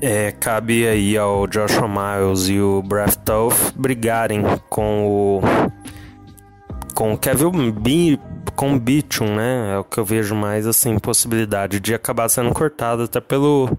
é, 0.00 0.32
cabe 0.32 0.86
aí 0.86 1.16
ao 1.16 1.46
Joshua 1.46 1.88
Miles 1.88 2.48
e 2.48 2.60
o 2.60 2.82
Braftolf 2.82 3.72
brigarem 3.74 4.42
com 4.68 5.06
o 5.06 5.40
com 6.94 7.14
o 7.14 7.18
Kevin 7.18 7.72
B, 7.72 8.18
com 8.54 8.74
o 8.74 8.78
Bichum, 8.78 9.34
né? 9.34 9.74
É 9.74 9.78
o 9.78 9.84
que 9.84 9.98
eu 9.98 10.04
vejo 10.04 10.34
mais 10.34 10.66
assim 10.66 10.98
possibilidade 10.98 11.80
de 11.80 11.94
acabar 11.94 12.28
sendo 12.28 12.52
cortado 12.52 13.04
até 13.04 13.20
pelo 13.20 13.70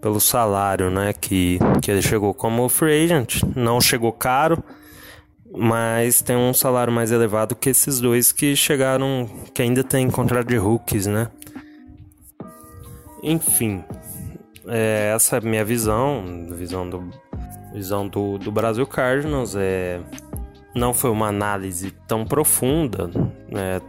pelo 0.00 0.18
salário, 0.20 0.90
né, 0.90 1.12
que 1.12 1.60
que 1.80 1.90
ele 1.90 2.02
chegou 2.02 2.34
como 2.34 2.68
free 2.68 3.04
agent, 3.04 3.42
não 3.54 3.80
chegou 3.80 4.10
caro 4.10 4.62
mas 5.54 6.22
tem 6.22 6.36
um 6.36 6.54
salário 6.54 6.92
mais 6.92 7.12
elevado 7.12 7.54
que 7.54 7.70
esses 7.70 8.00
dois 8.00 8.32
que 8.32 8.56
chegaram, 8.56 9.28
que 9.52 9.60
ainda 9.60 9.84
tem 9.84 10.10
contrato 10.10 10.48
de 10.48 10.56
rookies, 10.56 11.06
né? 11.06 11.28
Enfim, 13.22 13.84
é, 14.66 15.12
essa 15.14 15.36
é 15.36 15.38
a 15.38 15.42
minha 15.42 15.64
visão, 15.64 16.46
visão 16.50 16.88
do, 16.88 17.10
visão 17.72 18.08
do, 18.08 18.38
do 18.38 18.50
Brasil 18.50 18.86
Cardinals. 18.86 19.54
É, 19.54 20.00
não 20.74 20.94
foi 20.94 21.10
uma 21.10 21.28
análise 21.28 21.90
tão 22.08 22.24
profunda, 22.24 23.10
né? 23.48 23.80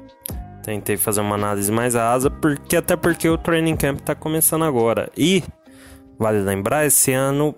Tentei 0.63 0.95
fazer 0.95 1.21
uma 1.21 1.35
análise 1.35 1.71
mais 1.71 1.95
asa, 1.95 2.29
porque 2.29 2.75
até 2.75 2.95
porque 2.95 3.27
o 3.27 3.37
training 3.37 3.75
camp 3.75 3.99
está 3.99 4.15
começando 4.15 4.63
agora. 4.63 5.09
E, 5.17 5.43
vale 6.17 6.39
lembrar, 6.39 6.85
esse 6.85 7.11
ano 7.11 7.55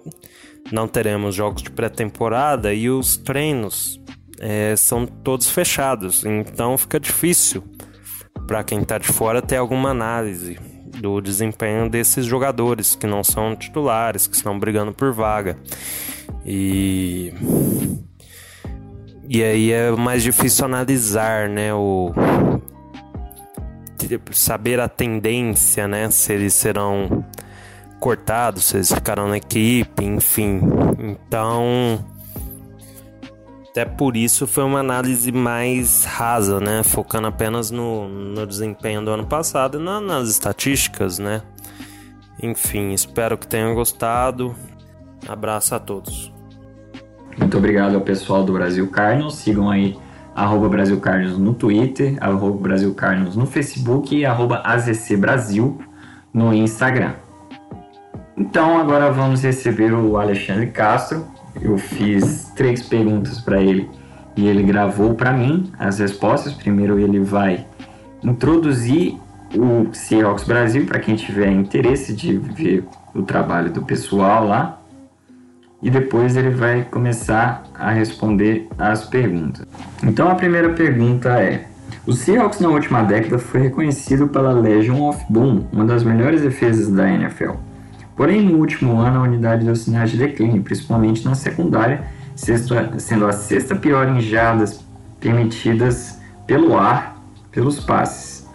não 0.71 0.87
teremos 0.87 1.35
jogos 1.35 1.61
de 1.61 1.69
pré-temporada 1.69 2.73
e 2.73 2.89
os 2.89 3.17
treinos 3.17 3.99
é, 4.39 4.75
são 4.75 5.05
todos 5.05 5.49
fechados, 5.49 6.25
então 6.25 6.77
fica 6.77 6.99
difícil 6.99 7.63
para 8.47 8.63
quem 8.63 8.81
está 8.81 8.97
de 8.97 9.07
fora 9.07 9.41
ter 9.41 9.57
alguma 9.57 9.89
análise 9.89 10.59
do 10.99 11.19
desempenho 11.21 11.89
desses 11.89 12.25
jogadores 12.25 12.95
que 12.95 13.07
não 13.07 13.23
são 13.23 13.55
titulares, 13.55 14.27
que 14.27 14.35
estão 14.35 14.57
brigando 14.57 14.93
por 14.93 15.11
vaga. 15.11 15.57
E 16.45 17.33
e 19.27 19.43
aí 19.43 19.71
é 19.71 19.91
mais 19.91 20.21
difícil 20.21 20.65
analisar, 20.65 21.49
né, 21.49 21.73
o 21.73 22.13
saber 24.31 24.79
a 24.79 24.87
tendência, 24.87 25.87
né, 25.87 26.11
se 26.11 26.31
eles 26.31 26.53
serão 26.53 27.25
cortados, 28.05 28.65
se 28.65 28.77
eles 28.77 28.93
ficaram 28.93 29.27
na 29.27 29.37
equipe, 29.37 30.05
enfim. 30.05 30.61
Então, 30.99 32.05
até 33.71 33.83
por 33.83 34.15
isso 34.15 34.45
foi 34.45 34.63
uma 34.63 34.79
análise 34.79 35.31
mais 35.31 36.05
rasa, 36.05 36.59
né? 36.59 36.83
Focando 36.83 37.25
apenas 37.25 37.71
no, 37.71 38.07
no 38.07 38.45
desempenho 38.45 39.03
do 39.03 39.09
ano 39.09 39.25
passado 39.25 39.79
e 39.79 39.83
na, 39.83 39.99
nas 39.99 40.29
estatísticas, 40.29 41.17
né? 41.17 41.41
Enfim, 42.43 42.93
espero 42.93 43.39
que 43.39 43.47
tenham 43.47 43.73
gostado. 43.73 44.55
Abraço 45.27 45.73
a 45.73 45.79
todos. 45.79 46.31
Muito 47.39 47.57
obrigado 47.57 47.95
ao 47.95 48.01
pessoal 48.01 48.43
do 48.43 48.53
Brasil 48.53 48.87
Carnos. 48.87 49.33
Sigam 49.37 49.67
aí 49.67 49.97
arroba 50.35 50.69
Brasil 50.69 50.99
Carnos 50.99 51.39
no 51.39 51.55
Twitter, 51.55 52.19
arroba 52.21 52.55
Brasil 52.55 52.93
Carnos 52.93 53.35
no 53.35 53.47
Facebook 53.47 54.15
e 54.15 54.23
arroba 54.27 54.61
AZC 54.63 55.17
Brasil 55.17 55.79
no 56.31 56.53
Instagram. 56.53 57.24
Então 58.37 58.77
agora 58.77 59.11
vamos 59.11 59.43
receber 59.43 59.93
o 59.93 60.17
Alexandre 60.17 60.67
Castro. 60.67 61.25
Eu 61.61 61.77
fiz 61.77 62.51
três 62.55 62.81
perguntas 62.83 63.39
para 63.39 63.61
ele 63.61 63.89
e 64.35 64.45
ele 64.45 64.61
gravou 64.61 65.15
para 65.15 65.31
mim 65.31 65.71
as 65.79 65.99
respostas. 65.99 66.53
Primeiro 66.53 66.99
ele 66.99 67.21
vai 67.21 67.65
introduzir 68.21 69.17
o 69.55 69.93
Seahawks 69.93 70.43
Brasil 70.43 70.85
para 70.85 70.99
quem 70.99 71.15
tiver 71.15 71.49
interesse 71.49 72.13
de 72.13 72.37
ver 72.37 72.83
o 73.13 73.23
trabalho 73.23 73.71
do 73.71 73.83
pessoal 73.83 74.45
lá. 74.45 74.81
E 75.81 75.89
depois 75.89 76.35
ele 76.35 76.49
vai 76.49 76.83
começar 76.83 77.63
a 77.73 77.91
responder 77.91 78.67
as 78.77 79.05
perguntas. 79.05 79.65
Então 80.03 80.29
a 80.29 80.35
primeira 80.35 80.69
pergunta 80.69 81.29
é: 81.41 81.67
o 82.05 82.11
Seahawks 82.11 82.59
na 82.59 82.69
última 82.69 83.01
década 83.03 83.39
foi 83.39 83.61
reconhecido 83.61 84.27
pela 84.27 84.51
Legion 84.51 85.07
of 85.07 85.23
Boom, 85.29 85.67
uma 85.71 85.85
das 85.85 86.03
melhores 86.03 86.41
defesas 86.41 86.91
da 86.91 87.09
NFL. 87.09 87.64
Porém, 88.15 88.41
no 88.41 88.59
último 88.59 88.97
ano, 88.99 89.19
a 89.19 89.23
unidade 89.23 89.65
deu 89.65 89.75
sinais 89.75 90.11
de 90.11 90.17
declínio, 90.17 90.63
principalmente 90.63 91.25
na 91.25 91.35
secundária, 91.35 92.05
sendo 92.35 93.27
a 93.27 93.31
sexta 93.33 93.75
pior 93.75 94.07
em 94.07 94.21
jardas 94.21 94.85
permitidas 95.19 96.21
pelo 96.47 96.77
ar, 96.77 97.21
pelos 97.51 97.79
passes. 97.79 98.47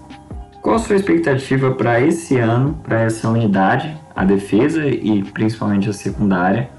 Qual 0.62 0.76
a 0.76 0.78
sua 0.78 0.96
expectativa 0.96 1.72
para 1.72 2.00
esse 2.00 2.38
ano, 2.38 2.78
para 2.82 3.00
essa 3.00 3.28
unidade, 3.28 3.98
a 4.14 4.24
defesa 4.24 4.86
e 4.86 5.22
principalmente 5.22 5.88
a 5.88 5.92
secundária, 5.92 6.70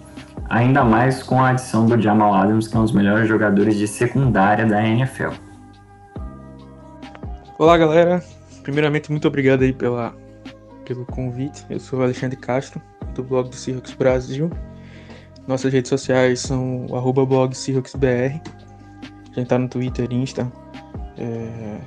ainda 0.50 0.84
mais 0.84 1.24
com 1.24 1.40
a 1.40 1.50
adição 1.50 1.86
do 1.86 2.00
Jamal 2.00 2.34
Adams, 2.34 2.68
que 2.68 2.76
é 2.76 2.80
um 2.80 2.84
dos 2.84 2.92
melhores 2.92 3.28
jogadores 3.28 3.76
de 3.76 3.88
secundária 3.88 4.66
da 4.66 4.86
NFL? 4.86 5.32
Olá, 7.58 7.78
galera. 7.78 8.24
Primeiramente, 8.64 9.12
muito 9.12 9.28
obrigado 9.28 9.64
aí 9.64 9.74
pela 9.74 10.14
pelo 10.94 11.06
convite. 11.06 11.66
Eu 11.70 11.80
sou 11.80 12.02
Alexandre 12.02 12.36
Castro. 12.36 12.82
do 13.16 13.24
blog 13.24 13.50
do 13.50 13.56
Seahawks 13.56 13.94
Brasil. 13.94 14.50
Nossas 15.48 15.72
redes 15.72 15.89
sociais 15.89 16.42
são 16.42 16.86
o 16.86 17.26
blog 17.26 17.56
SeahawksBR. 17.56 18.42
A 19.32 19.34
gente 19.34 19.48
tá 19.48 19.58
no 19.58 19.70
Twitter, 19.70 20.12
Insta, 20.12 20.52
é, 21.18 21.80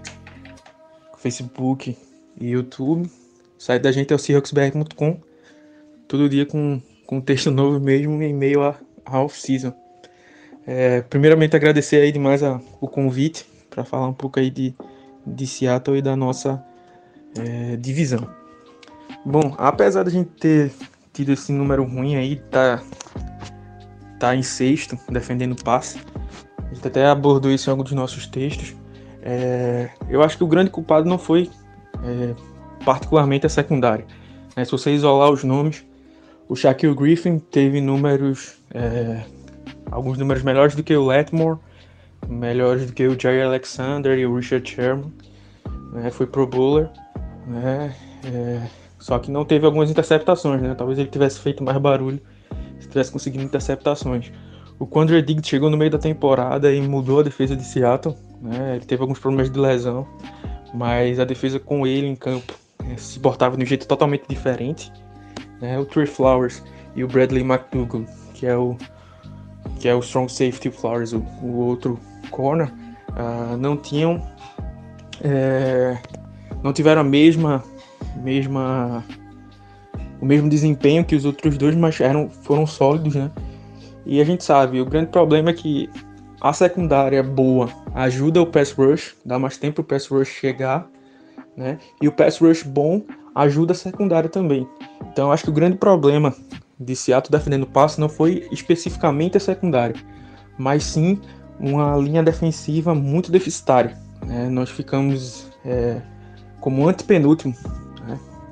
Facebook 1.18 1.96
e 2.40 2.48
YouTube. 2.48 3.06
O 3.06 3.62
site 3.62 3.82
da 3.82 3.92
gente 3.92 4.12
é 4.12 4.16
o 4.16 4.18
seahawksbr.com. 4.18 5.20
Todo 6.08 6.28
dia 6.28 6.46
com, 6.46 6.80
com 7.06 7.20
texto 7.20 7.50
novo 7.50 7.78
mesmo 7.78 8.22
em 8.22 8.34
meio 8.34 8.62
a, 8.62 8.74
a 9.04 9.20
off-season. 9.20 9.72
É, 10.66 11.02
primeiramente 11.02 11.54
agradecer 11.54 11.96
aí 11.96 12.10
demais 12.10 12.42
a, 12.42 12.58
o 12.80 12.88
convite 12.88 13.46
para 13.68 13.84
falar 13.84 14.08
um 14.08 14.14
pouco 14.14 14.40
aí 14.40 14.50
de, 14.50 14.74
de 15.26 15.46
Seattle 15.46 15.98
e 15.98 16.02
da 16.02 16.16
nossa 16.16 16.64
é, 17.38 17.76
divisão. 17.76 18.43
Bom, 19.24 19.54
apesar 19.56 20.02
da 20.02 20.10
gente 20.10 20.30
ter 20.30 20.72
tido 21.12 21.32
esse 21.32 21.50
número 21.50 21.82
ruim 21.84 22.16
aí, 22.16 22.36
tá, 22.36 22.82
tá 24.18 24.36
em 24.36 24.42
sexto, 24.42 24.98
defendendo 25.08 25.56
passe, 25.62 25.98
a 26.58 26.74
gente 26.74 26.86
até 26.86 27.06
abordou 27.06 27.50
isso 27.50 27.70
em 27.70 27.72
alguns 27.72 27.84
dos 27.84 27.94
nossos 27.94 28.26
textos. 28.26 28.74
É, 29.22 29.88
eu 30.10 30.22
acho 30.22 30.36
que 30.36 30.44
o 30.44 30.46
grande 30.46 30.70
culpado 30.70 31.08
não 31.08 31.16
foi 31.16 31.50
é, 32.02 32.34
particularmente 32.84 33.46
a 33.46 33.48
secundária. 33.48 34.04
Né? 34.54 34.64
Se 34.64 34.72
você 34.72 34.92
isolar 34.92 35.30
os 35.30 35.42
nomes, 35.42 35.86
o 36.46 36.54
Shaquille 36.54 36.94
Griffin 36.94 37.38
teve 37.38 37.80
números, 37.80 38.58
é, 38.74 39.22
alguns 39.90 40.18
números 40.18 40.42
melhores 40.42 40.74
do 40.74 40.82
que 40.82 40.94
o 40.94 41.06
Letmore, 41.06 41.58
melhores 42.28 42.86
do 42.86 42.92
que 42.92 43.06
o 43.06 43.18
Jerry 43.18 43.40
Alexander 43.40 44.18
e 44.18 44.26
o 44.26 44.36
Richard 44.36 44.68
Sherman. 44.68 45.10
Né? 45.92 46.10
Foi 46.10 46.26
pro 46.26 46.46
bowler, 46.46 46.90
né? 47.46 47.94
Só 49.04 49.18
que 49.18 49.30
não 49.30 49.44
teve 49.44 49.66
algumas 49.66 49.90
interceptações, 49.90 50.62
né? 50.62 50.74
Talvez 50.74 50.98
ele 50.98 51.10
tivesse 51.10 51.38
feito 51.38 51.62
mais 51.62 51.76
barulho 51.76 52.18
se 52.80 52.88
tivesse 52.88 53.12
conseguido 53.12 53.44
interceptações. 53.44 54.32
O 54.78 54.86
Quandre 54.86 55.20
Diggs 55.20 55.46
chegou 55.46 55.68
no 55.68 55.76
meio 55.76 55.90
da 55.90 55.98
temporada 55.98 56.72
e 56.72 56.80
mudou 56.80 57.20
a 57.20 57.22
defesa 57.22 57.54
de 57.54 57.64
Seattle. 57.64 58.16
Né? 58.40 58.76
Ele 58.76 58.84
teve 58.86 59.02
alguns 59.02 59.18
problemas 59.18 59.50
de 59.50 59.60
lesão, 59.60 60.08
mas 60.72 61.20
a 61.20 61.26
defesa 61.26 61.60
com 61.60 61.86
ele 61.86 62.06
em 62.06 62.16
campo 62.16 62.54
né, 62.82 62.96
se 62.96 63.20
portava 63.20 63.58
de 63.58 63.64
um 63.64 63.66
jeito 63.66 63.86
totalmente 63.86 64.24
diferente. 64.26 64.90
Né? 65.60 65.78
O 65.78 65.84
Trey 65.84 66.06
Flowers 66.06 66.62
e 66.96 67.04
o 67.04 67.06
Bradley 67.06 67.42
McDougall, 67.42 68.06
que 68.32 68.46
é 68.46 68.56
o 68.56 68.74
que 69.80 69.86
é 69.86 69.94
o 69.94 69.98
strong 69.98 70.32
safety 70.32 70.70
Flowers, 70.70 71.12
o, 71.12 71.18
o 71.42 71.56
outro 71.56 72.00
corner, 72.30 72.72
uh, 73.10 73.54
não 73.58 73.76
tinham 73.76 74.26
é, 75.22 75.98
não 76.62 76.72
tiveram 76.72 77.02
a 77.02 77.04
mesma 77.04 77.62
mesma 78.16 79.04
o 80.20 80.26
mesmo 80.26 80.48
desempenho 80.48 81.04
que 81.04 81.14
os 81.14 81.24
outros 81.24 81.58
dois, 81.58 81.74
mas 81.74 82.00
eram 82.00 82.30
foram 82.30 82.66
sólidos, 82.66 83.14
né? 83.14 83.30
E 84.06 84.20
a 84.20 84.24
gente 84.24 84.44
sabe, 84.44 84.80
o 84.80 84.84
grande 84.84 85.10
problema 85.10 85.50
é 85.50 85.52
que 85.52 85.88
a 86.40 86.52
secundária 86.52 87.22
boa 87.22 87.68
ajuda 87.94 88.40
o 88.40 88.46
pass 88.46 88.70
rush, 88.72 89.14
dá 89.24 89.38
mais 89.38 89.56
tempo 89.56 89.80
o 89.80 89.84
pass 89.84 90.06
rush 90.08 90.28
chegar, 90.28 90.88
né? 91.56 91.78
E 92.00 92.08
o 92.08 92.12
pass 92.12 92.38
rush 92.38 92.62
bom 92.62 93.02
ajuda 93.34 93.72
a 93.72 93.76
secundária 93.76 94.28
também. 94.28 94.68
Então 95.12 95.32
acho 95.32 95.44
que 95.44 95.50
o 95.50 95.54
grande 95.54 95.76
problema 95.76 96.34
de 96.78 96.94
Seattle 96.94 97.30
defendendo 97.30 97.64
o 97.64 97.66
passe 97.66 98.00
não 98.00 98.08
foi 98.08 98.46
especificamente 98.50 99.36
a 99.36 99.40
secundária, 99.40 99.96
mas 100.58 100.84
sim 100.84 101.20
uma 101.58 101.96
linha 101.96 102.22
defensiva 102.22 102.94
muito 102.94 103.30
deficitária. 103.30 103.96
Né? 104.24 104.48
Nós 104.48 104.70
ficamos 104.70 105.50
é, 105.64 106.00
como 106.60 106.88
antepenúltimo? 106.88 107.54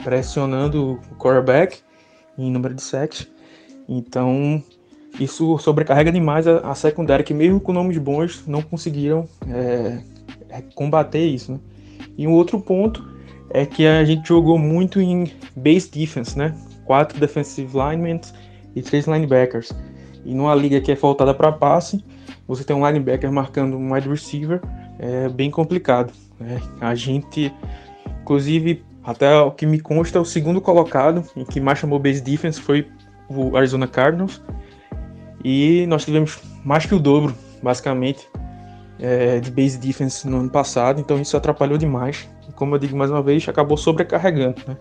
Pressionando 0.03 0.99
o 1.11 1.17
quarterback 1.17 1.81
em 2.39 2.51
número 2.51 2.75
de 2.75 2.83
sacks. 2.83 3.29
Então 3.89 4.63
isso 5.19 5.59
sobrecarrega 5.59 6.11
demais 6.11 6.47
a, 6.47 6.59
a, 6.59 6.75
secundária, 6.75 7.25
que 7.25 7.35
mesmo 7.35 7.61
com 7.61 7.73
nomes 7.73 7.99
bons 7.99 8.45
não 8.47 8.63
conseguiram 8.63 9.29
é, 9.49 9.99
é, 10.49 10.63
combater 10.75 11.25
isso. 11.25 11.53
Né? 11.53 11.61
E 12.17 12.27
um 12.27 12.33
outro 12.33 12.61
ponto 12.61 13.07
é 13.51 13.67
que 13.67 13.87
a 13.87 14.05
gente 14.05 14.29
jogou 14.29 14.59
muito 14.59 15.01
em 15.01 15.31
base 15.55 15.91
defense, 15.91 16.39
né? 16.39 16.55
Quatro 16.85 17.19
defensive 17.21 17.71
linemen 17.73 18.21
e 18.75 18.83
três 18.83 19.07
linebackers. 19.07 19.73
E 20.25 20.35
numa 20.35 20.55
liga 20.55 20.81
que 20.81 20.91
é 20.91 20.97
faltada 20.97 21.35
para 21.35 21.53
passe, 21.53 22.03
você 22.47 22.65
tem 22.65 22.75
um 22.75 22.87
linebacker 22.87 23.31
marcando 23.31 23.77
um 23.77 23.93
wide 23.93 24.09
receiver, 24.09 24.61
é 24.99 25.29
bem 25.29 25.51
complicado. 25.51 26.13
Né? 26.41 26.61
A 26.81 26.95
gente, 26.95 27.53
inclusive, 28.23 28.83
até 29.05 29.37
o 29.41 29.51
que 29.51 29.67
me 29.67 29.81
consta, 29.81 30.21
o 30.21 30.25
segundo 30.25 30.61
colocado 30.61 31.25
em 31.37 31.45
que 31.45 31.61
mais 31.61 31.79
chamou 31.79 31.99
base 31.99 32.23
defense 32.23 32.61
foi 32.61 32.89
o 33.29 33.57
Arizona 33.57 33.87
Cardinals 33.87 34.41
e 35.45 35.87
nós 35.87 36.05
tivemos 36.05 36.39
mais 36.65 36.87
que 36.87 36.95
o 36.95 36.99
dobro, 36.99 37.35
basicamente, 37.63 38.29
é, 39.01 39.41
de 39.41 39.51
base 39.51 39.79
defense 39.79 40.29
no 40.29 40.39
ano 40.39 40.51
passado, 40.51 41.01
então 41.01 41.21
isso 41.21 41.37
atrapalhou 41.37 41.77
demais. 41.77 42.29
E 42.49 42.53
como 42.53 42.75
eu 42.75 42.79
digo 42.79 42.97
mais 42.97 43.11
uma 43.11 43.23
vez, 43.23 43.49
acabou 43.49 43.77
sobrecarregando. 43.77 44.63
Né? 44.67 44.77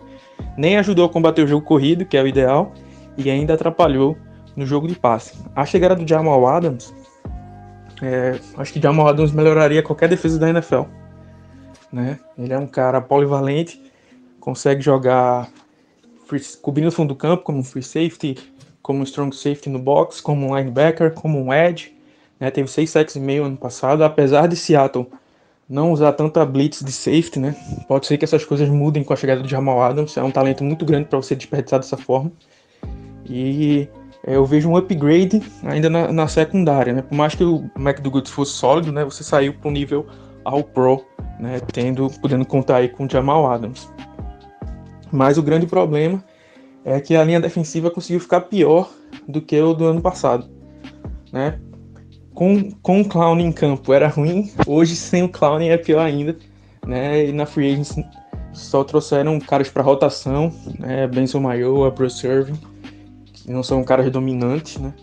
Nem 0.56 0.78
ajudou 0.78 1.06
a 1.06 1.10
combater 1.10 1.44
o 1.44 1.48
jogo 1.48 1.66
corrido, 1.66 2.06
que 2.06 2.16
é 2.16 2.22
o 2.22 2.28
ideal, 2.28 2.72
e 3.18 3.30
ainda 3.30 3.56
atrapalhou 3.56 4.16
no 4.56 4.66
jogo 4.66 4.88
de 4.88 4.96
passe. 4.96 5.38
A 5.56 5.66
chegada 5.66 5.96
do 5.96 6.08
Jamal 6.08 6.46
Adams, 6.46 6.94
é, 8.02 8.40
acho 8.58 8.74
que 8.74 8.82
Jamal 8.82 9.08
Adams 9.08 9.32
melhoraria 9.32 9.82
qualquer 9.82 10.08
defesa 10.08 10.38
da 10.38 10.50
NFL. 10.50 10.84
Né? 11.92 12.20
Ele 12.38 12.54
é 12.54 12.60
um 12.60 12.68
cara 12.68 13.02
polivalente, 13.02 13.82
consegue 14.42 14.82
jogar 14.82 15.50
free, 16.26 16.42
cobrindo 16.62 16.90
o 16.90 16.92
fundo 16.92 17.10
do 17.10 17.16
campo 17.16 17.44
como 17.44 17.64
free 17.64 17.82
safety, 17.82 18.38
como 18.82 19.04
strong 19.04 19.34
safety 19.34 19.70
no 19.70 19.80
box, 19.80 20.20
como 20.20 20.50
um 20.50 20.58
linebacker, 20.58 21.14
como 21.14 21.40
um 21.40 21.54
edge. 21.54 21.96
Né? 22.38 22.52
Teve 22.52 22.68
6 22.68 22.90
sacks 22.90 23.16
e 23.16 23.20
meio 23.20 23.46
ano 23.46 23.56
passado, 23.56 24.04
apesar 24.04 24.48
de 24.48 24.58
Seattle 24.58 25.08
não 25.72 25.94
usar 25.94 26.12
tanta 26.12 26.46
blitz 26.46 26.84
de 26.84 26.92
safety, 26.92 27.40
né? 27.40 27.56
Pode 27.88 28.06
ser 28.06 28.18
que 28.18 28.26
essas 28.26 28.44
coisas 28.44 28.68
mudem 28.68 29.06
com 29.06 29.14
a 29.14 29.16
chegada 29.16 29.42
de 29.42 29.50
Jamal 29.50 29.82
Adams. 29.82 30.18
É 30.18 30.22
um 30.22 30.30
talento 30.30 30.66
muito 30.66 30.84
grande 30.84 31.08
para 31.08 31.18
você 31.18 31.34
desperdiçar 31.34 31.80
dessa 31.80 31.96
forma. 31.96 32.30
E 33.26 33.88
é, 34.28 34.36
eu 34.36 34.46
vejo 34.46 34.70
um 34.70 34.76
upgrade 34.76 35.42
ainda 35.64 35.90
na, 35.90 36.12
na, 36.12 36.28
secundária, 36.28 36.92
né? 36.92 37.02
Por 37.02 37.16
mais 37.16 37.36
que 37.36 37.46
o 37.46 37.72
McDougall 37.78 38.26
fosse 38.26 38.52
sólido, 38.52 38.92
né? 38.92 39.06
Você 39.06 39.24
saiu 39.24 39.54
para 39.54 39.70
o 39.70 39.72
nível 39.72 40.06
ao 40.44 40.62
pro, 40.62 41.06
né? 41.40 41.62
Tendo, 41.72 42.10
podendo 42.22 42.46
contar 42.46 42.78
aí 42.78 42.90
com 42.90 43.06
o 43.06 43.10
Jamal 43.10 43.50
Adams. 43.50 43.90
Mas 45.12 45.38
o 45.38 45.44
grande 45.44 45.68
problema 45.68 46.24
é 46.86 47.00
que 47.00 47.16
a 47.16 47.24
linha 47.24 47.40
defensiva 47.40 47.92
conseguiu 47.92 48.20
ficar 48.20 48.42
pior 48.42 48.90
do 49.28 49.42
que 49.42 49.60
o 49.60 49.74
do 49.74 49.86
ano 49.86 50.02
passado, 50.02 50.50
né? 51.32 51.60
Com, 52.34 52.72
com 52.82 53.02
o 53.02 53.06
Clown 53.08 53.40
em 53.40 53.52
campo 53.52 53.94
era 53.94 54.08
ruim, 54.08 54.52
hoje 54.66 54.96
sem 54.96 55.22
o 55.24 55.30
Clown 55.30 55.60
é 55.62 55.78
pior 55.78 56.00
ainda, 56.00 56.38
né? 56.86 57.26
E 57.26 57.32
na 57.32 57.46
Free 57.46 57.74
Agents 57.74 57.96
só 58.54 58.84
trouxeram 58.84 59.40
caras 59.40 59.70
para 59.70 59.84
rotação, 59.84 60.52
né? 60.80 61.08
Benson 61.08 61.40
Mayoa, 61.40 61.92
Bruce 61.92 62.26
Irving, 62.26 62.60
que 63.34 63.52
não 63.52 63.64
são 63.64 63.84
caras 63.84 64.10
dominantes, 64.10 64.78
né? 64.78 64.94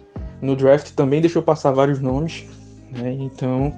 No 0.40 0.56
draft 0.56 0.92
também 0.92 1.20
deixou 1.20 1.42
passar 1.42 1.72
vários 1.72 2.00
nomes, 2.00 2.46
né? 2.90 3.12
Então, 3.12 3.74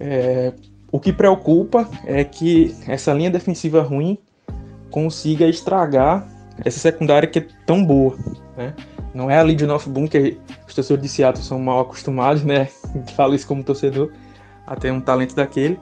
é, 0.00 0.52
o 0.90 0.98
que 0.98 1.12
preocupa 1.12 1.88
é 2.04 2.24
que 2.24 2.74
essa 2.86 3.12
linha 3.12 3.30
defensiva 3.30 3.82
ruim 3.82 4.18
consiga 4.92 5.48
estragar 5.48 6.28
essa 6.64 6.78
secundária 6.78 7.26
que 7.26 7.40
é 7.40 7.46
tão 7.66 7.84
boa, 7.84 8.16
né? 8.56 8.74
Não 9.12 9.30
é 9.30 9.38
a 9.38 9.42
lead 9.42 9.66
nosso 9.66 9.90
boom 9.90 10.06
que 10.06 10.38
os 10.68 10.74
torcedores 10.74 11.02
de 11.02 11.08
Seattle 11.08 11.44
são 11.44 11.58
mal 11.58 11.80
acostumados, 11.80 12.44
né? 12.44 12.68
Falo 13.16 13.34
isso 13.34 13.46
como 13.46 13.64
torcedor, 13.64 14.12
a 14.66 14.76
ter 14.76 14.92
um 14.92 15.00
talento 15.00 15.34
daquele, 15.34 15.78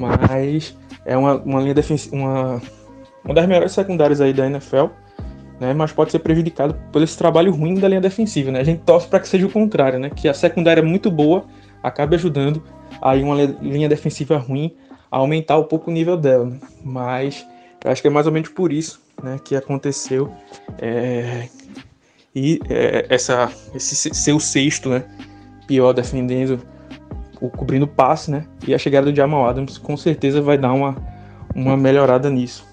mas 0.00 0.76
é 1.04 1.16
uma, 1.16 1.36
uma 1.36 1.60
linha 1.60 1.74
defensiva, 1.74 2.16
uma, 2.16 2.62
uma 3.24 3.34
das 3.34 3.46
melhores 3.46 3.72
secundárias 3.72 4.20
aí 4.20 4.32
da 4.32 4.46
NFL, 4.46 4.86
né? 5.60 5.72
Mas 5.72 5.92
pode 5.92 6.10
ser 6.10 6.18
prejudicado 6.18 6.74
por 6.90 7.02
esse 7.02 7.16
trabalho 7.16 7.52
ruim 7.52 7.74
da 7.74 7.86
linha 7.88 8.00
defensiva, 8.00 8.50
né? 8.50 8.60
A 8.60 8.64
gente 8.64 8.80
torce 8.80 9.06
para 9.06 9.20
que 9.20 9.28
seja 9.28 9.46
o 9.46 9.50
contrário, 9.50 9.98
né? 9.98 10.10
Que 10.10 10.28
a 10.28 10.34
secundária 10.34 10.82
muito 10.82 11.10
boa 11.10 11.44
acabe 11.82 12.16
ajudando 12.16 12.62
aí 13.00 13.22
uma 13.22 13.36
linha 13.62 13.88
defensiva 13.88 14.36
ruim 14.36 14.74
a 15.10 15.18
aumentar 15.18 15.58
um 15.58 15.64
pouco 15.64 15.90
o 15.90 15.94
nível 15.94 16.16
dela, 16.16 16.46
né? 16.46 16.58
Mas 16.84 17.46
eu 17.84 17.90
acho 17.90 18.02
que 18.02 18.08
é 18.08 18.10
mais 18.10 18.26
ou 18.26 18.32
menos 18.32 18.48
por 18.48 18.72
isso 18.72 19.00
né, 19.22 19.38
que 19.42 19.54
aconteceu 19.54 20.32
é, 20.78 21.48
e 22.34 22.60
é, 22.68 23.06
essa, 23.08 23.50
esse 23.74 24.14
seu 24.14 24.38
sexto, 24.38 24.88
né, 24.88 25.04
pior 25.66 25.92
defendendo, 25.92 26.60
o 27.40 27.48
cobrindo 27.48 27.86
passe, 27.86 28.30
né, 28.30 28.44
e 28.66 28.74
a 28.74 28.78
chegada 28.78 29.10
do 29.10 29.16
Jamal 29.16 29.48
Adams 29.48 29.78
com 29.78 29.96
certeza 29.96 30.40
vai 30.40 30.58
dar 30.58 30.72
uma, 30.72 30.96
uma 31.54 31.76
melhorada 31.76 32.28
nisso. 32.30 32.66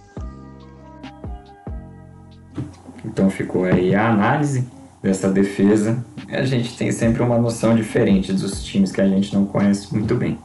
Então 3.04 3.30
ficou 3.30 3.66
aí 3.66 3.94
a 3.94 4.10
análise 4.10 4.68
dessa 5.02 5.32
defesa. 5.32 6.04
A 6.28 6.44
gente 6.44 6.76
tem 6.76 6.92
sempre 6.92 7.22
uma 7.22 7.38
noção 7.38 7.76
diferente 7.76 8.34
dos 8.34 8.64
times 8.64 8.92
que 8.92 9.00
a 9.00 9.08
gente 9.08 9.34
não 9.34 9.46
conhece 9.46 9.94
muito 9.94 10.16
bem. 10.16 10.38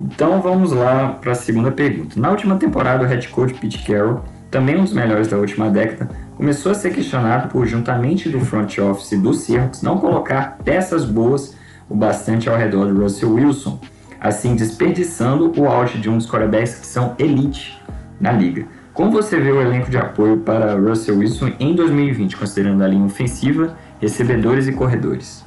Então 0.00 0.40
vamos 0.40 0.72
lá 0.72 1.18
para 1.20 1.32
a 1.32 1.34
segunda 1.34 1.70
pergunta. 1.70 2.18
Na 2.18 2.30
última 2.30 2.56
temporada, 2.56 3.04
o 3.04 3.06
head 3.06 3.28
coach 3.28 3.54
Pete 3.54 3.84
Carroll 3.84 4.22
também 4.54 4.76
um 4.76 4.84
dos 4.84 4.92
melhores 4.92 5.26
da 5.26 5.36
última 5.36 5.68
década, 5.68 6.08
começou 6.36 6.70
a 6.70 6.76
ser 6.76 6.94
questionado 6.94 7.48
por, 7.48 7.66
juntamente 7.66 8.28
do 8.28 8.38
front 8.38 8.78
office 8.78 9.20
do 9.20 9.34
Seahawks, 9.34 9.82
não 9.82 9.98
colocar 9.98 10.58
peças 10.64 11.04
boas 11.04 11.56
o 11.90 11.96
bastante 11.96 12.48
ao 12.48 12.56
redor 12.56 12.86
do 12.86 13.02
Russell 13.02 13.32
Wilson, 13.32 13.80
assim 14.20 14.54
desperdiçando 14.54 15.52
o 15.60 15.66
auge 15.66 15.98
de 15.98 16.08
um 16.08 16.18
dos 16.18 16.30
quarterbacks 16.30 16.78
que 16.78 16.86
são 16.86 17.16
elite 17.18 17.82
na 18.20 18.30
liga. 18.30 18.64
Como 18.92 19.10
você 19.10 19.40
vê 19.40 19.50
o 19.50 19.60
elenco 19.60 19.90
de 19.90 19.98
apoio 19.98 20.36
para 20.36 20.78
Russell 20.78 21.18
Wilson 21.18 21.50
em 21.58 21.74
2020, 21.74 22.36
considerando 22.36 22.84
a 22.84 22.86
linha 22.86 23.04
ofensiva, 23.04 23.76
recebedores 24.00 24.68
e 24.68 24.72
corredores? 24.72 25.44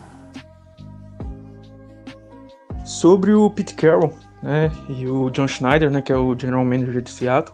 Sobre 2.84 3.32
o 3.32 3.50
Pete 3.50 3.74
Carroll 3.74 4.14
né, 4.48 4.72
e 4.88 5.06
o 5.06 5.30
John 5.30 5.45
Schneider, 5.45 5.91
né, 5.91 6.02
que 6.02 6.10
é 6.10 6.16
o 6.16 6.34
general 6.39 6.64
manager 6.64 7.02
de 7.02 7.10
Seattle, 7.10 7.54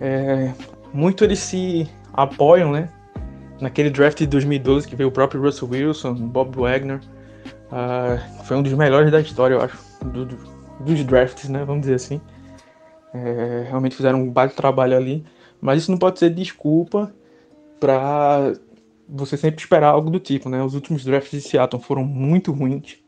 é, 0.00 0.52
muito 0.92 1.24
eles 1.24 1.40
se 1.40 1.90
apoiam 2.12 2.70
né, 2.70 2.88
naquele 3.60 3.90
draft 3.90 4.18
de 4.18 4.26
2012 4.28 4.86
que 4.86 4.94
veio 4.94 5.08
o 5.08 5.12
próprio 5.12 5.42
Russell 5.42 5.68
Wilson, 5.68 6.14
Bob 6.14 6.56
Wagner, 6.56 7.00
uh, 7.66 8.44
foi 8.44 8.56
um 8.56 8.62
dos 8.62 8.72
melhores 8.74 9.10
da 9.10 9.20
história, 9.20 9.54
eu 9.54 9.60
acho, 9.60 9.76
do, 10.04 10.24
do, 10.24 10.36
dos 10.78 11.04
drafts, 11.04 11.48
né, 11.48 11.64
vamos 11.64 11.80
dizer 11.80 11.94
assim. 11.94 12.20
É, 13.12 13.66
realmente 13.68 13.96
fizeram 13.96 14.22
um 14.22 14.30
baita 14.30 14.54
trabalho 14.54 14.96
ali, 14.96 15.24
mas 15.60 15.82
isso 15.82 15.90
não 15.90 15.98
pode 15.98 16.20
ser 16.20 16.30
desculpa 16.30 17.12
para 17.80 18.52
você 19.08 19.36
sempre 19.36 19.60
esperar 19.60 19.88
algo 19.88 20.10
do 20.10 20.18
tipo, 20.18 20.48
né? 20.48 20.60
Os 20.62 20.74
últimos 20.74 21.04
drafts 21.04 21.30
de 21.30 21.48
Seattle 21.48 21.80
foram 21.80 22.02
muito 22.02 22.50
ruins. 22.50 23.03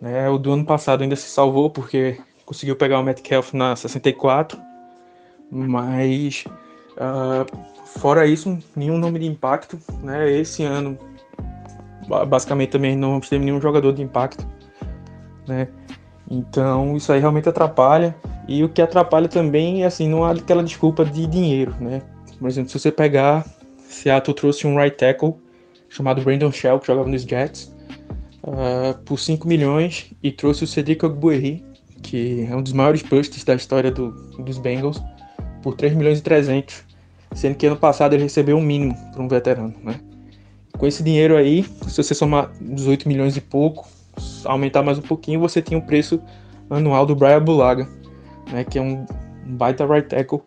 Né? 0.00 0.28
O 0.28 0.38
do 0.38 0.52
ano 0.52 0.64
passado 0.64 1.02
ainda 1.02 1.16
se 1.16 1.28
salvou 1.28 1.70
porque 1.70 2.18
conseguiu 2.44 2.76
pegar 2.76 3.00
o 3.00 3.02
Metcalf 3.02 3.52
na 3.52 3.74
64, 3.74 4.58
mas 5.50 6.44
uh, 6.96 7.46
fora 7.98 8.26
isso, 8.26 8.58
nenhum 8.74 8.98
nome 8.98 9.18
de 9.18 9.26
impacto. 9.26 9.78
Né? 10.02 10.30
Esse 10.32 10.62
ano, 10.62 10.98
basicamente, 12.28 12.70
também 12.70 12.96
não 12.96 13.20
teve 13.20 13.44
nenhum 13.44 13.60
jogador 13.60 13.92
de 13.92 14.02
impacto. 14.02 14.46
Né? 15.46 15.68
Então, 16.30 16.96
isso 16.96 17.12
aí 17.12 17.20
realmente 17.20 17.48
atrapalha. 17.48 18.14
E 18.48 18.62
o 18.62 18.68
que 18.68 18.80
atrapalha 18.80 19.28
também 19.28 19.82
é 19.82 19.86
assim, 19.86 20.08
não 20.08 20.24
há 20.24 20.30
aquela 20.30 20.62
desculpa 20.62 21.04
de 21.04 21.26
dinheiro, 21.26 21.74
né? 21.80 22.00
Por 22.38 22.48
exemplo, 22.48 22.70
se 22.70 22.78
você 22.78 22.92
pegar, 22.92 23.44
Seattle 23.88 24.34
trouxe 24.34 24.66
um 24.66 24.76
right 24.76 24.96
tackle 24.96 25.34
chamado 25.88 26.22
Brandon 26.22 26.52
Shell, 26.52 26.78
que 26.78 26.86
jogava 26.86 27.08
nos 27.08 27.22
Jets, 27.22 27.74
uh, 28.46 28.98
por 29.04 29.18
5 29.18 29.46
milhões, 29.46 30.12
e 30.22 30.30
trouxe 30.30 30.64
o 30.64 30.66
Cedric 30.66 31.04
Ogbuerri, 31.04 31.64
que 32.02 32.46
é 32.48 32.54
um 32.54 32.62
dos 32.62 32.72
maiores 32.72 33.02
busts 33.02 33.44
da 33.44 33.54
história 33.54 33.90
do, 33.90 34.10
dos 34.38 34.58
Bengals, 34.58 35.02
por 35.62 35.74
3 35.74 35.94
milhões 35.94 36.18
e 36.18 36.22
300, 36.22 36.84
sendo 37.34 37.56
que 37.56 37.66
ano 37.66 37.76
passado 37.76 38.14
ele 38.14 38.22
recebeu 38.22 38.56
um 38.56 38.62
mínimo 38.62 38.94
para 39.12 39.22
um 39.22 39.28
veterano, 39.28 39.74
né? 39.82 40.00
Com 40.78 40.86
esse 40.86 41.02
dinheiro 41.02 41.36
aí, 41.36 41.64
se 41.88 42.02
você 42.02 42.14
somar 42.14 42.52
18 42.60 43.08
milhões 43.08 43.36
e 43.36 43.40
pouco, 43.40 43.88
aumentar 44.44 44.82
mais 44.82 44.98
um 44.98 45.02
pouquinho, 45.02 45.40
você 45.40 45.62
tinha 45.62 45.78
o 45.78 45.82
preço 45.82 46.20
anual 46.68 47.06
do 47.06 47.16
Brian 47.16 47.42
Bulaga, 47.42 47.88
né, 48.52 48.64
que 48.64 48.78
é 48.78 48.82
um 48.82 49.06
baita 49.44 49.86
right 49.86 50.08
tackle, 50.08 50.42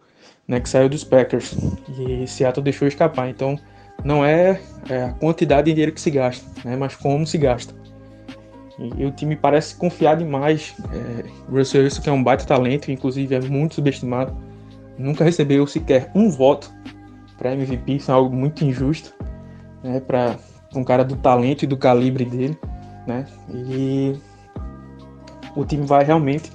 né, 0.47 0.59
que 0.59 0.69
saiu 0.69 0.89
dos 0.89 1.03
Packers 1.03 1.55
e 1.97 2.27
Seattle 2.27 2.63
deixou 2.63 2.87
escapar. 2.87 3.29
Então, 3.29 3.57
não 4.03 4.23
é, 4.23 4.61
é 4.89 5.03
a 5.03 5.13
quantidade 5.13 5.65
de 5.65 5.73
dinheiro 5.73 5.91
que 5.91 6.01
se 6.01 6.11
gasta, 6.11 6.45
né, 6.63 6.75
mas 6.75 6.95
como 6.95 7.25
se 7.25 7.37
gasta. 7.37 7.73
E, 8.79 9.05
o 9.05 9.11
time 9.11 9.35
parece 9.35 9.75
confiar 9.75 10.15
demais. 10.15 10.75
É, 10.93 11.25
Russell 11.51 11.83
Wilson, 11.83 12.01
que 12.01 12.09
é 12.09 12.13
um 12.13 12.23
baita 12.23 12.45
talento, 12.45 12.91
inclusive 12.91 13.35
é 13.35 13.41
muito 13.41 13.75
subestimado, 13.75 14.35
nunca 14.97 15.23
recebeu 15.23 15.67
sequer 15.67 16.11
um 16.15 16.29
voto 16.29 16.73
para 17.37 17.53
MVP, 17.53 17.93
isso 17.93 18.11
é 18.11 18.13
algo 18.13 18.35
muito 18.35 18.63
injusto 18.65 19.13
né, 19.83 19.99
para 19.99 20.37
um 20.75 20.83
cara 20.83 21.03
do 21.03 21.15
talento 21.15 21.63
e 21.63 21.67
do 21.67 21.77
calibre 21.77 22.25
dele. 22.25 22.57
Né? 23.07 23.25
E 23.49 24.17
o 25.55 25.65
time 25.65 25.85
vai 25.85 26.03
realmente 26.03 26.51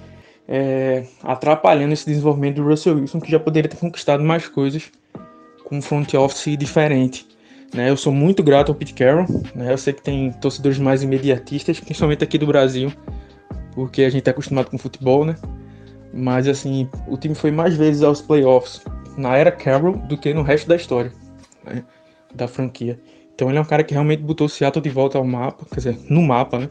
é, 0.47 1.05
atrapalhando 1.22 1.93
esse 1.93 2.07
desenvolvimento 2.07 2.57
do 2.57 2.68
Russell 2.68 2.97
Wilson, 2.97 3.20
que 3.20 3.31
já 3.31 3.41
poderia 3.41 3.68
ter 3.68 3.77
conquistado 3.77 4.22
mais 4.22 4.49
coisas 4.49 4.91
com 5.64 5.79
um 5.79 5.83
front 5.83 6.12
office 6.14 6.57
diferente. 6.57 7.27
Né? 7.75 7.91
Eu 7.91 7.97
sou 7.97 8.12
muito 8.12 8.43
grato 8.43 8.70
ao 8.70 8.75
Pete 8.75 8.95
Carroll, 8.95 9.27
né? 9.55 9.72
eu 9.72 9.77
sei 9.77 9.93
que 9.93 10.01
tem 10.01 10.33
torcedores 10.33 10.79
mais 10.79 11.03
imediatistas, 11.03 11.81
principalmente 11.81 12.22
aqui 12.25 12.39
do 12.39 12.47
Brasil, 12.47 12.93
porque 13.75 14.03
a 14.03 14.11
gente 14.11 14.27
é 14.27 14.31
acostumado 14.31 14.70
com 14.70 14.79
futebol, 14.79 15.25
né? 15.25 15.35
Mas 16.12 16.47
assim, 16.47 16.89
o 17.09 17.16
time 17.16 17.35
foi 17.35 17.51
mais 17.51 17.77
vezes 17.77 18.03
aos 18.03 18.22
playoffs 18.22 18.81
na 19.16 19.37
era 19.37 19.51
Carroll 19.51 19.97
do 19.99 20.16
que 20.16 20.33
no 20.33 20.43
resto 20.43 20.68
da 20.68 20.77
história 20.77 21.12
né? 21.64 21.85
da 22.33 22.47
franquia. 22.47 23.01
Então 23.35 23.49
ele 23.49 23.59
é 23.59 23.61
um 23.61 23.64
cara 23.64 23.83
que 23.83 23.93
realmente 23.93 24.22
botou 24.22 24.47
o 24.47 24.51
Seattle 24.51 24.83
de 24.83 24.91
volta 24.91 25.18
ao 25.18 25.25
mapa, 25.25 25.66
quer 25.68 25.77
dizer, 25.77 25.99
no 26.09 26.22
mapa, 26.22 26.61
né? 26.61 26.70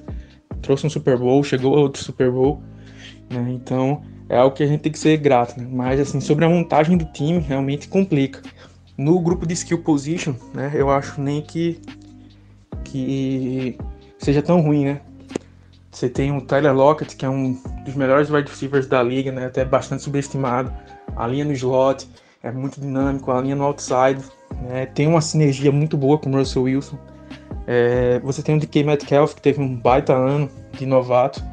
Trouxe 0.62 0.88
um 0.88 0.90
Super 0.90 1.18
Bowl, 1.18 1.44
chegou 1.44 1.76
a 1.76 1.82
outro 1.82 2.02
Super 2.02 2.32
Bowl 2.32 2.64
né? 3.34 3.52
Então 3.52 4.02
é 4.30 4.38
algo 4.38 4.56
que 4.56 4.64
a 4.64 4.68
gente 4.68 4.82
tem 4.82 4.92
que 4.92 5.00
ser 5.00 5.18
grato. 5.18 5.60
Né? 5.60 5.68
Mas 5.70 6.00
assim, 6.00 6.22
sobre 6.22 6.46
a 6.46 6.50
montagem 6.50 6.98
do 6.98 7.06
time, 7.06 7.40
realmente 7.40 7.88
complica. 7.88 8.42
No 8.98 9.20
grupo 9.20 9.46
de 9.46 9.54
skill 9.54 9.80
position, 9.80 10.36
né, 10.54 10.72
eu 10.76 10.90
acho 10.90 11.20
nem 11.20 11.42
que, 11.42 11.82
que 12.84 13.78
seja 14.18 14.42
tão 14.42 14.62
ruim, 14.62 14.86
né? 14.86 15.02
Você 15.92 16.10
tem 16.10 16.36
o 16.36 16.42
Tyler 16.42 16.74
Lockett, 16.74 17.16
que 17.16 17.26
é 17.26 17.30
um 17.30 17.54
dos 17.86 17.96
melhores 17.96 18.30
wide 18.30 18.50
receivers 18.50 18.88
da 18.88 19.02
liga, 19.02 19.32
né? 19.32 19.46
Até 19.46 19.64
bastante 19.64 20.04
subestimado. 20.04 20.74
A 21.16 21.28
linha 21.28 21.46
no 21.46 21.54
slot 21.54 22.08
é 22.42 22.52
muito 22.52 22.82
dinâmico, 22.82 23.32
a 23.32 23.40
linha 23.42 23.56
no 23.56 23.64
outside 23.64 24.24
né? 24.62 24.88
tem 24.88 25.08
uma 25.08 25.22
sinergia 25.22 25.72
muito 25.72 25.96
boa 25.96 26.18
com 26.18 26.32
o 26.32 26.38
Russell 26.38 26.64
Wilson. 26.64 26.98
É, 27.68 28.20
você 28.20 28.42
tem 28.42 28.58
o 28.58 28.60
DK 28.60 28.84
Metcalf, 28.84 29.36
que 29.36 29.42
teve 29.42 29.62
um 29.62 29.76
baita 29.76 30.14
ano 30.14 30.50
de 30.78 30.86
novato 30.86 31.44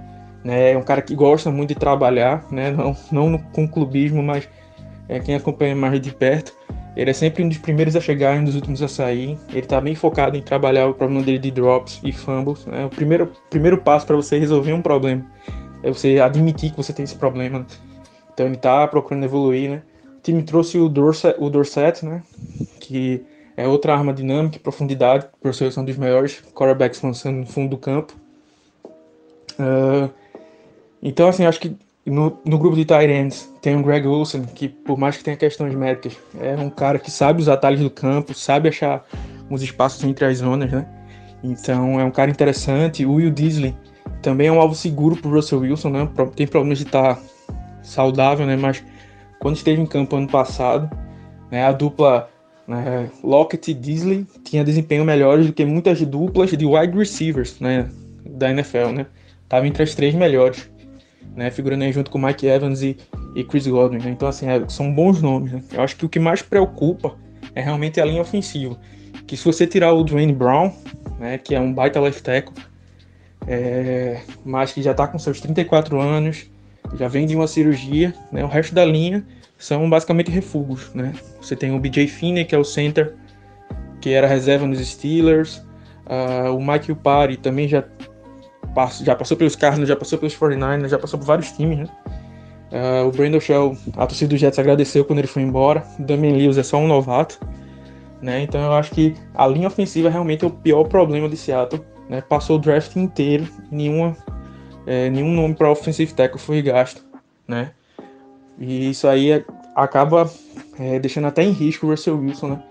né? 0.45 0.73
É 0.73 0.79
um 0.79 0.83
cara 0.83 1.03
que 1.03 1.15
gosta 1.15 1.51
muito 1.51 1.71
de 1.71 1.75
trabalhar, 1.75 2.45
né? 2.51 2.71
Não, 2.71 2.97
não 3.11 3.39
com 3.39 3.69
clubismo, 3.69 4.23
mas 4.23 4.49
é 5.09 5.21
quem 5.21 5.35
acompanha 5.35 5.75
mais 5.77 6.01
de 6.01 6.13
perto. 6.13 6.55
Ele 6.97 7.11
é 7.11 7.15
sempre 7.15 7.43
um 7.43 7.49
dos 7.49 7.59
primeiros 7.59 7.95
a 7.95 8.01
chegar 8.01 8.37
e 8.37 8.41
um 8.41 8.45
dos 8.45 8.55
últimos 8.55 8.83
a 8.83 8.89
sair. 8.89 9.39
Ele 9.51 9.61
está 9.61 9.81
bem 9.81 9.95
focado 9.95 10.37
em 10.37 10.43
trabalhar 10.43 10.89
o 10.89 10.95
problema 10.95 11.23
dele 11.23 11.39
de 11.39 11.51
drops 11.51 12.01
e 12.03 12.13
fumbles. 12.13 12.67
Né? 12.67 12.85
O 12.87 12.91
primeiro, 12.91 13.33
primeiro 13.49 13.79
passo 13.79 14.07
para 14.07 14.17
você 14.17 14.39
resolver 14.39 14.73
um 14.73 14.83
problema 14.83 15.25
é 15.83 15.91
você 15.91 16.19
admitir 16.21 16.71
que 16.71 16.77
você 16.77 16.93
tem 16.93 17.05
esse 17.05 17.17
problema. 17.17 17.67
Então 18.33 18.47
ele 18.47 18.57
está 18.57 18.87
procurando 18.87 19.25
evoluir, 19.25 19.71
né? 19.71 19.83
O 20.19 20.21
time 20.23 20.43
trouxe 20.43 20.79
o 20.79 20.89
Dorset, 20.89 21.35
o 21.39 21.49
Dorset, 21.49 22.05
né? 22.05 22.23
Que 22.79 23.25
é 23.57 23.67
outra 23.67 23.95
arma 23.95 24.13
dinâmica 24.13 24.57
e 24.57 24.61
profundidade. 24.61 25.27
Por 25.41 25.55
ser 25.55 25.73
um 25.79 25.85
dos 25.85 25.97
melhores 25.97 26.43
quarterbacks 26.55 27.01
lançando 27.03 27.37
no 27.37 27.47
fundo 27.47 27.71
do 27.71 27.79
campo. 27.79 28.15
Uh, 29.59 30.11
então, 31.03 31.29
assim, 31.29 31.47
acho 31.47 31.61
que 31.61 31.77
no, 32.11 32.39
no 32.45 32.59
grupo 32.59 32.77
de 32.77 32.85
Tyrants 32.85 33.53
tem 33.63 33.77
o 33.77 33.83
Greg 33.83 34.07
Wilson, 34.07 34.43
que 34.43 34.69
por 34.69 34.99
mais 34.99 35.17
que 35.17 35.25
tenha 35.25 35.37
questões 35.37 35.75
médicas, 35.75 36.17
é 36.41 36.55
um 36.57 36.71
cara 36.71 36.99
que 36.99 37.11
sabe 37.11 37.41
os 37.41 37.49
atalhos 37.49 37.81
do 37.81 37.91
campo, 37.91 38.35
sabe 38.35 38.69
achar 38.69 39.05
os 39.49 39.63
espaços 39.63 40.03
entre 40.05 40.25
as 40.25 40.39
zonas, 40.39 40.71
né? 40.71 40.87
Então 41.43 42.01
é 42.01 42.05
um 42.05 42.11
cara 42.11 42.31
interessante. 42.31 43.05
O 43.05 43.15
Will 43.15 43.31
Disley 43.31 43.75
também 44.23 44.49
é 44.49 44.53
um 44.53 44.61
alvo 44.61 44.75
seguro 44.75 45.17
para 45.17 45.31
Russell 45.31 45.61
Wilson, 45.61 45.91
né? 45.91 46.09
Tem 46.35 46.47
problemas 46.47 46.79
de 46.79 46.85
estar 46.85 47.15
tá 47.15 47.23
saudável, 47.83 48.47
né? 48.47 48.57
Mas 48.57 48.85
quando 49.39 49.57
esteve 49.57 49.81
em 49.81 49.87
campo 49.87 50.17
ano 50.17 50.29
passado, 50.29 50.91
né, 51.51 51.65
a 51.65 51.73
dupla 51.73 52.29
né, 52.67 53.11
Lockett 53.25 53.71
e 53.71 53.75
Disley 53.75 54.27
tinha 54.45 54.63
desempenho 54.63 55.05
melhores 55.05 55.47
do 55.47 55.53
que 55.53 55.65
muitas 55.65 56.01
duplas 56.03 56.51
de 56.51 56.67
wide 56.67 56.97
receivers 56.97 57.59
né, 57.59 57.89
da 58.25 58.51
NFL, 58.51 58.89
né? 58.95 59.07
Tava 59.49 59.67
entre 59.67 59.83
as 59.83 59.95
três 59.95 60.15
melhores 60.15 60.71
né? 61.35 61.51
Figurando 61.51 61.85
aí 61.85 61.93
junto 61.93 62.11
com 62.11 62.19
Mike 62.19 62.47
Evans 62.47 62.83
e, 62.83 62.97
e 63.35 63.45
Chris 63.45 63.67
Godwin, 63.67 63.99
né? 63.99 64.11
Então, 64.11 64.29
assim, 64.29 64.47
é, 64.47 64.63
são 64.69 64.93
bons 64.93 65.23
nomes, 65.23 65.53
né? 65.53 65.63
Eu 65.73 65.83
acho 65.83 65.97
que 65.97 66.05
o 66.05 66.09
que 66.09 66.19
mais 66.19 66.43
preocupa 66.43 67.17
é 67.55 67.61
realmente 67.61 68.01
a 68.01 68.05
linha 68.05 68.23
ofensiva. 68.23 68.79
Que 69.27 69.37
se 69.37 69.45
você 69.45 69.67
tirar 69.67 69.93
o 69.93 70.03
Dwayne 70.03 70.33
Brown, 70.33 70.73
né? 71.19 71.39
Que 71.39 71.55
é 71.55 71.61
um 71.61 71.73
baita 71.73 72.01
left 72.01 72.23
tackle, 72.23 72.55
é, 73.47 74.21
mas 74.45 74.73
que 74.73 74.83
já 74.83 74.95
tá 74.95 75.07
com 75.07 75.19
seus 75.19 75.41
34 75.41 76.01
anos, 76.01 76.51
já 76.95 77.09
vem 77.09 77.27
de 77.27 77.37
uma 77.37 77.47
cirurgia, 77.47 78.15
né? 78.33 78.45
O 78.45 78.49
resto 78.49 78.75
da 78.75 78.85
linha 78.85 79.25
são 79.57 79.89
basicamente 79.89 80.31
refugos, 80.31 80.93
né? 80.95 81.13
Você 81.41 81.55
tem 81.55 81.75
o 81.75 81.79
BJ 81.79 82.07
Finney, 82.07 82.45
que 82.45 82.55
é 82.55 82.59
o 82.59 82.65
center, 82.65 83.15
que 84.01 84.11
era 84.11 84.27
reserva 84.27 84.67
nos 84.67 84.81
Steelers, 84.87 85.59
uh, 86.07 86.55
o 86.57 86.65
Mike 86.65 86.91
Upari 86.91 87.37
também 87.37 87.69
já 87.69 87.85
já 89.03 89.15
passou 89.15 89.37
pelos 89.37 89.57
Cardinals, 89.57 89.89
já 89.89 89.97
passou 89.97 90.19
pelos 90.19 90.37
49ers, 90.37 90.89
já 90.89 90.99
passou 90.99 91.19
por 91.19 91.27
vários 91.27 91.53
times, 91.53 91.79
né? 91.79 91.89
Uh, 92.71 93.09
o 93.09 93.11
Brandon 93.11 93.41
Shell, 93.41 93.77
a 93.97 94.07
torcida 94.07 94.29
do 94.29 94.37
Jets 94.37 94.59
agradeceu 94.59 95.05
quando 95.05 95.19
ele 95.19 95.27
foi 95.29 95.43
embora. 95.43 95.85
O 95.99 96.03
Damian 96.03 96.37
Lewis 96.37 96.57
é 96.57 96.63
só 96.63 96.77
um 96.77 96.87
novato, 96.87 97.41
né? 98.23 98.43
Então 98.43 98.61
eu 98.61 98.73
acho 98.73 98.93
que 98.93 99.15
a 99.35 99.47
linha 99.47 99.67
ofensiva 99.67 100.09
realmente 100.09 100.45
é 100.45 100.49
o 100.49 100.51
pior 100.51 100.85
problema 100.85 101.29
de 101.29 101.37
Seattle, 101.37 101.83
né? 102.09 102.21
Passou 102.21 102.57
o 102.57 102.59
draft 102.59 102.95
inteiro, 102.97 103.49
nenhuma, 103.71 104.17
é, 104.87 105.11
nenhum 105.11 105.33
nome 105.35 105.55
para 105.55 105.71
offensive 105.71 106.13
tackle 106.15 106.39
foi 106.39 106.63
gasto, 106.63 107.05
né? 107.47 107.73
E 108.59 108.91
isso 108.91 109.09
aí 109.09 109.33
é, 109.33 109.45
acaba 109.75 110.31
é, 110.79 110.99
deixando 110.99 111.27
até 111.27 111.43
em 111.43 111.51
risco 111.51 111.87
o 111.87 111.91
Russell 111.91 112.19
Wilson, 112.19 112.49
né? 112.49 112.63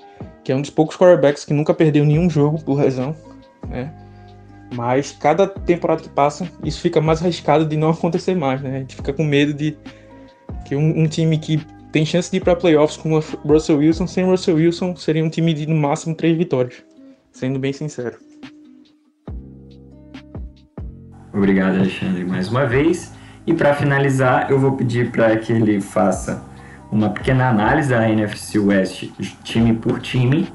que 0.44 0.52
é 0.52 0.56
um 0.56 0.62
dos 0.62 0.70
poucos 0.70 0.96
quarterbacks 0.96 1.46
que 1.46 1.54
nunca 1.54 1.74
perdeu 1.74 2.06
nenhum 2.06 2.30
jogo 2.30 2.60
por 2.64 2.80
lesão, 2.80 3.16
né? 3.68 3.94
Mas 4.74 5.12
cada 5.12 5.48
temporada 5.48 6.02
que 6.02 6.10
passa, 6.10 6.50
isso 6.64 6.80
fica 6.80 7.02
mais 7.02 7.22
arriscado 7.22 7.66
de 7.66 7.76
não 7.76 7.90
acontecer 7.92 8.36
mais, 8.36 8.62
né? 8.62 8.78
A 8.78 8.80
gente 8.80 8.96
fica 8.96 9.12
com 9.14 9.24
medo 9.24 9.54
de 9.54 9.78
que 10.66 10.76
um, 10.76 11.02
um 11.02 11.08
time 11.08 11.38
que 11.38 11.60
tem 11.92 12.06
chance 12.06 12.30
de 12.30 12.38
ir 12.38 12.42
para 12.42 12.56
playoffs 12.56 12.98
com 12.98 13.14
o 13.14 13.20
Russell 13.46 13.78
Wilson, 13.78 14.06
sem 14.06 14.24
Russell 14.24 14.56
Wilson, 14.56 14.96
seria 14.96 15.24
um 15.24 15.30
time 15.30 15.54
de 15.54 15.66
no 15.66 15.76
máximo 15.76 16.14
três 16.14 16.38
vitórias, 16.38 16.84
sendo 17.32 17.58
bem 17.58 17.74
sincero. 17.74 18.18
Obrigado, 21.34 21.78
Alexandre, 21.78 22.24
mais 22.26 22.50
uma 22.50 22.66
vez. 22.66 23.14
E 23.48 23.54
para 23.54 23.74
finalizar, 23.74 24.52
eu 24.52 24.60
vou 24.60 24.74
pedir 24.74 25.12
para 25.12 25.36
que 25.38 25.52
ele 25.52 25.82
faça 25.82 26.44
uma 26.92 27.10
pequena 27.10 27.50
análise 27.50 27.90
da 27.90 28.10
NFC 28.10 28.60
West, 28.60 29.10
time 29.44 29.74
por 29.74 30.00
time, 30.00 30.48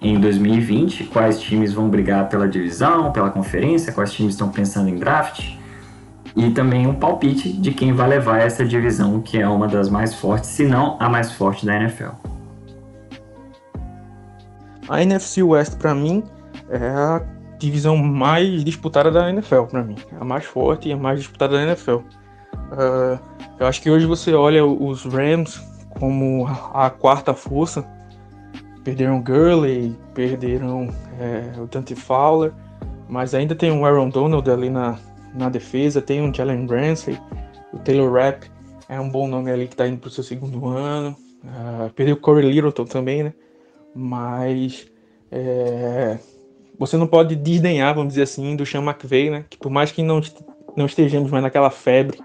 em 0.00 0.20
2020, 0.20 1.04
quais 1.04 1.40
times 1.40 1.72
vão 1.72 1.88
brigar 1.88 2.28
pela 2.28 2.48
divisão, 2.48 3.12
pela 3.12 3.30
conferência, 3.30 3.92
quais 3.92 4.12
times 4.12 4.34
estão 4.34 4.50
pensando 4.50 4.88
em 4.88 4.96
draft, 4.96 5.56
e 6.36 6.50
também 6.50 6.86
um 6.86 6.94
palpite 6.94 7.50
de 7.50 7.72
quem 7.72 7.94
vai 7.94 8.08
levar 8.08 8.40
essa 8.40 8.64
divisão, 8.64 9.20
que 9.22 9.38
é 9.38 9.48
uma 9.48 9.66
das 9.66 9.88
mais 9.88 10.14
fortes, 10.14 10.50
se 10.50 10.66
não 10.66 10.96
a 11.00 11.08
mais 11.08 11.32
forte 11.32 11.64
da 11.64 11.74
NFL. 11.76 12.10
A 14.88 15.02
NFC 15.02 15.42
West, 15.42 15.76
para 15.78 15.94
mim, 15.94 16.22
é 16.68 16.88
a 16.88 17.22
divisão 17.58 17.96
mais 17.96 18.62
disputada 18.62 19.10
da 19.10 19.30
NFL, 19.30 19.62
para 19.62 19.82
mim. 19.82 19.96
É 20.12 20.20
a 20.20 20.24
mais 20.24 20.44
forte 20.44 20.90
e 20.90 20.92
a 20.92 20.96
mais 20.96 21.20
disputada 21.20 21.56
da 21.56 21.62
NFL. 21.62 21.92
Uh, 21.92 22.02
ah, 22.72 23.18
eu 23.58 23.66
acho 23.66 23.80
que 23.80 23.90
hoje 23.90 24.04
você 24.04 24.34
olha 24.34 24.64
os 24.64 25.04
Rams 25.04 25.60
como 25.98 26.46
a 26.74 26.90
quarta 26.90 27.32
força 27.32 27.84
perderam 28.86 29.20
Gurley, 29.20 29.96
perderam 30.14 30.88
é, 31.18 31.60
o 31.60 31.66
Dante 31.66 31.96
Fowler, 31.96 32.52
mas 33.08 33.34
ainda 33.34 33.52
tem 33.52 33.72
o 33.72 33.84
Aaron 33.84 34.08
Donald 34.08 34.48
ali 34.48 34.70
na, 34.70 34.96
na 35.34 35.48
defesa, 35.48 36.00
tem 36.00 36.20
o 36.20 36.32
Jalen 36.32 36.68
Ramsey, 36.68 37.18
o 37.72 37.78
Taylor 37.80 38.12
Rapp 38.12 38.48
é 38.88 39.00
um 39.00 39.10
bom 39.10 39.26
nome 39.26 39.50
ali 39.50 39.66
que 39.66 39.74
está 39.74 39.88
indo 39.88 39.98
para 39.98 40.06
o 40.06 40.10
seu 40.12 40.22
segundo 40.22 40.68
ano, 40.68 41.16
uh, 41.42 41.92
perdeu 41.96 42.14
o 42.14 42.20
Corey 42.20 42.48
Littleton 42.48 42.84
também, 42.84 43.24
né? 43.24 43.34
Mas 43.92 44.86
é, 45.32 46.16
você 46.78 46.96
não 46.96 47.08
pode 47.08 47.34
desdenhar, 47.34 47.92
vamos 47.92 48.10
dizer 48.10 48.22
assim, 48.22 48.54
do 48.54 48.64
Sean 48.64 48.84
McVay, 48.84 49.30
né? 49.30 49.44
Que 49.50 49.58
por 49.58 49.68
mais 49.68 49.90
que 49.90 50.00
não, 50.00 50.20
não 50.76 50.86
estejamos 50.86 51.28
mais 51.28 51.42
naquela 51.42 51.70
febre 51.70 52.20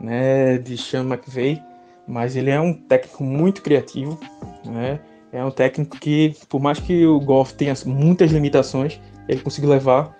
né, 0.00 0.56
de 0.56 0.78
Sean 0.78 1.02
McVay, 1.02 1.60
mas 2.06 2.36
ele 2.36 2.50
é 2.50 2.60
um 2.60 2.72
técnico 2.72 3.24
muito 3.24 3.60
criativo, 3.60 4.20
né? 4.64 5.00
É 5.34 5.44
um 5.44 5.50
técnico 5.50 5.98
que, 5.98 6.32
por 6.48 6.60
mais 6.60 6.78
que 6.78 7.04
o 7.04 7.18
Golf 7.18 7.50
tenha 7.54 7.74
muitas 7.84 8.30
limitações, 8.30 9.00
ele 9.28 9.40
conseguiu 9.40 9.68
levar 9.68 10.16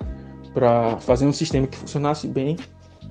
para 0.52 0.96
fazer 0.98 1.24
um 1.24 1.32
sistema 1.32 1.68
que 1.68 1.76
funcionasse 1.76 2.26
bem, 2.26 2.56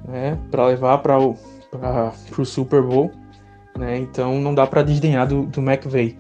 né? 0.06 0.38
Para 0.51 0.68
levar 0.68 0.97
para 0.97 1.18
o 1.18 2.45
Super 2.45 2.82
Bowl, 2.82 3.10
né? 3.80 3.97
Então 3.97 4.41
não 4.41 4.54
dá 4.54 4.68
para 4.68 4.84
desdenhar 4.84 5.26
do, 5.26 5.43
do 5.43 5.62
McVay, 5.62 6.18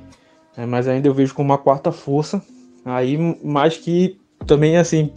né? 0.55 0.65
mas 0.65 0.87
ainda 0.87 1.09
eu 1.09 1.13
vejo 1.13 1.35
como 1.35 1.49
uma 1.49 1.57
quarta 1.57 1.91
força. 1.91 2.41
Aí, 2.85 3.17
mais 3.43 3.75
que 3.75 4.17
também 4.47 4.77
assim, 4.77 5.11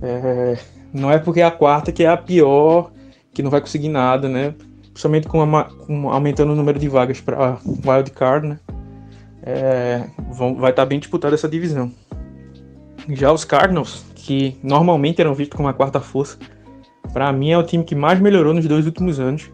é, 0.00 0.58
não 0.92 1.10
é 1.10 1.18
porque 1.18 1.40
é 1.40 1.44
a 1.44 1.50
quarta 1.50 1.90
que 1.90 2.04
é 2.04 2.08
a 2.08 2.16
pior, 2.16 2.92
que 3.34 3.42
não 3.42 3.50
vai 3.50 3.60
conseguir 3.60 3.88
nada, 3.88 4.28
né? 4.28 4.54
Principalmente 4.92 5.26
com, 5.26 5.40
com 5.86 6.08
aumentando 6.08 6.52
o 6.52 6.56
número 6.56 6.78
de 6.78 6.88
vagas 6.88 7.20
para 7.20 7.58
wild 7.84 8.12
card, 8.12 8.46
né? 8.46 8.60
É, 9.42 10.04
vão, 10.30 10.54
vai 10.54 10.70
estar 10.70 10.82
tá 10.82 10.86
bem 10.86 10.98
disputada 10.98 11.34
essa 11.34 11.48
divisão. 11.48 11.90
Já 13.08 13.32
os 13.32 13.44
Cardinals, 13.44 14.04
que 14.14 14.56
normalmente 14.62 15.20
eram 15.20 15.34
vistos 15.34 15.56
como 15.56 15.68
a 15.68 15.72
quarta 15.72 16.00
força, 16.00 16.38
para 17.12 17.32
mim 17.32 17.50
é 17.50 17.58
o 17.58 17.62
time 17.62 17.84
que 17.84 17.94
mais 17.94 18.20
melhorou 18.20 18.54
nos 18.54 18.66
dois 18.66 18.86
últimos 18.86 19.18
anos. 19.18 19.50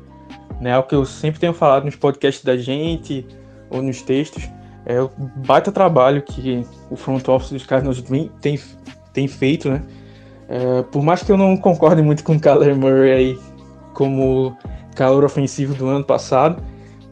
Né, 0.61 0.71
é 0.71 0.79
o 0.79 0.83
que 0.83 0.95
eu 0.95 1.05
sempre 1.05 1.39
tenho 1.39 1.53
falado 1.53 1.85
nos 1.85 1.95
podcasts 1.95 2.45
da 2.45 2.57
gente 2.57 3.27
ou 3.71 3.81
nos 3.81 4.03
textos. 4.03 4.49
É 4.85 5.01
o 5.01 5.11
baita 5.47 5.71
trabalho 5.71 6.23
que 6.23 6.67
o 6.91 6.97
front 6.97 7.27
office 7.29 7.53
dos 7.53 7.67
Cardinals 7.67 8.03
tem, 8.41 8.59
tem 9.13 9.29
feito, 9.29 9.71
né? 9.71 9.83
É, 10.49 10.83
por 10.83 11.03
mais 11.03 11.23
que 11.23 11.31
eu 11.31 11.37
não 11.37 11.57
concorde 11.57 12.01
muito 12.01 12.25
com 12.25 12.35
o 12.37 12.41
Kyler 12.41 12.75
Murray 12.75 13.13
aí 13.13 13.39
como 13.93 14.57
calor 14.97 15.25
ofensivo 15.25 15.75
do 15.75 15.87
ano 15.87 16.05
passado, 16.05 16.63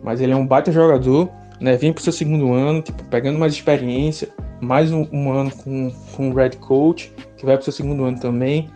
mas 0.02 0.20
ele 0.20 0.32
é 0.32 0.36
um 0.36 0.46
baita 0.46 0.72
jogador 0.72 1.28
né, 1.60 1.76
vem 1.76 1.92
para 1.92 2.00
o 2.00 2.02
seu 2.02 2.12
segundo 2.12 2.52
ano, 2.52 2.82
tipo, 2.82 3.02
pegando 3.04 3.38
mais 3.38 3.52
experiência, 3.52 4.28
mais 4.60 4.92
um, 4.92 5.06
um 5.12 5.30
ano 5.32 5.50
com, 5.50 5.92
com 6.14 6.30
o 6.30 6.34
Red 6.34 6.50
Coach, 6.60 7.12
que 7.36 7.44
vai 7.44 7.56
para 7.56 7.62
o 7.62 7.64
seu 7.64 7.72
segundo 7.72 8.04
ano 8.04 8.18
também. 8.18 8.70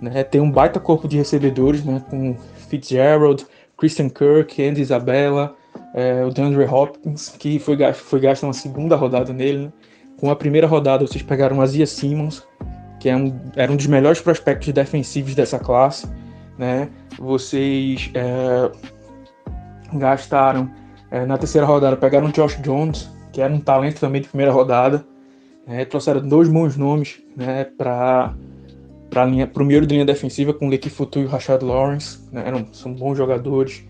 Né, 0.00 0.22
tem 0.24 0.40
um 0.40 0.50
baita 0.50 0.78
corpo 0.78 1.08
de 1.08 1.16
recebedores, 1.16 1.84
né, 1.84 2.02
com 2.10 2.36
Fitzgerald, 2.68 3.46
Christian 3.76 4.08
Kirk, 4.08 4.62
Andy 4.62 4.80
Isabella, 4.80 5.54
é, 5.94 6.24
o 6.24 6.30
DeAndre 6.30 6.64
Hopkins, 6.64 7.34
que 7.38 7.58
foi, 7.58 7.76
foi 7.92 8.20
gasto 8.20 8.44
uma 8.44 8.52
segunda 8.52 8.96
rodada 8.96 9.32
nele. 9.32 9.58
Né. 9.58 9.72
Com 10.18 10.30
a 10.30 10.36
primeira 10.36 10.66
rodada, 10.66 11.06
vocês 11.06 11.22
pegaram 11.22 11.58
o 11.58 11.62
Azia 11.62 11.86
Simmons, 11.86 12.46
que 13.00 13.08
é 13.08 13.16
um, 13.16 13.38
era 13.54 13.70
um 13.70 13.76
dos 13.76 13.86
melhores 13.86 14.20
prospectos 14.20 14.72
defensivos 14.72 15.34
dessa 15.34 15.58
classe. 15.58 16.06
Né. 16.58 16.88
Vocês 17.18 18.10
é, 18.14 18.70
gastaram 19.94 20.70
é, 21.10 21.24
na 21.24 21.38
terceira 21.38 21.66
rodada 21.66 21.96
pegaram 21.96 22.26
o 22.26 22.32
Josh 22.32 22.60
Jones, 22.62 23.08
que 23.32 23.40
era 23.40 23.52
um 23.52 23.60
talento 23.60 24.00
também 24.00 24.20
de 24.20 24.28
primeira 24.28 24.52
rodada. 24.52 25.04
É, 25.66 25.84
trouxeram 25.84 26.26
dois 26.26 26.48
bons 26.48 26.76
nomes 26.76 27.20
né, 27.36 27.64
para 27.64 28.34
o 29.56 29.64
meio 29.64 29.80
de 29.86 29.94
linha 29.94 30.04
defensiva 30.04 30.52
com 30.52 30.66
o 30.66 30.70
Leque 30.70 30.88
Futu 30.88 31.20
e 31.20 31.24
o 31.24 31.28
Rashad 31.28 31.62
Lawrence. 31.62 32.18
Né, 32.32 32.44
eram, 32.46 32.66
são 32.72 32.92
bons 32.92 33.16
jogadores. 33.16 33.84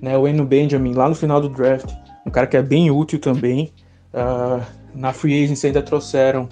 Né, 0.00 0.16
o 0.16 0.26
Eno 0.26 0.44
Benjamin 0.44 0.92
lá 0.94 1.08
no 1.08 1.14
final 1.14 1.40
do 1.40 1.48
draft, 1.48 1.92
um 2.26 2.30
cara 2.30 2.46
que 2.46 2.56
é 2.56 2.62
bem 2.62 2.90
útil 2.90 3.18
também. 3.18 3.72
Uh, 4.12 4.62
na 4.94 5.12
free 5.12 5.44
agency 5.44 5.68
ainda 5.68 5.82
trouxeram 5.82 6.48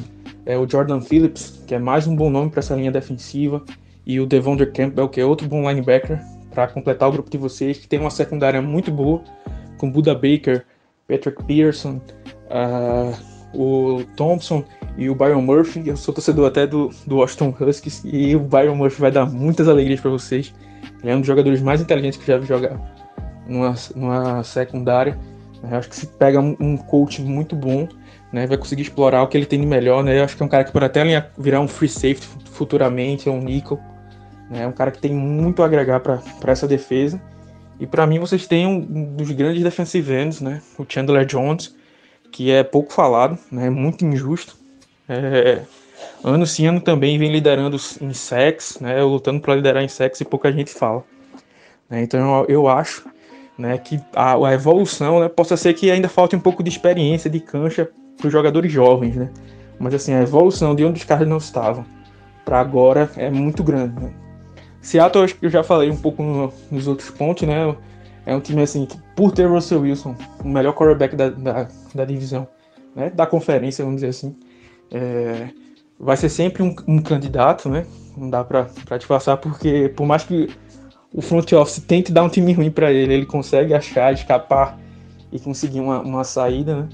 é, 0.47 0.57
o 0.57 0.69
Jordan 0.69 1.01
Phillips, 1.01 1.63
que 1.67 1.75
é 1.75 1.79
mais 1.79 2.07
um 2.07 2.17
bom 2.17 2.31
nome 2.31 2.51
para 2.51 2.61
essa 2.61 2.75
linha 2.75 2.91
defensiva, 2.91 3.63
e 4.07 4.19
o 4.19 4.27
Devonder 4.27 4.73
Campbell, 4.73 5.09
que 5.09 5.21
é 5.21 5.25
outro 5.25 5.47
bom 5.47 5.69
linebacker, 5.69 6.21
para 6.53 6.67
completar 6.67 7.09
o 7.09 7.13
grupo 7.13 7.31
de 7.31 7.39
vocês, 7.39 7.79
que 7.79 7.87
tem 7.87 8.01
uma 8.01 8.11
secundária 8.11 8.61
muito 8.63 8.91
boa 8.91 9.23
com 9.81 9.91
Buda 9.91 10.15
Baker, 10.15 10.67
Patrick 11.09 11.43
Pearson, 11.45 12.01
uh, 12.51 13.17
o 13.55 14.05
Thompson 14.15 14.63
e 14.99 15.09
o 15.09 15.15
Byron 15.15 15.41
Murphy. 15.41 15.89
Eu 15.89 15.97
sou 15.97 16.13
torcedor 16.13 16.47
até 16.47 16.67
do, 16.67 16.91
do 17.07 17.17
Washington 17.17 17.55
Huskies 17.59 18.03
e 18.05 18.37
o 18.37 18.41
Byron 18.41 18.77
Murphy 18.77 19.01
vai 19.01 19.11
dar 19.11 19.25
muitas 19.25 19.69
alegrias 19.69 19.99
para 19.99 20.11
vocês. 20.11 20.55
Ele 21.03 21.11
é 21.11 21.17
um 21.17 21.21
dos 21.21 21.27
jogadores 21.27 21.63
mais 21.63 21.81
inteligentes 21.81 22.19
que 22.19 22.27
já 22.27 22.37
vi 22.37 22.47
jogar 22.47 22.79
numa, 23.49 23.75
numa 23.97 24.45
secundária. 24.45 25.19
Eu 25.63 25.79
acho 25.79 25.89
que 25.89 25.97
se 25.97 26.07
pega 26.07 26.39
um, 26.39 26.55
um 26.61 26.77
coach 26.77 27.23
muito 27.23 27.57
bom, 27.57 27.89
né, 28.33 28.47
vai 28.47 28.57
conseguir 28.57 28.83
explorar 28.83 29.23
o 29.23 29.29
que 29.29 29.37
ele 29.37 29.47
tem 29.47 29.61
de 29.61 29.67
melhor. 29.67 30.05
Né? 30.05 30.19
Eu 30.19 30.25
acho 30.25 30.37
que 30.37 30.43
é 30.43 30.47
um 30.47 30.49
cara 30.49 30.63
que 30.63 30.73
pode 30.73 30.85
até 30.85 31.03
virar 31.39 31.61
um 31.61 31.69
free 31.69 31.89
safety 31.89 32.29
futuramente, 32.53 33.31
um 33.31 33.41
nickel. 33.41 33.81
Né? 34.51 34.63
É 34.63 34.67
um 34.67 34.73
cara 34.73 34.91
que 34.91 34.99
tem 34.99 35.15
muito 35.15 35.63
a 35.63 35.67
agregar 35.67 36.01
para 36.01 36.21
essa 36.47 36.69
defesa. 36.69 37.21
E 37.81 37.87
para 37.87 38.07
mim 38.07 38.19
vocês 38.19 38.47
têm 38.47 38.67
um 38.67 39.17
dos 39.17 39.31
grandes 39.31 39.63
defensive 39.63 40.13
ends, 40.13 40.41
né? 40.43 40.61
O 40.79 40.85
Chandler 40.87 41.25
Jones, 41.25 41.75
que 42.31 42.51
é 42.51 42.63
pouco 42.63 42.93
falado, 42.93 43.39
né? 43.51 43.71
Muito 43.71 44.05
injusto. 44.05 44.55
É, 45.09 45.63
ano 46.23 46.47
sim, 46.47 46.67
ano 46.67 46.81
também 46.81 47.19
vem 47.19 47.33
liderando 47.33 47.79
em 48.03 48.13
sex, 48.13 48.79
né? 48.81 49.03
Lutando 49.03 49.41
para 49.41 49.55
liderar 49.55 49.83
em 49.83 49.89
sex 49.89 50.21
e 50.21 50.27
pouca 50.27 50.53
gente 50.53 50.71
fala. 50.71 51.03
Né? 51.89 52.03
Então 52.03 52.41
eu, 52.41 52.47
eu, 52.49 52.69
acho 52.69 53.09
né, 53.57 53.79
que 53.79 53.99
a, 54.15 54.35
a, 54.35 54.53
evolução 54.53 55.21
né, 55.21 55.29
possa 55.29 55.57
ser 55.57 55.73
que 55.73 55.91
ainda 55.91 56.09
falte 56.09 56.37
um 56.37 56.41
pouco 56.41 56.63
de 56.63 56.69
experiência, 56.69 57.31
de 57.31 57.41
cancha 57.41 57.91
para 58.17 58.27
os 58.27 58.33
jogadores 58.33 58.71
jovens, 58.71 59.17
né? 59.17 59.31
Mas 59.79 59.95
assim, 59.95 60.13
a 60.13 60.21
evolução 60.21 60.75
de 60.75 60.85
onde 60.85 60.99
os 60.99 61.05
caras 61.05 61.27
não 61.27 61.39
estavam 61.39 61.87
para 62.45 62.61
agora 62.61 63.11
é 63.17 63.31
muito 63.31 63.65
grande. 63.65 63.99
Né? 63.99 64.13
Seattle, 64.83 65.25
acho 65.25 65.35
que 65.37 65.47
eu 65.47 65.51
já 65.51 65.63
falei 65.63 65.91
um 65.91 65.97
pouco 65.97 66.23
no, 66.23 66.53
nos 66.71 66.87
outros 66.87 67.11
pontos, 67.11 67.47
né? 67.47 67.75
É 68.27 68.35
um 68.35 68.41
time 68.41 68.63
assim 68.63 68.87
que, 68.87 68.99
por 69.15 69.33
ter 69.33 69.47
Russell 69.47 69.81
Wilson, 69.81 70.15
o 70.43 70.49
melhor 70.49 70.75
quarterback 70.75 71.17
da, 71.17 71.31
da, 71.31 71.69
da 71.95 72.05
divisão, 72.05 72.47
né? 72.95 73.11
Da 73.11 73.27
conferência, 73.27 73.85
vamos 73.85 74.01
dizer 74.01 74.11
assim, 74.11 74.37
é, 74.91 75.49
vai 75.99 76.17
ser 76.17 76.29
sempre 76.29 76.63
um, 76.63 76.75
um, 76.87 77.01
candidato, 77.01 77.69
né? 77.69 77.87
Não 78.17 78.31
dá 78.31 78.43
pra, 78.43 78.67
pra 78.87 78.99
te 78.99 79.07
passar, 79.07 79.37
porque 79.37 79.93
por 79.95 80.07
mais 80.07 80.25
que 80.25 80.49
o 81.13 81.21
front 81.21 81.53
office 81.53 81.83
tente 81.83 82.13
dar 82.13 82.23
um 82.23 82.29
time 82.29 82.53
ruim 82.53 82.71
para 82.71 82.93
ele, 82.93 83.13
ele 83.13 83.27
consegue 83.27 83.75
achar, 83.75 84.13
escapar 84.13 84.79
e 85.33 85.39
conseguir 85.39 85.81
uma, 85.81 86.01
uma 86.01 86.25
saída, 86.25 86.83
né? 86.83 86.89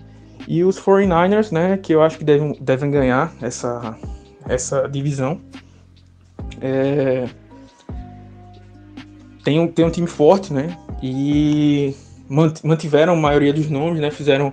E 0.48 0.62
os 0.62 0.78
49ers, 0.78 1.52
né? 1.52 1.76
Que 1.76 1.92
eu 1.92 2.02
acho 2.02 2.18
que 2.18 2.24
devem, 2.24 2.56
devem 2.60 2.90
ganhar 2.90 3.32
essa, 3.40 3.96
essa 4.48 4.88
divisão. 4.88 5.40
É, 6.60 7.28
tem 9.46 9.60
um, 9.60 9.68
tem 9.68 9.84
um 9.84 9.90
time 9.90 10.08
forte, 10.08 10.52
né? 10.52 10.76
E 11.00 11.94
mantiveram 12.64 13.12
a 13.12 13.16
maioria 13.16 13.52
dos 13.52 13.70
nomes, 13.70 14.00
né? 14.00 14.10
Fizeram 14.10 14.52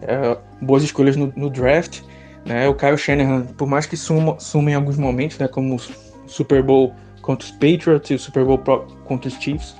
é, 0.00 0.38
boas 0.62 0.84
escolhas 0.84 1.16
no, 1.16 1.32
no, 1.34 1.50
draft. 1.50 2.02
Né? 2.46 2.68
O 2.68 2.74
Kyle 2.74 2.96
Shanahan, 2.96 3.46
por 3.56 3.66
mais 3.66 3.84
que 3.84 3.96
suma, 3.96 4.38
suma 4.38 4.70
em 4.70 4.74
alguns 4.74 4.96
momentos, 4.96 5.36
né? 5.38 5.48
como 5.48 5.74
o 5.74 5.80
Super 6.28 6.62
Bowl 6.62 6.94
contra 7.20 7.44
os 7.46 7.50
Patriots 7.50 8.10
e 8.12 8.14
o 8.14 8.18
Super 8.18 8.44
Bowl 8.44 8.58
contra 9.06 9.26
os 9.26 9.34
Chiefs, 9.34 9.74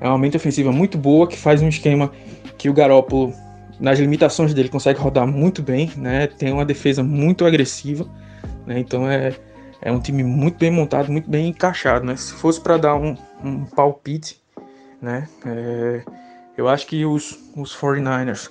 é 0.00 0.08
uma 0.08 0.16
mente 0.16 0.38
ofensiva 0.38 0.72
muito 0.72 0.96
boa 0.96 1.26
que 1.26 1.36
faz 1.36 1.60
um 1.60 1.68
esquema 1.68 2.10
que 2.56 2.70
o 2.70 2.72
Garoppolo, 2.72 3.34
nas 3.78 3.98
limitações 3.98 4.54
dele, 4.54 4.70
consegue 4.70 4.98
rodar 4.98 5.26
muito 5.26 5.62
bem, 5.62 5.92
né? 5.98 6.26
Tem 6.28 6.50
uma 6.50 6.64
defesa 6.64 7.02
muito 7.02 7.44
agressiva, 7.44 8.08
né? 8.66 8.78
Então 8.78 9.06
é, 9.06 9.34
é 9.80 9.92
um 9.92 10.00
time 10.00 10.22
muito 10.22 10.58
bem 10.58 10.70
montado, 10.70 11.10
muito 11.10 11.30
bem 11.30 11.48
encaixado, 11.48 12.04
né? 12.04 12.16
Se 12.16 12.32
fosse 12.32 12.60
para 12.60 12.76
dar 12.76 12.96
um, 12.96 13.16
um 13.42 13.64
palpite, 13.64 14.40
né? 15.00 15.28
É, 15.46 16.02
eu 16.56 16.68
acho 16.68 16.86
que 16.86 17.04
os, 17.04 17.38
os 17.56 17.76
49ers 17.76 18.50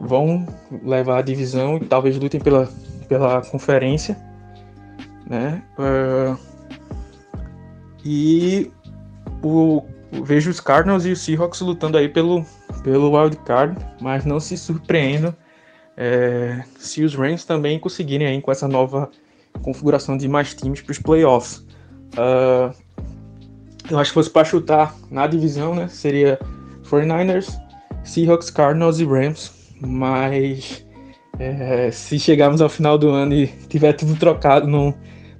vão 0.00 0.46
levar 0.82 1.18
a 1.18 1.22
divisão 1.22 1.78
e 1.78 1.80
talvez 1.80 2.18
lutem 2.18 2.40
pela, 2.40 2.68
pela 3.08 3.42
conferência, 3.42 4.16
né? 5.26 5.62
Uh, 5.78 6.38
e 8.04 8.70
o, 9.42 9.82
vejo 10.22 10.50
os 10.50 10.60
Cardinals 10.60 11.06
e 11.06 11.12
os 11.12 11.20
Seahawks 11.20 11.60
lutando 11.60 11.96
aí 11.96 12.08
pelo, 12.08 12.44
pelo 12.84 13.18
wild 13.18 13.36
card, 13.38 13.76
mas 14.00 14.24
não 14.24 14.38
se 14.38 14.56
surpreendam 14.56 15.34
é, 15.96 16.62
se 16.78 17.02
os 17.02 17.14
Rams 17.14 17.44
também 17.44 17.78
conseguirem 17.78 18.26
aí 18.26 18.42
com 18.42 18.52
essa 18.52 18.68
nova 18.68 19.10
configuração 19.58 20.16
de 20.16 20.28
mais 20.28 20.54
times 20.54 20.80
para 20.80 20.92
os 20.92 20.98
playoffs. 20.98 21.58
Uh, 22.14 22.74
eu 23.90 23.98
acho 23.98 24.10
que 24.10 24.14
fosse 24.14 24.30
para 24.30 24.44
chutar 24.44 24.94
na 25.10 25.26
divisão, 25.26 25.74
né? 25.74 25.88
Seria 25.88 26.38
49ers, 26.84 27.56
Seahawks, 28.04 28.50
Cardinals 28.50 28.98
e 28.98 29.04
Rams. 29.04 29.52
Mas 29.80 30.86
é, 31.38 31.90
se 31.90 32.18
chegarmos 32.18 32.60
ao 32.60 32.68
final 32.68 32.96
do 32.96 33.10
ano 33.10 33.34
e 33.34 33.46
tiver 33.68 33.92
tudo 33.92 34.16
trocado, 34.16 34.66
não, 34.66 34.94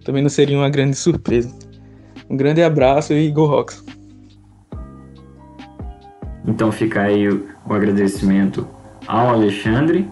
também 0.05 0.23
não 0.23 0.29
seria 0.29 0.57
uma 0.57 0.69
grande 0.69 0.97
surpresa. 0.97 1.55
Um 2.29 2.37
grande 2.37 2.62
abraço 2.62 3.12
e 3.12 3.31
Go 3.31 3.47
Hawks! 3.47 3.85
Então 6.47 6.71
fica 6.71 7.03
aí 7.03 7.29
o, 7.29 7.49
o 7.67 7.75
agradecimento 7.75 8.67
ao 9.07 9.29
Alexandre, 9.29 10.09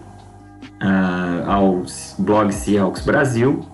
uh, 0.81 1.49
ao 1.49 1.83
blog 2.19 2.51
Seahawks 2.53 3.05
Brasil. 3.05 3.65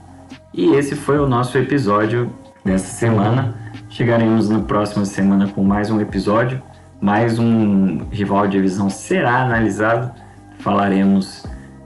E 0.53 0.75
esse 0.75 0.97
foi 0.97 1.17
o 1.17 1.25
nosso 1.25 1.57
episódio 1.57 2.29
dessa 2.65 2.93
semana. 2.93 3.55
Chegaremos 3.89 4.49
na 4.49 4.59
próxima 4.59 5.05
semana 5.05 5.47
com 5.47 5.63
mais 5.63 5.89
um 5.89 6.01
episódio, 6.01 6.61
mais 6.99 7.39
um 7.39 7.99
rival 8.11 8.45
de 8.47 8.57
divisão 8.57 8.89
será 8.89 9.43
analisado. 9.43 10.11
Falaremos 10.59 11.45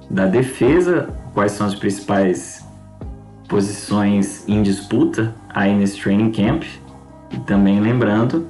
da 0.10 0.26
defesa, 0.26 1.10
quais 1.32 1.52
são 1.52 1.68
as 1.68 1.76
principais 1.76 2.66
posições 3.48 4.44
em 4.48 4.64
disputa 4.64 5.36
aí 5.48 5.76
nesse 5.76 6.02
training 6.02 6.32
camp. 6.32 6.64
E 7.30 7.38
também 7.42 7.80
lembrando 7.80 8.48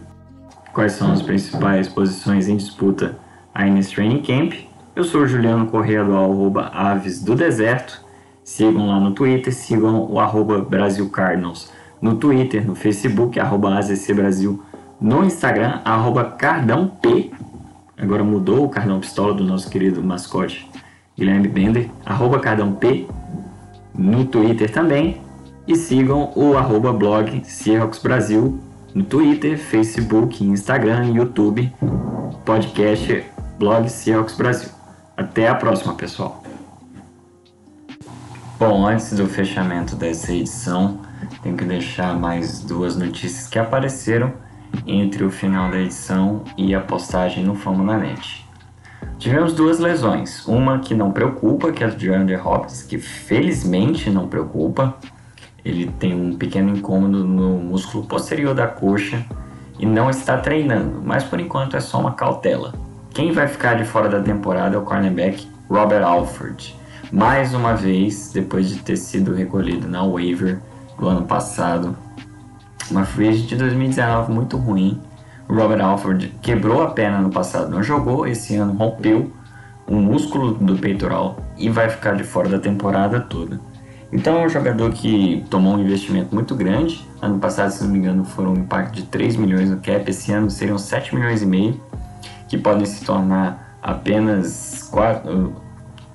quais 0.72 0.94
são 0.94 1.12
as 1.12 1.22
principais 1.22 1.90
posições 1.90 2.48
em 2.48 2.56
disputa 2.56 3.18
aí 3.54 3.70
nesse 3.70 3.94
training 3.94 4.22
camp. 4.22 4.54
Eu 4.96 5.04
sou 5.04 5.24
o 5.24 5.28
Juliano 5.28 5.68
Corrêa 5.68 6.06
do 6.06 6.16
arroba 6.16 6.72
Aves 6.74 7.22
do 7.22 7.36
Deserto. 7.36 8.05
Sigam 8.46 8.88
lá 8.88 9.00
no 9.00 9.10
Twitter, 9.10 9.52
sigam 9.52 10.06
o 10.08 10.20
arroba 10.20 10.60
Brasil 10.60 11.10
Cardinals 11.10 11.72
no 12.00 12.16
Twitter, 12.16 12.64
no 12.64 12.76
Facebook, 12.76 13.40
arroba 13.40 13.76
AZC 13.76 14.14
Brasil, 14.14 14.64
no 15.02 15.26
Instagram, 15.26 15.82
arroba 15.84 16.24
Cardão 16.24 16.88
P. 16.88 17.32
Agora 17.98 18.24
mudou 18.24 18.64
o 18.64 18.70
Cardão 18.70 19.00
Pistola 19.00 19.34
do 19.34 19.44
nosso 19.44 19.68
querido 19.68 20.04
mascote 20.04 20.70
Guilherme 21.18 21.48
Bender, 21.48 21.90
arroba 22.06 22.40
Cardão 22.40 22.74
P, 22.74 23.08
no 23.96 24.24
Twitter 24.26 24.72
também. 24.72 25.20
E 25.68 25.76
sigam 25.76 26.32
o 26.36 26.56
arroba 26.56 26.94
blog 26.94 27.42
Seahawks 27.44 27.98
Brasil 27.98 28.60
no 28.94 29.04
Twitter, 29.04 29.58
Facebook, 29.58 30.46
Instagram, 30.46 31.06
YouTube, 31.16 31.74
podcast 32.46 33.24
blog 33.58 33.90
Seahawks 33.90 34.36
Brasil. 34.38 34.70
Até 35.18 35.48
a 35.48 35.56
próxima, 35.56 35.96
pessoal. 35.96 36.45
Bom, 38.58 38.88
antes 38.88 39.12
do 39.12 39.28
fechamento 39.28 39.98
dessa 39.98 40.32
edição, 40.32 41.02
tenho 41.44 41.58
que 41.58 41.66
deixar 41.66 42.18
mais 42.18 42.62
duas 42.62 42.96
notícias 42.96 43.50
que 43.50 43.60
apareceram 43.60 44.32
entre 44.88 45.26
o 45.26 45.30
final 45.30 45.70
da 45.70 45.78
edição 45.78 46.42
e 46.58 46.74
a 46.74 46.80
postagem 46.80 47.44
no 47.44 47.54
Fórmula 47.54 47.98
Net. 47.98 48.48
Tivemos 49.20 49.52
duas 49.52 49.80
lesões, 49.80 50.48
uma 50.48 50.80
que 50.80 50.94
não 50.94 51.12
preocupa, 51.12 51.74
que 51.74 51.84
é 51.84 51.88
a 51.88 51.90
de 51.90 52.10
Andrew 52.10 52.40
Hopkins, 52.48 52.82
que 52.82 52.98
felizmente 52.98 54.10
não 54.10 54.30
preocupa. 54.30 54.96
Ele 55.66 55.92
tem 56.00 56.14
um 56.14 56.38
pequeno 56.38 56.78
incômodo 56.78 57.26
no 57.26 57.58
músculo 57.58 58.06
posterior 58.06 58.56
da 58.56 58.68
coxa 58.68 59.26
e 59.78 59.86
não 59.86 60.10
está 60.10 60.38
treinando, 60.38 61.02
mas 61.04 61.26
por 61.26 61.42
enquanto 61.42 61.76
é 61.76 61.82
só 61.82 62.00
uma 62.00 62.14
cautela. 62.14 62.74
Quem 63.14 63.34
vai 63.34 63.50
ficar 63.50 63.74
de 63.74 63.84
fora 63.84 64.08
da 64.08 64.22
temporada 64.22 64.78
é 64.78 64.80
o 64.80 64.84
cornerback 64.84 65.46
Robert 65.70 66.06
Alford. 66.06 66.85
Mais 67.16 67.54
uma 67.54 67.74
vez, 67.74 68.30
depois 68.34 68.68
de 68.68 68.80
ter 68.80 68.98
sido 68.98 69.34
recolhido 69.34 69.88
na 69.88 70.04
waiver 70.04 70.60
do 71.00 71.08
ano 71.08 71.26
passado. 71.26 71.96
Uma 72.92 73.06
free 73.06 73.30
agent 73.30 73.48
de 73.48 73.56
2019 73.56 74.34
muito 74.34 74.58
ruim. 74.58 75.00
O 75.48 75.56
Robert 75.56 75.82
Alford 75.82 76.34
quebrou 76.42 76.84
a 76.84 76.90
perna 76.90 77.20
no 77.20 77.30
passado, 77.30 77.72
não 77.72 77.82
jogou, 77.82 78.28
esse 78.28 78.58
ano 78.58 78.74
rompeu 78.74 79.32
o 79.88 79.96
músculo 79.96 80.56
do 80.56 80.76
peitoral 80.76 81.38
e 81.58 81.70
vai 81.70 81.88
ficar 81.88 82.18
de 82.18 82.26
fora 82.26 82.50
da 82.50 82.60
temporada 82.60 83.22
toda. 83.22 83.62
Então 84.12 84.38
é 84.40 84.46
um 84.46 84.50
jogador 84.50 84.92
que 84.92 85.46
tomou 85.50 85.76
um 85.76 85.80
investimento 85.80 86.36
muito 86.36 86.54
grande. 86.54 87.08
Ano 87.22 87.40
passado, 87.40 87.70
se 87.72 87.82
não 87.82 87.92
me 87.92 88.00
engano, 88.00 88.26
foram 88.26 88.52
um 88.52 88.58
impacto 88.58 88.94
de 88.94 89.04
3 89.04 89.38
milhões 89.38 89.70
no 89.70 89.78
cap, 89.78 90.04
esse 90.10 90.34
ano 90.34 90.52
seriam 90.52 90.78
7 90.78 91.16
milhões 91.16 91.42
e 91.42 91.46
meio, 91.46 91.80
que 92.50 92.58
podem 92.58 92.86
se 92.86 93.06
tornar 93.06 93.78
apenas 93.82 94.90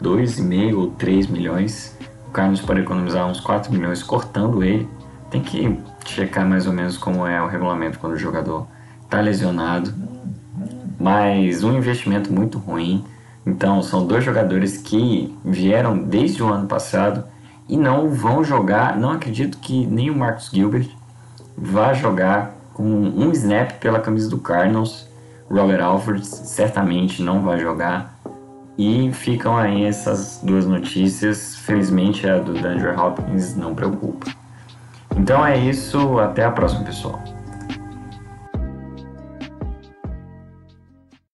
2,5 0.02 0.76
ou 0.76 0.90
3 0.92 1.26
milhões 1.26 1.96
o 2.30 2.32
Carlos 2.32 2.60
pode 2.60 2.82
economizar 2.82 3.26
uns 3.26 3.40
4 3.40 3.72
milhões 3.72 4.04
cortando 4.04 4.62
ele. 4.62 4.88
Tem 5.32 5.42
que 5.42 5.76
checar 6.06 6.46
mais 6.46 6.64
ou 6.64 6.72
menos 6.72 6.96
como 6.96 7.26
é 7.26 7.42
o 7.42 7.48
regulamento 7.48 7.98
quando 7.98 8.12
o 8.12 8.18
jogador 8.18 8.68
está 9.02 9.20
lesionado. 9.20 9.92
Mas 10.96 11.64
um 11.64 11.76
investimento 11.76 12.32
muito 12.32 12.56
ruim. 12.56 13.04
Então 13.44 13.82
são 13.82 14.06
dois 14.06 14.22
jogadores 14.22 14.76
que 14.76 15.36
vieram 15.44 15.98
desde 15.98 16.40
o 16.40 16.46
ano 16.46 16.68
passado 16.68 17.24
e 17.68 17.76
não 17.76 18.10
vão 18.10 18.44
jogar. 18.44 18.96
Não 18.96 19.10
acredito 19.10 19.58
que 19.58 19.84
nem 19.84 20.08
o 20.08 20.16
Marcus 20.16 20.50
Gilbert 20.52 20.88
vá 21.58 21.92
jogar 21.94 22.54
com 22.72 22.84
um 22.84 23.32
snap 23.32 23.72
pela 23.80 23.98
camisa 23.98 24.30
do 24.30 24.38
Cardinals. 24.38 25.08
Robert 25.50 25.82
Alford 25.82 26.24
certamente 26.24 27.20
não 27.20 27.42
vai 27.42 27.58
jogar. 27.58 28.19
E 28.78 29.10
ficam 29.12 29.56
aí 29.56 29.84
essas 29.84 30.40
duas 30.42 30.66
notícias. 30.66 31.56
Felizmente 31.56 32.28
a 32.28 32.38
do 32.38 32.52
Andrew 32.52 32.98
Hopkins 32.98 33.56
não 33.56 33.74
preocupa. 33.74 34.26
Então 35.16 35.44
é 35.44 35.58
isso, 35.58 36.18
até 36.18 36.44
a 36.44 36.50
próxima, 36.50 36.84
pessoal. 36.84 37.22